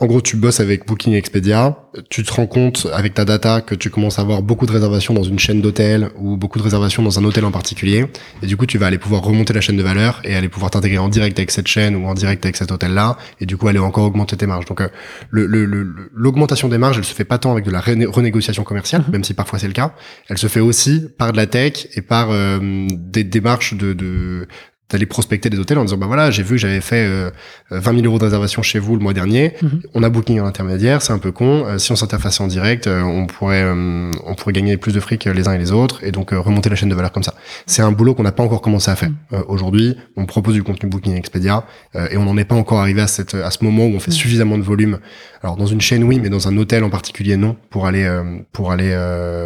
[0.00, 1.76] en gros tu bosses avec Booking Expedia,
[2.08, 5.12] tu te rends compte avec ta data que tu commences à avoir beaucoup de réservations
[5.12, 8.06] dans une chaîne d'hôtels ou beaucoup de réservations dans un hôtel en particulier,
[8.42, 10.70] et du coup tu vas aller pouvoir remonter la chaîne de valeur et aller pouvoir
[10.70, 13.68] t'intégrer en direct avec cette chaîne ou en direct avec cet hôtel-là, et du coup
[13.68, 14.64] aller encore augmenter tes marges.
[14.64, 14.82] Donc
[15.30, 19.12] le l'augmentation des marges, elle se fait pas tant avec de la renégociation commerciale, mhm.
[19.12, 19.94] même si parfois c'est le cas.
[20.28, 22.58] Elle se fait aussi par de la tech et par euh,
[22.90, 24.48] des démarches de, de
[24.90, 27.30] d'aller prospecter des hôtels en disant bah voilà j'ai vu que j'avais fait euh,
[27.70, 29.54] 20 000 euros de réservation chez vous le mois dernier.
[29.62, 29.82] Mhm.
[29.94, 31.66] on a booking en intermédiaire c'est un peu con.
[31.66, 35.00] Euh, si on s'interfaçait en direct euh, on pourrait euh, on pourrait gagner plus de
[35.00, 37.34] fric les uns et les autres et donc remonter la chaîne de valeur comme ça.
[37.66, 39.10] C'est un boulot qu'on n'a pas encore commencé à faire.
[39.10, 39.42] Mhm.
[39.48, 41.64] aujourd'hui on propose du contenu booking Expedia
[42.10, 44.10] et on n'en est pas encore arrivé à cette à ce moment où on fait
[44.10, 44.16] mhm.
[44.16, 44.98] suffisamment de volume.
[45.42, 48.08] Alors dans une chaîne oui mais dans un hôtel en particulier non pour aller
[48.52, 48.96] pour aller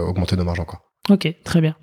[0.07, 0.83] augmenter nos marges encore.
[1.11, 1.75] Ok très bien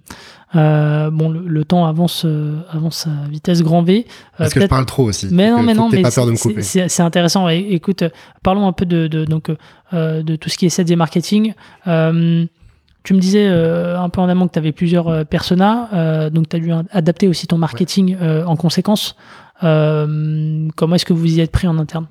[0.56, 4.08] euh, bon, le, temps avance, euh, avance à vitesse grand V.
[4.40, 5.28] Euh, Est-ce que je parle trop aussi.
[5.32, 7.48] Mais non, mais non, mais c'est intéressant.
[7.50, 8.04] écoute,
[8.42, 9.52] parlons un peu de, de donc
[9.92, 11.54] de tout ce qui est sales et marketing.
[11.86, 16.60] tu me disais un peu en amont que tu avais plusieurs personas, donc tu as
[16.60, 19.16] dû adapter aussi ton marketing en conséquence.
[19.62, 22.08] comment est-ce que vous y êtes pris en interne?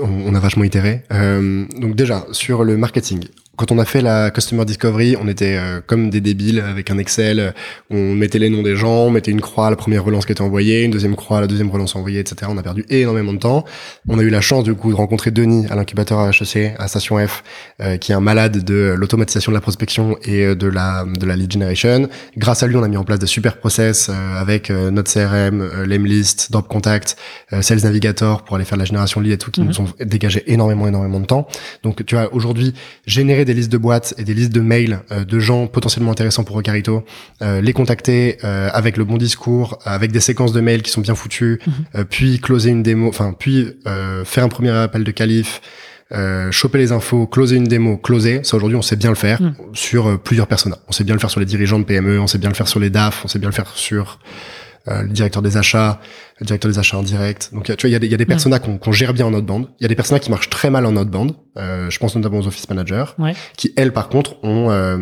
[0.00, 1.02] On a vachement itéré.
[1.10, 3.24] donc déjà, sur le marketing,
[3.56, 6.98] quand on a fait la customer discovery, on était euh, comme des débiles avec un
[6.98, 7.54] Excel.
[7.90, 10.32] On mettait les noms des gens, on mettait une croix à la première relance qui
[10.32, 12.50] était envoyée, une deuxième croix à la deuxième relance envoyée, etc.
[12.52, 13.64] On a perdu énormément de temps.
[14.08, 16.88] On a eu la chance du coup de rencontrer Denis à l'incubateur à HEC, à
[16.88, 17.42] Station F,
[17.80, 21.26] euh, qui est un malade de l'automatisation de la prospection et euh, de la de
[21.26, 22.08] la lead generation.
[22.36, 26.50] Grâce à lui, on a mis en place des super process avec notre CRM, Lemlist,
[26.50, 27.16] Drop Contact,
[27.60, 29.66] Sales Navigator pour aller faire la génération lead et tout, qui Mhm.
[29.68, 31.46] nous ont dégagé énormément énormément de temps.
[31.82, 32.74] Donc tu vois aujourd'hui
[33.06, 36.44] générer des listes de boîtes et des listes de mails euh, de gens potentiellement intéressants
[36.44, 37.04] pour Recarito,
[37.42, 41.00] euh, les contacter euh, avec le bon discours, avec des séquences de mails qui sont
[41.00, 41.60] bien foutues,
[41.94, 45.60] euh, puis closer une démo, enfin puis euh, faire un premier appel de qualif,
[46.12, 48.40] euh, choper les infos, closer une démo, closer.
[48.44, 49.54] Ça aujourd'hui on sait bien le faire Mhm.
[49.72, 50.78] sur plusieurs personas.
[50.88, 52.68] On sait bien le faire sur les dirigeants de PME, on sait bien le faire
[52.68, 54.18] sur les DAF, on sait bien le faire sur
[54.88, 56.00] euh, le directeur des achats,
[56.40, 57.48] le directeur des achats indirects.
[57.52, 59.26] Donc, tu vois, il y a des, y a des personas qu'on qu'on gère bien
[59.26, 59.68] en outbound.
[59.80, 61.32] Il y a des personas qui marchent très mal en outbound.
[61.56, 63.34] Euh, je pense notamment aux office managers, Ouais.
[63.56, 64.96] qui elles, par contre, ont, euh,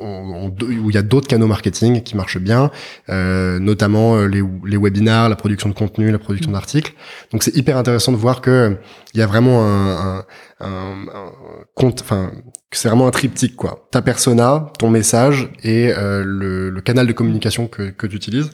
[0.00, 2.70] ont- ont où il y a d'autres canaux marketing qui marchent bien,
[3.10, 6.94] euh, notamment euh, les, les webinars, la production de contenu, la production d'articles.
[7.32, 8.74] Donc, c'est hyper intéressant de voir que euh,
[9.14, 10.24] il y a vraiment un, un,
[10.60, 10.66] un,
[11.14, 11.32] un
[11.74, 12.32] compte, enfin,
[12.72, 13.86] c'est vraiment un triptyque, quoi.
[13.92, 18.50] Ta persona, ton message et euh, le, le canal de communication que, que tu utilises.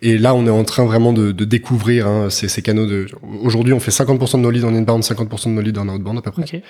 [0.00, 3.06] Et là, on est en train vraiment de, de découvrir hein, ces, ces canaux de.
[3.42, 6.18] Aujourd'hui, on fait 50% de nos leads en inbound, 50% de nos leads en outbound
[6.18, 6.42] à peu près.
[6.42, 6.60] Ok.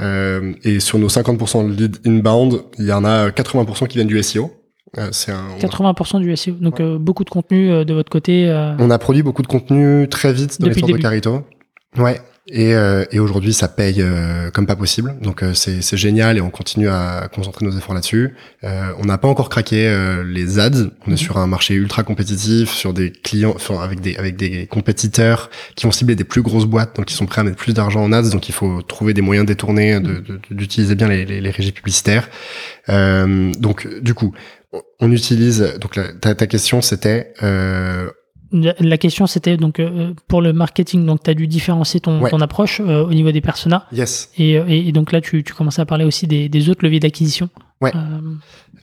[0.00, 4.06] Euh, et sur nos 50% de leads inbound, il y en a 80% qui viennent
[4.08, 4.52] du SEO.
[4.98, 6.52] Euh, c'est un, on a- 80% du SEO.
[6.60, 8.48] Donc euh, beaucoup de contenu euh, de votre côté.
[8.48, 11.42] euh, on a produit beaucoup de contenu très vite dans Depuis l'histoire le de Carito.
[11.98, 12.20] Ouais.
[12.54, 15.14] Et, euh, et aujourd'hui, ça paye euh, comme pas possible.
[15.22, 18.34] Donc euh, c'est génial et on continue à concentrer nos efforts là-dessus.
[18.62, 20.70] Euh, on n'a pas encore craqué euh, les ads.
[21.06, 21.12] On Mhm.
[21.14, 25.48] est sur un marché ultra compétitif, sur des clients, enfin avec des avec des compétiteurs
[25.76, 28.02] qui vont cibler des plus grosses boîtes, donc ils sont prêts à mettre plus d'argent
[28.02, 28.28] en ads.
[28.30, 31.72] Donc il faut trouver des moyens détournés de- de- d'utiliser bien les, les, les régies
[31.72, 32.28] publicitaires.
[32.90, 34.34] Euh, donc du coup,
[35.00, 35.74] on- utilise.
[35.80, 38.10] Donc la- ta, ta question c'était euh,
[38.52, 42.30] La question c'était donc euh, pour le marketing, donc tu as dû différencier ton, Ouais.
[42.30, 43.86] ton approche euh, au niveau des personas.
[43.92, 44.30] yes.
[44.36, 46.84] Et, euh, et, et donc là, tu, tu commençais à parler aussi des, des autres
[46.84, 47.48] leviers d'acquisition.
[47.82, 47.92] Ouais.
[47.94, 48.00] Euh,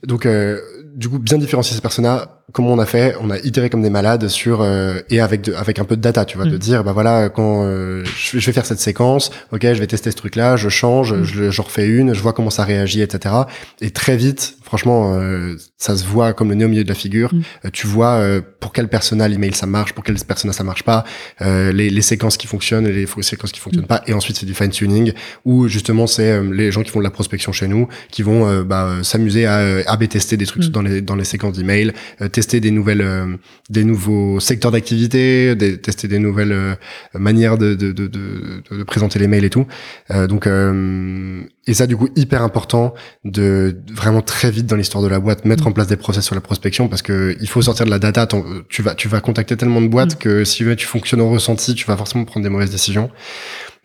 [0.05, 0.59] Donc, euh,
[0.95, 2.35] du coup, bien différencier ces personas.
[2.51, 5.53] Comment on a fait On a itéré comme des malades sur euh, et avec de,
[5.53, 6.59] avec un peu de data, tu vois, de Mm.
[6.59, 9.85] dire bah voilà quand euh, je, vais- je vais faire cette séquence, ok, je vais
[9.85, 11.23] tester ce truc-là, je change, Mm.
[11.25, 13.35] je, je refais une, je vois comment ça réagit, etc.
[13.81, 16.95] Et très vite, franchement, euh, ça se voit comme le nez au milieu de la
[16.95, 17.31] figure.
[17.35, 17.69] Mm.
[17.71, 21.03] Tu vois euh, pour quel persona l'email ça marche, pour quel persona ça marche pas,
[21.43, 24.01] euh, les, les séquences qui fonctionnent et les séquences qui fonctionnent pas.
[24.07, 25.13] Et ensuite, c'est du fine tuning
[25.45, 28.88] où justement c'est les gens qui font de la prospection chez nous qui vont bah,
[28.89, 30.69] euh, s'amuser à euh, AB tester des trucs Mm.
[30.69, 33.37] dans les dans les séquences d'email, euh, tester des nouvelles euh,
[33.69, 36.75] des nouveaux secteurs d'activité, des- tester des nouvelles euh,
[37.13, 39.65] manières de de, de, de, de présenter les mails et tout.
[40.11, 45.03] Euh, donc euh, et ça du coup hyper important de vraiment très vite dans l'histoire
[45.03, 45.67] de la boîte mettre Mm.
[45.67, 48.25] en place des process sur la prospection parce que il faut sortir de la data.
[48.27, 50.19] Ton- tu vas tu vas contacter tellement de boîtes Mm.
[50.19, 53.09] que si tu fonctionnes au ressenti, tu vas forcément prendre des mauvaises décisions.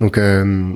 [0.01, 0.73] Donc euh,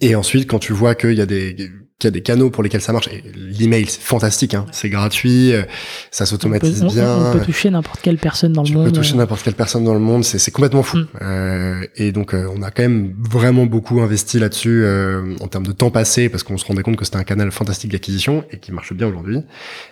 [0.00, 1.70] et ensuite, quand tu vois qu'il y a des
[2.02, 4.88] qu'il y a des canaux pour lesquels ça marche, et l'email c'est fantastique, hein, c'est
[4.90, 5.62] gratuit, euh,
[6.10, 7.16] ça on, peut, s'automatise on- bien.
[7.16, 8.88] on peut toucher n'importe quelle personne dans tu le monde.
[8.88, 10.98] peux toucher euh, n'importe quelle personne dans le monde, c'est complètement fou.
[10.98, 11.06] Mm.
[11.22, 15.66] Euh, et donc euh, on a quand même vraiment beaucoup investi là-dessus euh, en termes
[15.66, 18.58] de temps passé parce qu'on se rendait compte que c'était un canal fantastique d'acquisition et
[18.58, 19.38] qui marche bien aujourd'hui.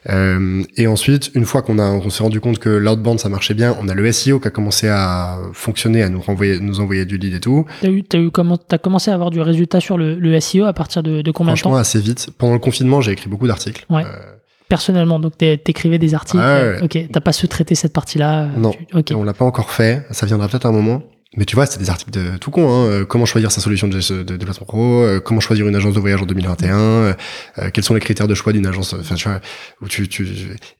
[0.08, 3.54] Euh, et ensuite, une fois qu'on a on s'est rendu compte que l'outbound ça marchait
[3.54, 7.04] bien, on a le SEO qui a commencé à fonctionner, à nous renvoyer, nous envoyer
[7.04, 7.66] du lead et tout.
[7.82, 10.64] T'as eu, t'as eu comment, t'as commencé à avoir du résultat sur le, le SEO
[10.64, 12.30] à partir de, de combien de Franchement, temps assez vite.
[12.38, 13.84] Pendant le confinement, j'ai écrit beaucoup d'articles.
[13.90, 14.04] Ouais.
[14.04, 14.34] Euh,
[14.68, 16.38] personnellement Donc t'écrivais des articles.
[16.42, 16.82] Ouais, ouais.
[16.82, 16.98] Ok.
[17.12, 18.44] T'as pas sous-traité cette partie-là.
[18.44, 18.72] euh, Non.
[19.04, 20.06] tu- on l'a pas encore fait.
[20.10, 21.02] Ça viendra peut-être un moment.
[21.36, 22.68] Mais tu vois, c'est des articles de tout con.
[22.68, 22.86] Hein.
[22.88, 26.00] Euh, Comment choisir sa solution de, de, déplacement pro euh, Comment choisir une agence de
[26.00, 27.12] voyage en 2021 euh,
[27.58, 29.40] euh, Quels sont les critères de choix d'une agence Enfin, tu vois,
[29.80, 30.26] où tu, tu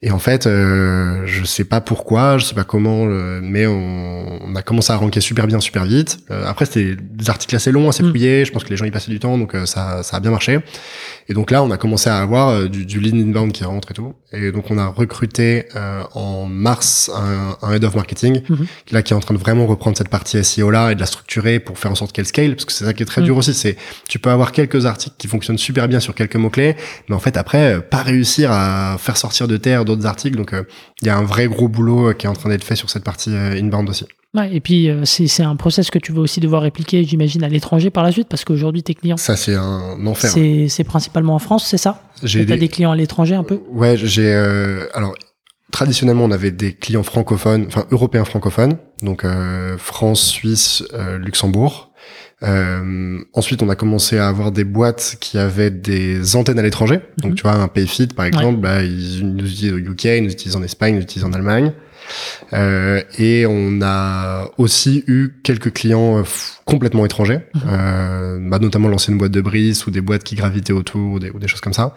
[0.02, 4.56] et en fait, euh, je sais pas pourquoi, je sais pas comment, mais on, on
[4.56, 6.18] a commencé à ranker super bien, super vite.
[6.32, 8.10] Euh, après, c'était des articles assez longs, assez Mm.
[8.10, 8.44] fouillés.
[8.44, 10.32] Je pense que les gens y passaient du temps, donc euh, ça, ça a bien
[10.32, 10.58] marché.
[11.30, 13.92] Et donc là, on a commencé à avoir euh, du, du lead inbound qui rentre
[13.92, 14.14] et tout.
[14.32, 18.66] Et donc, on a recruté euh, en mars un, un head of marketing Mhm.
[18.90, 21.06] là qui est en train de vraiment reprendre cette partie SEO là et de la
[21.06, 23.24] structurer pour faire en sorte qu'elle scale parce que c'est ça qui est très Mm.
[23.24, 23.76] dur aussi c'est
[24.08, 26.74] tu peux avoir quelques articles qui fonctionnent super bien sur quelques mots clés
[27.08, 30.52] mais en fait après euh, pas réussir à faire sortir de terre d'autres articles donc
[31.02, 33.04] il y a un vrai gros boulot qui est en train d'être fait sur cette
[33.04, 34.04] partie inbound aussi
[34.34, 37.42] Ouais, et puis euh, c'est c'est un process que tu vas aussi devoir répliquer, j'imagine,
[37.42, 40.84] à l'étranger par la suite, parce qu'aujourd'hui tes clients, ça c'est un enfer c'est c'est
[40.84, 42.02] principalement en France, c'est ça?
[42.22, 43.60] J'ai T'as des- des clients à l'étranger un peu?
[43.70, 45.14] Ouais j'ai euh, alors
[45.72, 49.24] traditionnellement, on avait des clients francophones, enfin européens francophones, donc
[49.78, 50.82] France, Suisse,
[51.18, 51.90] Luxembourg.
[52.42, 57.00] Euh, ensuite, on a commencé à avoir des boîtes qui avaient des antennes à l'étranger.
[57.18, 57.36] Donc, mhm.
[57.36, 60.56] tu vois, un Payfit, par exemple, bah, ils nous utilisent au UK, ils nous utilisent
[60.56, 61.72] en Espagne, ils nous utilisent en Allemagne.
[62.52, 66.22] Euh, et on a aussi eu quelques clients euh,
[66.64, 71.14] complètement étrangers, euh, bah, notamment l'ancienne boîte de Brice ou des boîtes qui gravitaient autour
[71.14, 71.94] ou des, ou des choses comme ça.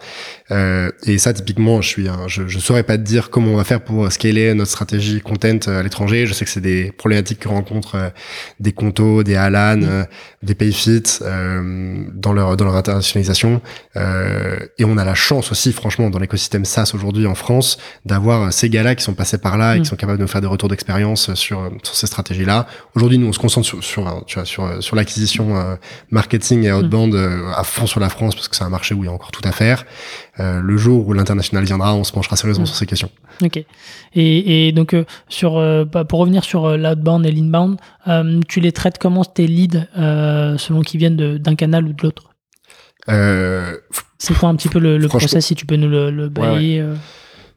[0.50, 3.56] Euh, et ça, typiquement, je suis, un, je, je saurais pas te dire comment on
[3.56, 6.26] va faire pour scaler notre stratégie content à l'étranger.
[6.26, 8.12] Je sais que c'est des problématiques que rencontrent
[8.60, 10.06] des Conto, des Alan, mhm.
[10.42, 13.60] des Payfit dans leur dans leur internationalisation.
[13.96, 18.68] et on a la chance aussi, franchement, dans l'écosystème SaaS aujourd'hui en France, d'avoir ces
[18.68, 19.84] gars-là qui sont passés par là et qui mhm.
[19.86, 22.66] sont capables de nous faire des retours d'expérience sur, sur ces stratégies-là.
[22.94, 25.76] Aujourd'hui, nous, on se concentre sur, sur, tu vois, sur euh, sur, l'acquisition euh,
[26.10, 27.16] marketing et outbound mm.
[27.16, 29.12] euh, à fond sur la France parce que c'est un marché où il y a
[29.12, 29.84] encore tout à faire.
[30.38, 32.68] le jour où l'international viendra, on se penchera sérieusement mm.
[32.68, 33.10] sur ces questions.
[33.42, 33.56] Ok.
[34.14, 34.94] Et, et donc
[35.28, 35.54] sur
[35.86, 37.78] bah, pour revenir sur l'outbound et l'inbound,
[38.48, 42.30] tu les traites comment tes leads selon qu'ils viennent d'un canal ou de l'autre?
[44.18, 46.84] C'est quoi un petit peu le, process si tu peux nous le, le bailler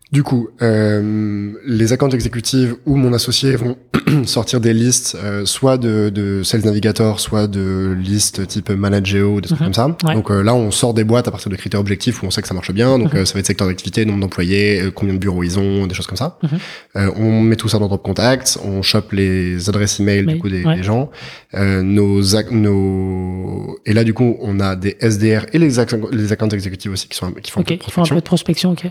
[0.09, 3.75] du coup, euh, les accounts exécutives ou mon associé vont
[4.25, 9.41] sortir des listes, euh, soit de, de Sales Navigator, soit de listes type Manageo ou
[9.41, 9.65] des trucs mhm.
[9.65, 10.13] comme ça.
[10.13, 12.41] Donc euh, là, on sort des boîtes à partir de critères objectifs où on sait
[12.41, 12.97] que ça marche bien.
[12.97, 13.25] Donc mhm.
[13.25, 16.17] ça va être secteur d'activité, nombre d'employés, combien de bureaux ils ont, des choses comme
[16.17, 16.39] ça.
[16.41, 17.11] Mhm.
[17.17, 20.63] on met tout ça dans notre contact, on chope les adresses email du coup des,
[20.63, 21.09] des gens.
[21.53, 22.21] nos,
[22.51, 25.75] nos et là du coup, on a des SDR et les,
[26.13, 28.21] les accounts exécutifs aussi qui sont qui font, un, peu de font un peu de
[28.21, 28.71] prospection.
[28.71, 28.89] Ok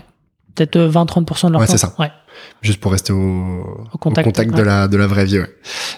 [0.57, 1.93] peut-être 20-30% euh, de leur ouais, c'est ça.
[1.99, 2.11] Ouais.
[2.61, 5.39] Juste pour rester au, au contact, de la de la vraie vie.
[5.39, 5.47] Ouais.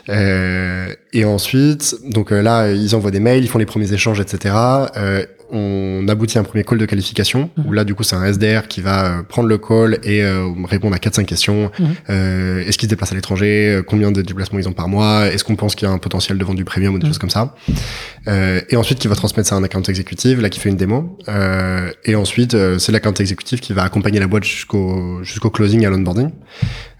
[0.09, 4.19] Euh, et ensuite, donc euh, là, ils envoient des mails, ils font les premiers échanges,
[4.19, 4.55] etc.
[4.97, 7.65] Euh, on aboutit à un premier call de qualification mhm.
[7.65, 10.47] où là du coup c'est un SDR qui va euh, prendre le call et euh,
[10.65, 11.71] répondre à 4-5 questions.
[11.79, 11.87] Mhm.
[12.09, 13.81] Euh, est-ce qu'ils se déplacent à l'étranger?
[13.87, 15.27] Combien de déplacements ils ont par mois?
[15.27, 17.09] Est-ce qu'on pense qu'il y a un potentiel de vente du premium ou des mhm.
[17.09, 17.55] choses comme ça?
[18.69, 21.17] Et ensuite qui va transmettre ça à un account exécutif là qui fait une démo.
[22.05, 26.29] et ensuite c'est l'account exécutif qui va accompagner la boîte jusqu'au jusqu'au closing à l'onboarding.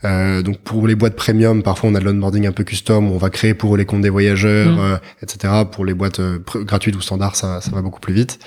[0.05, 3.17] Euh, donc pour les boîtes premium, parfois on a de l'onboarding un peu custom, on
[3.17, 4.79] va créer pour les comptes des voyageurs, mm.
[4.79, 5.53] euh, etc.
[5.71, 8.39] Pour les boîtes euh, gratuites ou standards, ça, ça va beaucoup plus vite.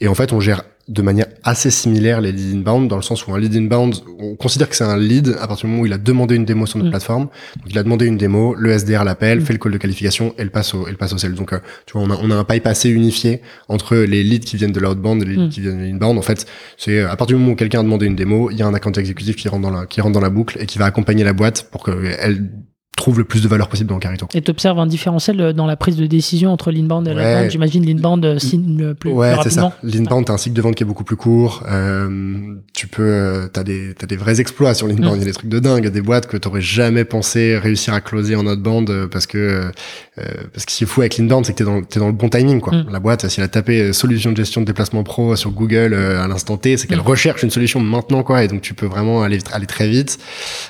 [0.00, 3.26] Et en fait, on gère de manière assez similaire les lead inbound dans le sens
[3.26, 5.86] où un lead inbound on considère que c'est un lead à partir du moment où
[5.86, 6.92] il a demandé une démo sur notre mm.
[6.92, 9.44] plateforme donc il a demandé une démo le SDR l'appelle mm.
[9.44, 11.54] fait le call de qualification et le passe au et le passe au sales donc
[11.86, 14.72] tu vois on a on a un pipe assez unifié entre les leads qui viennent
[14.72, 16.46] de l'outbound et les leads qui viennent de l'inbound en fait
[16.76, 18.74] c'est à partir du moment où quelqu'un a demandé une démo il y a un
[18.74, 21.24] account exécutif qui rentre dans la qui rentre dans la boucle et qui va accompagner
[21.24, 22.50] la boîte pour qu'elle
[22.96, 24.26] trouve le plus de valeur possible dans Carito.
[24.34, 27.50] Et tu observes un différentiel euh, dans la prise de décision entre l'inbound et l'outbound
[27.50, 29.76] J'imagine l'inbound euh, signe plus, ouais, c'est ça.
[29.82, 31.62] L'inbound, t'as un cycle de vente qui est beaucoup plus court.
[31.68, 35.16] Euh, tu peux, euh, t'as des, t'as des vrais exploits sur l'inbound.
[35.16, 35.16] Mm.
[35.16, 38.00] Il y a des trucs de dingue, des boîtes que t'aurais jamais pensé réussir à
[38.00, 39.70] closer en outbound parce que,
[40.16, 42.12] parce que ce qui est fou avec l'inbound, c'est que t'es dans, t'es dans le
[42.12, 42.74] bon timing, quoi.
[42.74, 42.86] Mm.
[42.90, 46.28] La boîte, si elle a tapé solution de gestion de déplacement pro sur Google à
[46.28, 47.02] l'instant T, c'est qu'elle mm.
[47.02, 48.44] recherche une solution maintenant, quoi.
[48.44, 50.18] Et donc tu peux vraiment aller, aller très vite.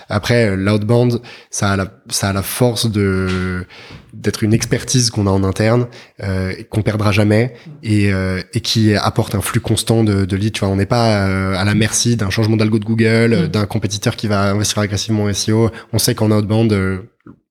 [0.09, 1.21] Après, l'outbound,
[1.51, 3.67] ça a la, ça a la force de
[4.13, 5.87] d'être une expertise qu'on a en interne
[6.23, 10.53] euh, qu'on perdra jamais et, euh, et qui apporte un flux constant de, de leads.
[10.53, 13.49] Tu vois, on n'est pas euh, à la merci d'un changement d'algo de Google, mm.
[13.49, 15.71] d'un compétiteur qui va investir agressivement en SEO.
[15.93, 16.99] On sait qu'en outbound, euh,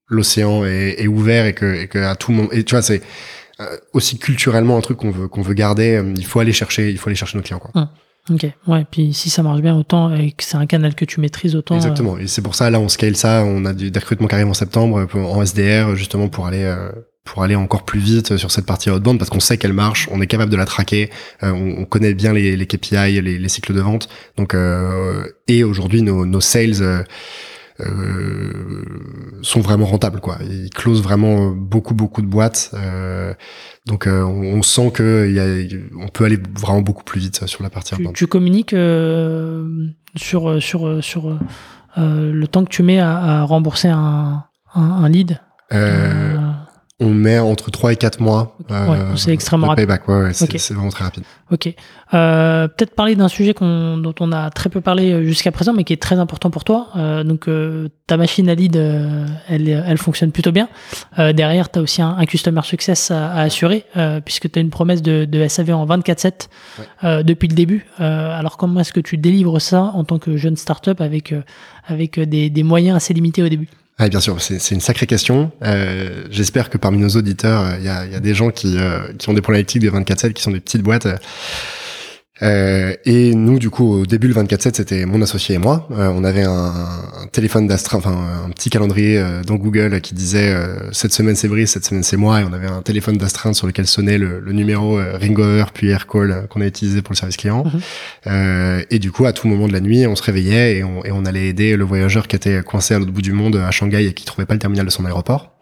[0.07, 3.02] l'océan est, est, ouvert et que, et que à tout moment, et tu vois, c'est
[3.60, 6.02] euh, aussi culturellement un truc qu'on veut qu'on veut garder.
[6.15, 7.60] Il faut aller chercher, il faut aller chercher nos clients.
[7.60, 7.81] Quoi.
[7.81, 7.90] Mm.
[8.29, 11.19] Ok, ouais, puis si ça marche bien autant et que c'est un canal que tu
[11.19, 11.75] maîtrises autant.
[11.75, 14.47] Exactement, et c'est pour ça, là, on scale ça, on a des recrutements qui arrivent
[14.47, 16.89] en septembre euh, en SDR, justement, pour aller, euh,
[17.25, 20.21] pour aller encore plus vite sur cette partie outbound, parce qu'on sait qu'elle marche, on
[20.21, 21.09] est capable de la traquer,
[21.43, 24.55] euh, on, connaît bien les, les KPI, les, les, cycles de vente, donc,
[25.49, 27.03] et aujourd'hui, nos, nos sales, euh,
[29.41, 30.37] sont vraiment rentables quoi.
[30.41, 32.71] Ils closent vraiment beaucoup beaucoup de boîtes.
[32.73, 33.33] Euh,
[33.85, 37.63] donc euh, on, sent que y a, on peut aller vraiment beaucoup plus vite sur
[37.63, 37.95] la partie.
[37.95, 38.75] Tu, tu communiques
[40.15, 41.39] sur sur sur
[41.97, 44.43] le temps que tu mets à, à rembourser un,
[44.75, 45.39] un, un lead.
[47.03, 48.55] On met entre 3 et 4 mois.
[48.71, 49.88] Euh, c'est extrêmement rapide.
[49.88, 51.23] Payback, ouais, c'est vraiment très rapide.
[51.51, 51.73] Ok.
[52.13, 55.84] Euh, Peut-être parler d'un sujet dont on a très peu parlé euh, jusqu'à présent, mais
[55.84, 56.88] qui est très important pour toi.
[56.95, 60.69] Euh, donc, euh, ta machine à lead, euh, elle, elle fonctionne plutôt bien.
[61.17, 63.85] derrière, tu as aussi un, un, customer success à, à assurer,
[64.23, 67.85] puisque tu as une promesse de, de SAV en 24-7 depuis le début.
[67.97, 71.34] alors, comment est-ce que tu délivres ça en tant que jeune startup avec,
[71.88, 73.67] avec des, des moyens assez limités au début?
[73.99, 75.52] Ah, bien sûr, c'est une sacrée question.
[75.61, 79.34] Euh, J'espère que parmi nos auditeurs, il y, a, des gens qui, euh, qui ont
[79.34, 81.07] des problématiques de 24/7, qui sont des petites boîtes.
[82.44, 85.88] Euh, et nous, du coup, au début le 24/7, c'était mon associé et moi.
[85.91, 90.14] Euh, on avait un, un téléphone d'astreinte, enfin un petit calendrier euh, dans Google qui
[90.14, 90.53] disait
[90.91, 93.68] cette semaine c'est Brice, cette semaine c'est moi, et on avait un téléphone d'astreinte sur
[93.68, 97.64] lequel sonnait le, le numéro Ringover puis Aircall qu'on a utilisé pour le service client.
[97.64, 98.84] Mhm.
[98.90, 101.11] et du coup, à tout moment de la nuit, on se réveillait et on, et
[101.11, 104.06] on allait aider le voyageur qui était coincé à l'autre bout du monde à Shanghai
[104.06, 105.56] et qui trouvait pas le terminal de son aéroport.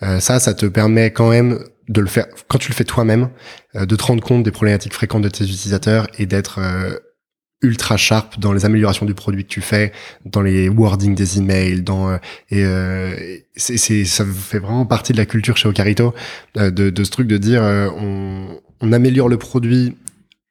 [0.00, 3.30] ça, ça te permet quand même de le faire quand tu le fais toi-même,
[3.76, 6.96] euh, de te rendre compte des problématiques fréquentes de tes utilisateurs et d'être euh,
[7.62, 9.92] ultra sharp dans les améliorations du produit que tu fais,
[10.24, 12.18] dans les wordings des emails, dans euh,
[12.50, 16.14] et c'est ça fait vraiment partie de la culture chez Ocarito
[16.54, 19.94] de, de ce truc de dire on, on améliore le produit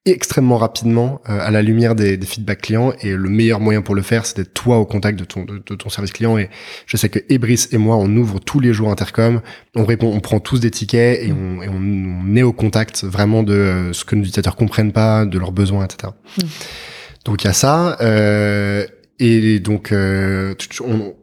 [0.05, 2.93] extrêmement rapidement euh, à la lumière des, des, feedbacks clients.
[3.01, 5.59] Et le meilleur moyen pour le faire c'est d'être toi au contact de ton de,
[5.59, 6.37] ton service client.
[6.37, 6.49] Et
[6.85, 9.41] je sais que Ebris et moi on ouvre tous les jours Intercom.
[9.75, 13.43] On répond on prend tous des tickets et on, et on, est au contact vraiment
[13.43, 16.41] de euh, ce que nos utilisateurs comprennent pas de leurs besoins etc mmh.
[17.25, 18.85] donc il y a ça euh,
[19.21, 20.55] et donc, euh,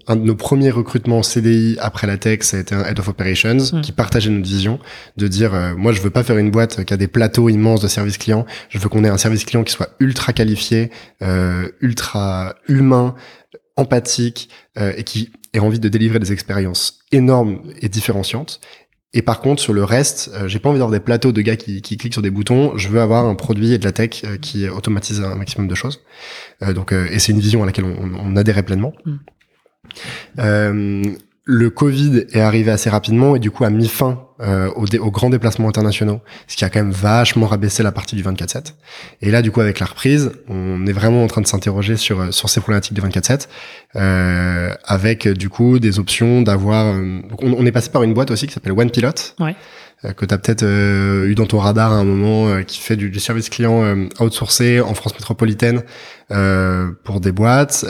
[0.07, 3.09] un de nos premiers recrutements CDI après la tech, ça a été un Head of
[3.09, 3.81] Operations mm.
[3.81, 4.79] qui partageait notre vision
[5.17, 7.81] de dire, euh, moi, je veux pas faire une boîte qui a des plateaux immenses
[7.81, 8.45] de service client.
[8.69, 10.91] Je veux qu'on ait un service client qui soit ultra qualifié,
[11.23, 13.15] euh, ultra humain,
[13.77, 18.61] empathique euh, et qui ait envie de délivrer des expériences énormes et différenciantes.
[19.17, 21.57] Et par contre, sur le reste, euh, j'ai pas envie d'avoir des plateaux de gars
[21.57, 22.77] qui, qui, cliquent sur des boutons.
[22.77, 25.75] Je veux avoir un produit et de la tech euh, qui automatise un maximum de
[25.75, 26.03] choses.
[26.63, 28.93] Euh, donc, et c'est une vision à laquelle on, on adhérait pleinement.
[29.07, 29.17] Mm
[31.49, 35.31] le Covid est arrivé assez rapidement et du coup a mis fin euh, aux, grands
[35.31, 38.75] déplacements internationaux, ce qui a quand même vachement rabaissé la partie du 24/7.
[39.23, 42.21] Et là, du coup, avec la reprise, on est vraiment en train de s'interroger sur
[42.21, 43.47] euh, sur ces problématiques du 24/7,
[43.95, 46.87] euh, avec du coup des options d'avoir.
[46.87, 49.11] Euh, on, on, est passé par une boîte aussi qui s'appelle One Pilot.
[49.39, 49.55] Ouais.
[50.05, 53.11] Euh, que tu as peut-être eu dans ton radar à un moment, qui fait du,
[53.11, 55.83] du service client outsourcé en France métropolitaine
[57.05, 57.85] pour des boîtes.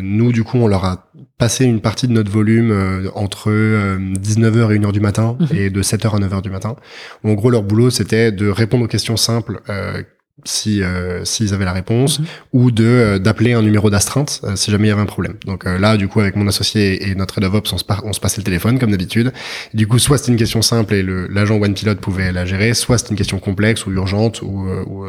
[0.00, 1.10] nous, du coup, on leur a
[1.40, 5.56] passer une partie de notre volume euh, entre 19h euh, et 1h du matin mhm.
[5.56, 6.76] et de 7h à 9h du matin.
[7.24, 10.02] En gros, leur boulot, c'était de répondre aux questions simples euh,
[10.44, 12.26] si euh, s'ils avaient la réponse mhm.
[12.52, 15.34] ou de euh, d'appeler un numéro d'astreinte euh, si jamais il y avait un problème.
[15.46, 18.12] Donc là du coup avec mon associé et notre head of ops on se, on
[18.12, 19.32] se passait le téléphone comme d'habitude.
[19.74, 22.98] Du coup soit c'était une question simple et l'agent one pilot pouvait la gérer, soit
[22.98, 25.06] c'était une question complexe ou urgente ou ou,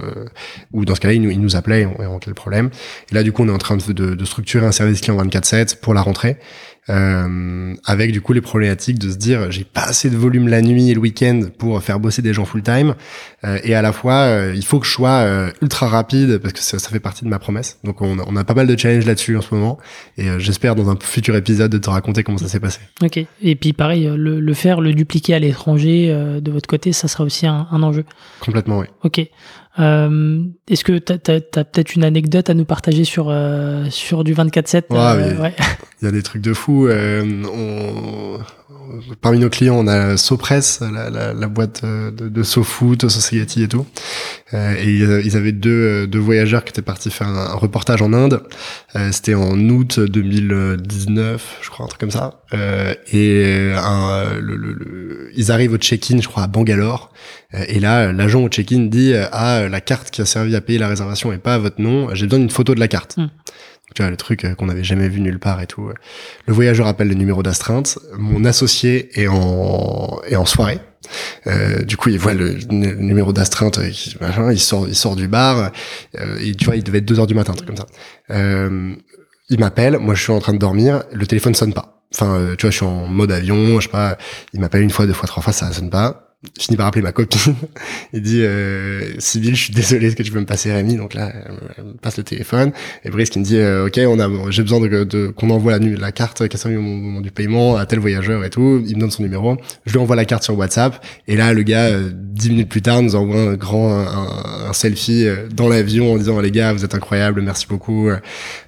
[0.74, 2.70] ou dans ce cas-là il nous, il nous appelait et on, on le problème.
[3.12, 5.18] Et là du coup on est en train de, de, de structurer un service client
[5.24, 6.38] 24/7 pour la rentrée.
[6.90, 10.64] Euh, avec du coup les problématiques de se dire j'ai pas assez de volume la
[10.64, 12.96] nuit et le week-end pour faire bosser des gens full time
[13.44, 16.60] euh, et à la fois euh, il faut que je sois ultra rapide parce que
[16.60, 17.78] ça, ça, fait partie de ma promesse.
[17.84, 19.78] Donc on a, on a pas mal de challenges là-dessus en ce moment.
[20.18, 22.80] Et j'espère dans un futur épisode de te raconter comment ça s'est passé.
[23.04, 23.24] Ok.
[23.44, 26.08] Et puis pareil le, le faire le dupliquer à l'étranger
[26.42, 28.06] de votre côté ça sera aussi un, un enjeu.
[28.40, 28.88] Complètement oui.
[29.04, 29.22] Ok
[29.80, 34.34] euh, Est-ce que tu as, peut-être une anecdote à nous partager sur, euh, sur du
[34.34, 35.54] 24-7 euh, ouais,
[36.02, 36.88] Il y a des trucs de fou.
[36.88, 38.40] Euh, on,
[39.22, 43.68] parmi nos clients, on a Sopress, la, la, la boîte de, de SoFoot, Society et
[43.68, 43.86] tout.
[44.54, 44.92] Euh, et
[45.26, 48.44] ils avaient deux, deux voyageurs qui étaient partis faire un, reportage en Inde.
[48.96, 52.42] Euh, C'était en août 2019, je crois, un truc comme ça.
[52.54, 57.12] Euh, et un, le, le, ils arrivent au check-in, je crois, à Bangalore.
[57.54, 60.88] et là, l'agent au check-in dit Ah, la carte qui a servi à payer la
[60.88, 63.18] réservation est pas à votre nom, j'ai besoin d'une photo de la carte.
[63.18, 63.28] Hmm
[63.96, 65.90] tu vois, le truc euh, qu'on n'avait jamais vu nulle part et tout.
[66.46, 68.00] Le voyageur appelle le numéro d'astreinte.
[68.18, 70.80] Mon associé est en, est en soirée.
[71.48, 75.72] Euh, du coup, il voit le, numéro d'astreinte, euh, il sort, il sort du bar.
[76.20, 77.88] Euh, et tu vois, il devait être 2 heures du matin, un truc comme ça.
[78.30, 78.94] Euh,
[79.50, 82.02] il m'appelle, moi je suis en train de dormir, le téléphone sonne pas.
[82.14, 84.18] Enfin, tu vois, je suis en mode avion, je sais pas.
[84.54, 87.04] Il m'appelle une fois, deux fois, trois fois, ça sonne pas je finis par appeler
[87.04, 87.54] ma copine.
[88.14, 90.96] Il dit euh, Sybille, je suis désolé, est-ce que tu peux me passer Rémi?
[90.96, 91.32] Donc là,
[91.78, 92.72] elle me passe le téléphone.
[93.06, 95.78] Et Brice qui me dit euh, Ok, on a, j'ai besoin de, de qu'on envoie
[95.78, 98.82] la, la carte qui au moment du paiement à tel voyageur et tout.
[98.88, 99.56] Il me donne son numéro.
[99.86, 101.06] Je lui envoie la carte sur WhatsApp.
[101.28, 104.74] Et là, le gars, euh, dix minutes plus tard, nous envoie un grand un, un
[104.74, 108.10] selfie euh, dans l'avion en disant les gars, vous êtes incroyables, merci beaucoup.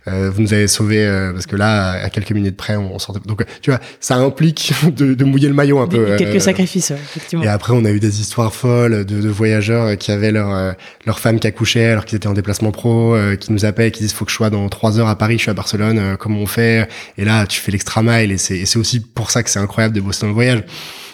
[0.07, 3.21] Euh, vous nous avez sauvés parce que là, à quelques minutes près, on sortait.
[3.25, 6.15] Donc tu vois, ça implique de, de mouiller le maillot un peu.
[6.17, 7.43] Quelques sacrifices, effectivement.
[7.47, 10.73] Après, on a eu des histoires folles de, de voyageurs qui avaient leur euh,
[11.05, 14.01] leur femme qui accouchait alors qu'ils étaient en déplacement pro, euh, qui nous appellent, qui
[14.01, 16.15] disent faut que je sois dans trois heures à Paris, je suis à Barcelone, euh,
[16.17, 16.87] comment on fait?
[17.17, 19.95] Et là, tu fais l'extra mile et c'est c'est aussi pour ça que c'est incroyable
[19.95, 20.63] de bosser dans le voyage.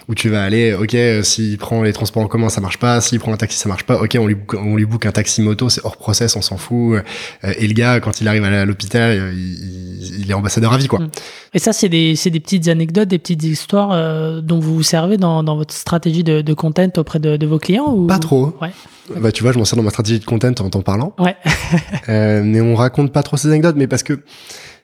[0.10, 3.00] Où tu vas aller, ok, euh, s'il prend les transports en commun, ça marche pas,
[3.00, 5.42] s'il prend un taxi, ça marche pas, ok, on lui, on lui book un taxi
[5.44, 6.98] moto, c'est hors process, on s'en fout.
[7.44, 10.74] Euh, et le gars, quand il arrive à l'hôpital, euh, il, il- il est ambassadeur
[10.74, 11.00] à vie, quoi.
[11.00, 11.10] Mm.
[11.54, 14.84] Et ça, c'est des, c'est des petites anecdotes, des petites histoires euh, dont vous vous
[14.84, 18.08] servez dans, dans votre stratégie de, de content auprès de, de vos clients ou...
[18.08, 18.56] Pas trop.
[18.62, 18.72] Ouais.
[19.20, 21.14] Bah, tu vois, je m'en sers dans ma stratégie de content en t'en parlant.
[21.20, 21.36] Ouais.
[22.10, 24.20] Euh, mais on raconte pas trop ces anecdotes, mais parce que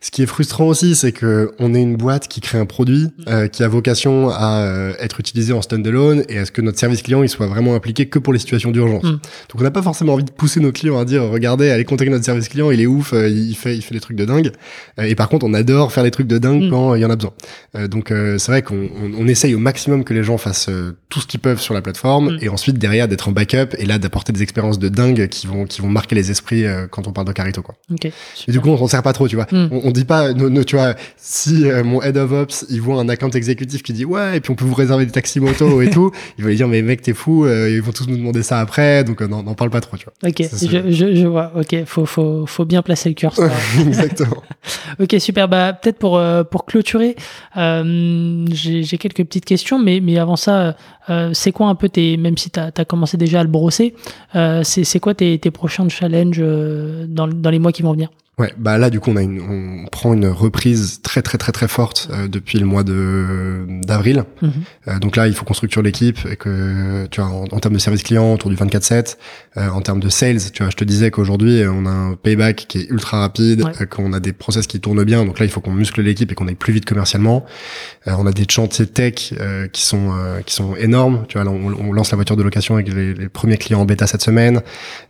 [0.06, 3.08] ce qui est frustrant aussi, c'est que on est une boîte qui crée un produit
[3.28, 6.78] euh, qui a vocation à euh, être utilisé en standalone et à ce que notre
[6.78, 9.04] service client il soit vraiment impliqué que pour les situations d'urgence.
[9.04, 9.10] Mm.
[9.14, 12.12] Donc on n'a pas forcément envie de pousser nos clients à dire regardez, allez contacter
[12.12, 14.52] notre service client, il est ouf, euh, il fait il fait des trucs de dingue.
[15.00, 16.70] Euh, et par contre, on adore faire des trucs de dingue Mm.
[16.70, 17.34] quand il y en a besoin.
[17.76, 20.70] Euh, donc euh, c'est vrai qu'on on, on essaye au maximum que les gens fassent
[20.70, 22.38] euh, tout ce qu'ils peuvent sur la plateforme Mm.
[22.42, 25.66] et ensuite derrière d'être en backup et là d'apporter des expériences de dingue qui vont
[25.66, 27.74] qui vont marquer les esprits euh, quand on parle de Carito quoi.
[27.92, 28.06] Ok.
[28.06, 29.48] Et du coup, on s'en sert pas trop, tu vois.
[29.52, 29.70] Mm.
[29.72, 32.82] On, on dit pas, no- no, tu vois, si euh, mon head of ops, il
[32.82, 35.40] voit un account exécutif qui dit ouais, et puis on peut vous réserver des taxis
[35.40, 38.08] moto et tout, il va lui dire mais mec t'es fou, euh, ils vont tous
[38.08, 40.14] nous demander ça après, donc euh, n'en parle pas trop, tu vois.
[40.30, 41.52] Ok, je, je, je vois.
[41.56, 43.52] Ok, faut, faut, faut bien placer le curseur.
[43.80, 44.44] Exactement.
[45.00, 45.48] ok, super.
[45.48, 47.16] Bah, peut-être pour, pour clôturer,
[47.56, 50.76] j'ai quelques petites questions, mais, mais avant ça,
[51.34, 53.96] c'est quoi un peu tes, même si tu as, commencé déjà à le brosser,
[54.64, 56.44] c'est c'est quoi tes, tes prochains challenges
[57.08, 58.10] dans, dans les mois qui vont venir?
[58.38, 61.54] Ouais, bah là du coup on a une, on prend une reprise très très très
[61.54, 64.26] très forte euh, depuis le mois de d'avril.
[64.42, 64.52] Mhm.
[64.90, 67.76] Euh, donc là il faut qu'on structure l'équipe et que tu vois en, en termes
[67.76, 69.16] de service client autour du 24/7,
[69.56, 72.16] euh, en termes de sales, tu vois, je te disais qu'aujourd'hui euh, on a un
[72.16, 73.72] payback qui est ultra rapide, Ouais.
[73.82, 75.24] euh, qu'on a des process qui tournent bien.
[75.24, 77.46] Donc là il faut qu'on muscle l'équipe et qu'on aille plus vite commercialement.
[78.10, 81.24] Euh, on a des chantiers tech euh, qui sont euh, qui sont énormes.
[81.30, 83.80] Tu vois, là, on, on lance la voiture de location avec les, les premiers clients
[83.80, 84.62] en bêta cette semaine.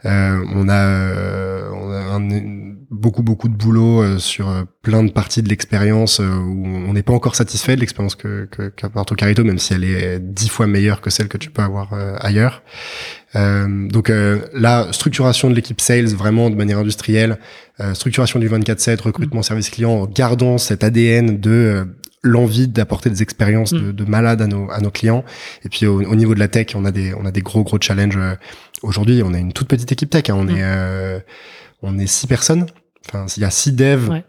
[0.06, 5.04] Euh, on a, euh, on a un- beaucoup beaucoup de boulot euh, sur euh, plein
[5.04, 9.12] de parties de l'expérience euh, où on n'est pas encore satisfait de l'expérience que qu'apporte
[9.12, 12.16] Ocarito, même si elle est dix fois meilleure que celle que tu peux avoir euh,
[12.20, 12.64] ailleurs.
[13.36, 17.38] Euh, donc euh, la structuration de l'équipe sales vraiment de manière industrielle,
[17.82, 21.86] euh, structuration du 24/7, recrutement service client, gardons cet ADN de
[22.24, 25.24] l'envie d'apporter des expériences de, de malade à nos à nos clients.
[25.64, 27.64] Et puis au, au niveau de la tech, on a des on a des gros
[27.64, 28.18] gros challenges.
[28.82, 30.30] Aujourd'hui, on a une toute petite équipe tech.
[30.30, 30.36] hein.
[30.38, 30.50] On Mm.
[30.50, 31.20] est euh,
[31.84, 32.66] on est six personnes.
[33.08, 34.10] Enfin, il y a six devs.
[34.10, 34.24] Ouais.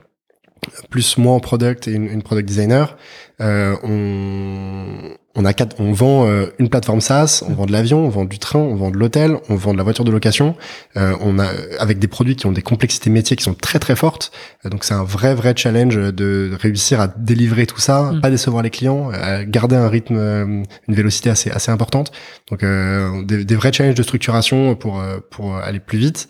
[0.91, 2.97] Plus moi en product et une, une product designer,
[3.41, 8.05] euh, on, on a quatre, on vend euh, une plateforme SaaS, on vend de l'avion,
[8.05, 10.57] on vend du train, on vend de l'hôtel, on vend de la voiture de location.
[10.97, 11.47] Euh, on a
[11.79, 14.33] avec des produits qui ont des complexités métiers qui sont très très fortes.
[14.65, 18.21] Euh, donc c'est un vrai vrai challenge de réussir à délivrer tout ça, Mm.
[18.21, 20.45] pas décevoir les clients, à garder un rythme, euh,
[20.89, 22.13] une vélocité assez assez importante.
[22.51, 26.29] Donc euh, des, des vrais challenges de structuration pour euh, pour aller plus vite.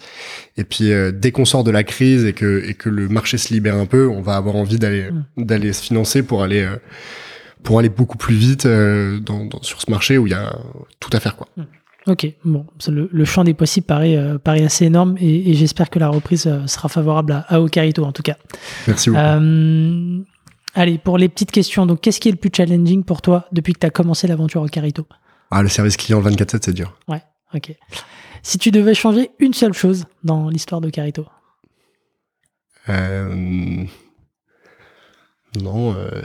[0.56, 3.38] Et puis euh, dès qu'on sort de la crise et que et que le marché
[3.38, 6.76] se libère un peu, on va avoir envie d'aller d'aller se financer pour aller euh,
[7.62, 10.56] pour aller beaucoup plus vite euh, dans, dans- sur ce marché où il y a
[11.00, 11.48] tout à faire quoi.
[12.06, 15.90] Ok, bon, le, le champ des possibles paraît, euh, paraît assez énorme et, et j'espère
[15.90, 18.36] que la reprise euh, sera favorable à, à Ocarito en tout cas.
[18.86, 20.24] Merci beaucoup.
[20.78, 23.72] Allez, pour les petites questions, donc qu'est-ce qui est le plus challenging pour toi depuis
[23.72, 25.06] que tu as commencé l'aventure Ocarito
[25.50, 26.96] Ah le service client 24/7 c'est dur.
[27.54, 27.74] Ok.
[28.42, 31.24] Si tu devais changer une seule chose dans l'histoire d'Ocarito,
[32.88, 33.84] Euh,
[35.60, 35.94] non.
[35.96, 36.22] Euh,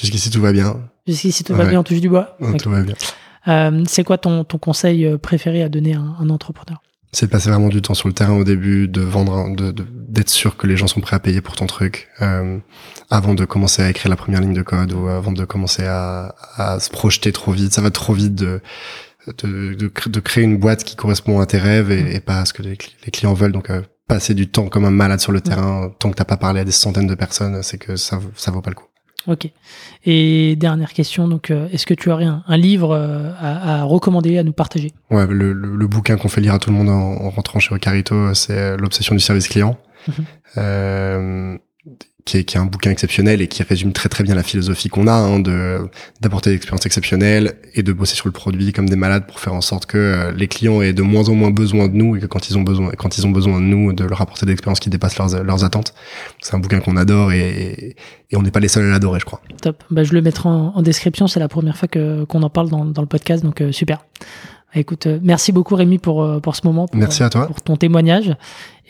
[0.00, 0.80] Jusqu'ici tout va bien.
[1.06, 2.36] jusqu'ici tout va bien, on touche du bois.
[2.40, 2.56] Non.
[2.56, 2.94] Tout va bien.
[3.48, 6.82] Euh, c'est quoi ton, ton conseil euh, préféré à donner à un, un entrepreneur?
[7.12, 9.70] C'est de passer vraiment du temps sur le terrain au début, de vendre, un- de
[9.70, 12.58] de- d'être sûr que les gens sont prêts à payer pour ton truc, euh,
[13.08, 16.34] avant de commencer à écrire la première ligne de code ou avant de commencer à,
[16.56, 17.72] à se projeter trop vite.
[17.72, 18.60] Ça va trop vite de
[19.42, 22.40] de, de, cr- de créer une boîte qui correspond à tes rêves et, et pas
[22.40, 23.52] à ce que les, cli- les clients veulent.
[23.52, 26.36] Donc euh, passer du temps comme un malade sur le terrain, tant que t'as pas
[26.36, 28.86] parlé à des centaines de personnes, c'est que ça ça vaut pas le coup.
[29.26, 29.48] Ok.
[30.04, 33.82] Et dernière question, donc euh, est-ce que tu aurais un, un livre euh, à, à
[33.84, 34.92] recommander, à nous partager?
[35.10, 37.58] Ouais, le, le, le bouquin qu'on fait lire à tout le monde en, en rentrant
[37.58, 39.76] chez Ocarito, c'est euh, L'obsession du service client,
[40.08, 40.14] Mhm.
[40.58, 41.58] euh,
[42.26, 44.88] qui, est, qui est un bouquin exceptionnel et qui résume très très bien la philosophie
[44.90, 45.88] qu'on a hein, de
[46.20, 49.54] d'apporter des expériences exceptionnelles et de bosser sur le produit comme des malades pour faire
[49.54, 52.20] en sorte que euh, les clients aient de moins en moins besoin de nous et
[52.20, 54.52] que quand ils ont besoin quand ils ont besoin de nous de leur apporter des
[54.52, 55.94] expériences qui dépassent leurs, leurs attentes.
[56.42, 57.96] C'est un bouquin qu'on adore et,
[58.30, 59.40] et on n'est pas les seuls à l'adorer, je crois.
[59.62, 59.84] Top.
[59.90, 61.28] Bah, je le mettrai en, en description.
[61.28, 64.04] C'est la première fois que qu'on en parle dans, dans le podcast, donc euh, super.
[64.76, 67.46] Écoute, euh, merci beaucoup Rémi pour euh, pour ce moment, pour, Merci à toi.
[67.46, 68.34] pour ton témoignage,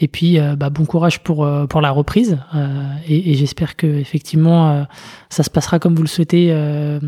[0.01, 2.39] et puis euh, bah, bon courage pour euh, pour la reprise.
[2.55, 4.83] euh, et et j'espère que effectivement euh,
[5.31, 6.99] ça se passera comme vous le souhaitez euh,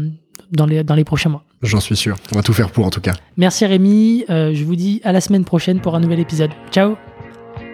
[0.52, 1.44] dans les dans les prochains mois.
[1.62, 2.16] J'en suis sûr.
[2.32, 3.14] On va tout faire pour en tout cas.
[3.36, 4.24] Merci Rémi.
[4.30, 6.50] Euh, je vous dis à la semaine prochaine pour un nouvel épisode.
[6.70, 6.94] Ciao.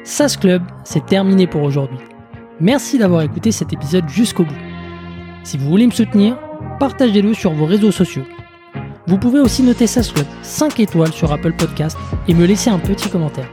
[0.05, 1.99] SAS Club, c'est terminé pour aujourd'hui.
[2.61, 4.55] Merci d'avoir écouté cet épisode jusqu'au bout.
[5.43, 6.39] Si vous voulez me soutenir,
[6.81, 8.25] partagez-le sur vos réseaux sociaux.
[9.07, 12.79] Vous pouvez aussi noter SAS Club 5 étoiles sur Apple Podcast et me laisser un
[12.79, 13.51] petit commentaire.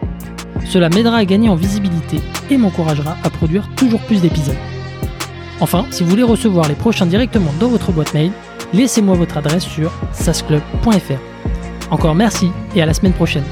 [0.65, 2.19] Cela m'aidera à gagner en visibilité
[2.49, 4.55] et m'encouragera à produire toujours plus d'épisodes.
[5.59, 8.31] Enfin, si vous voulez recevoir les prochains directement dans votre boîte mail,
[8.73, 11.91] laissez-moi votre adresse sur sasclub.fr.
[11.91, 13.43] Encore merci et à la semaine prochaine.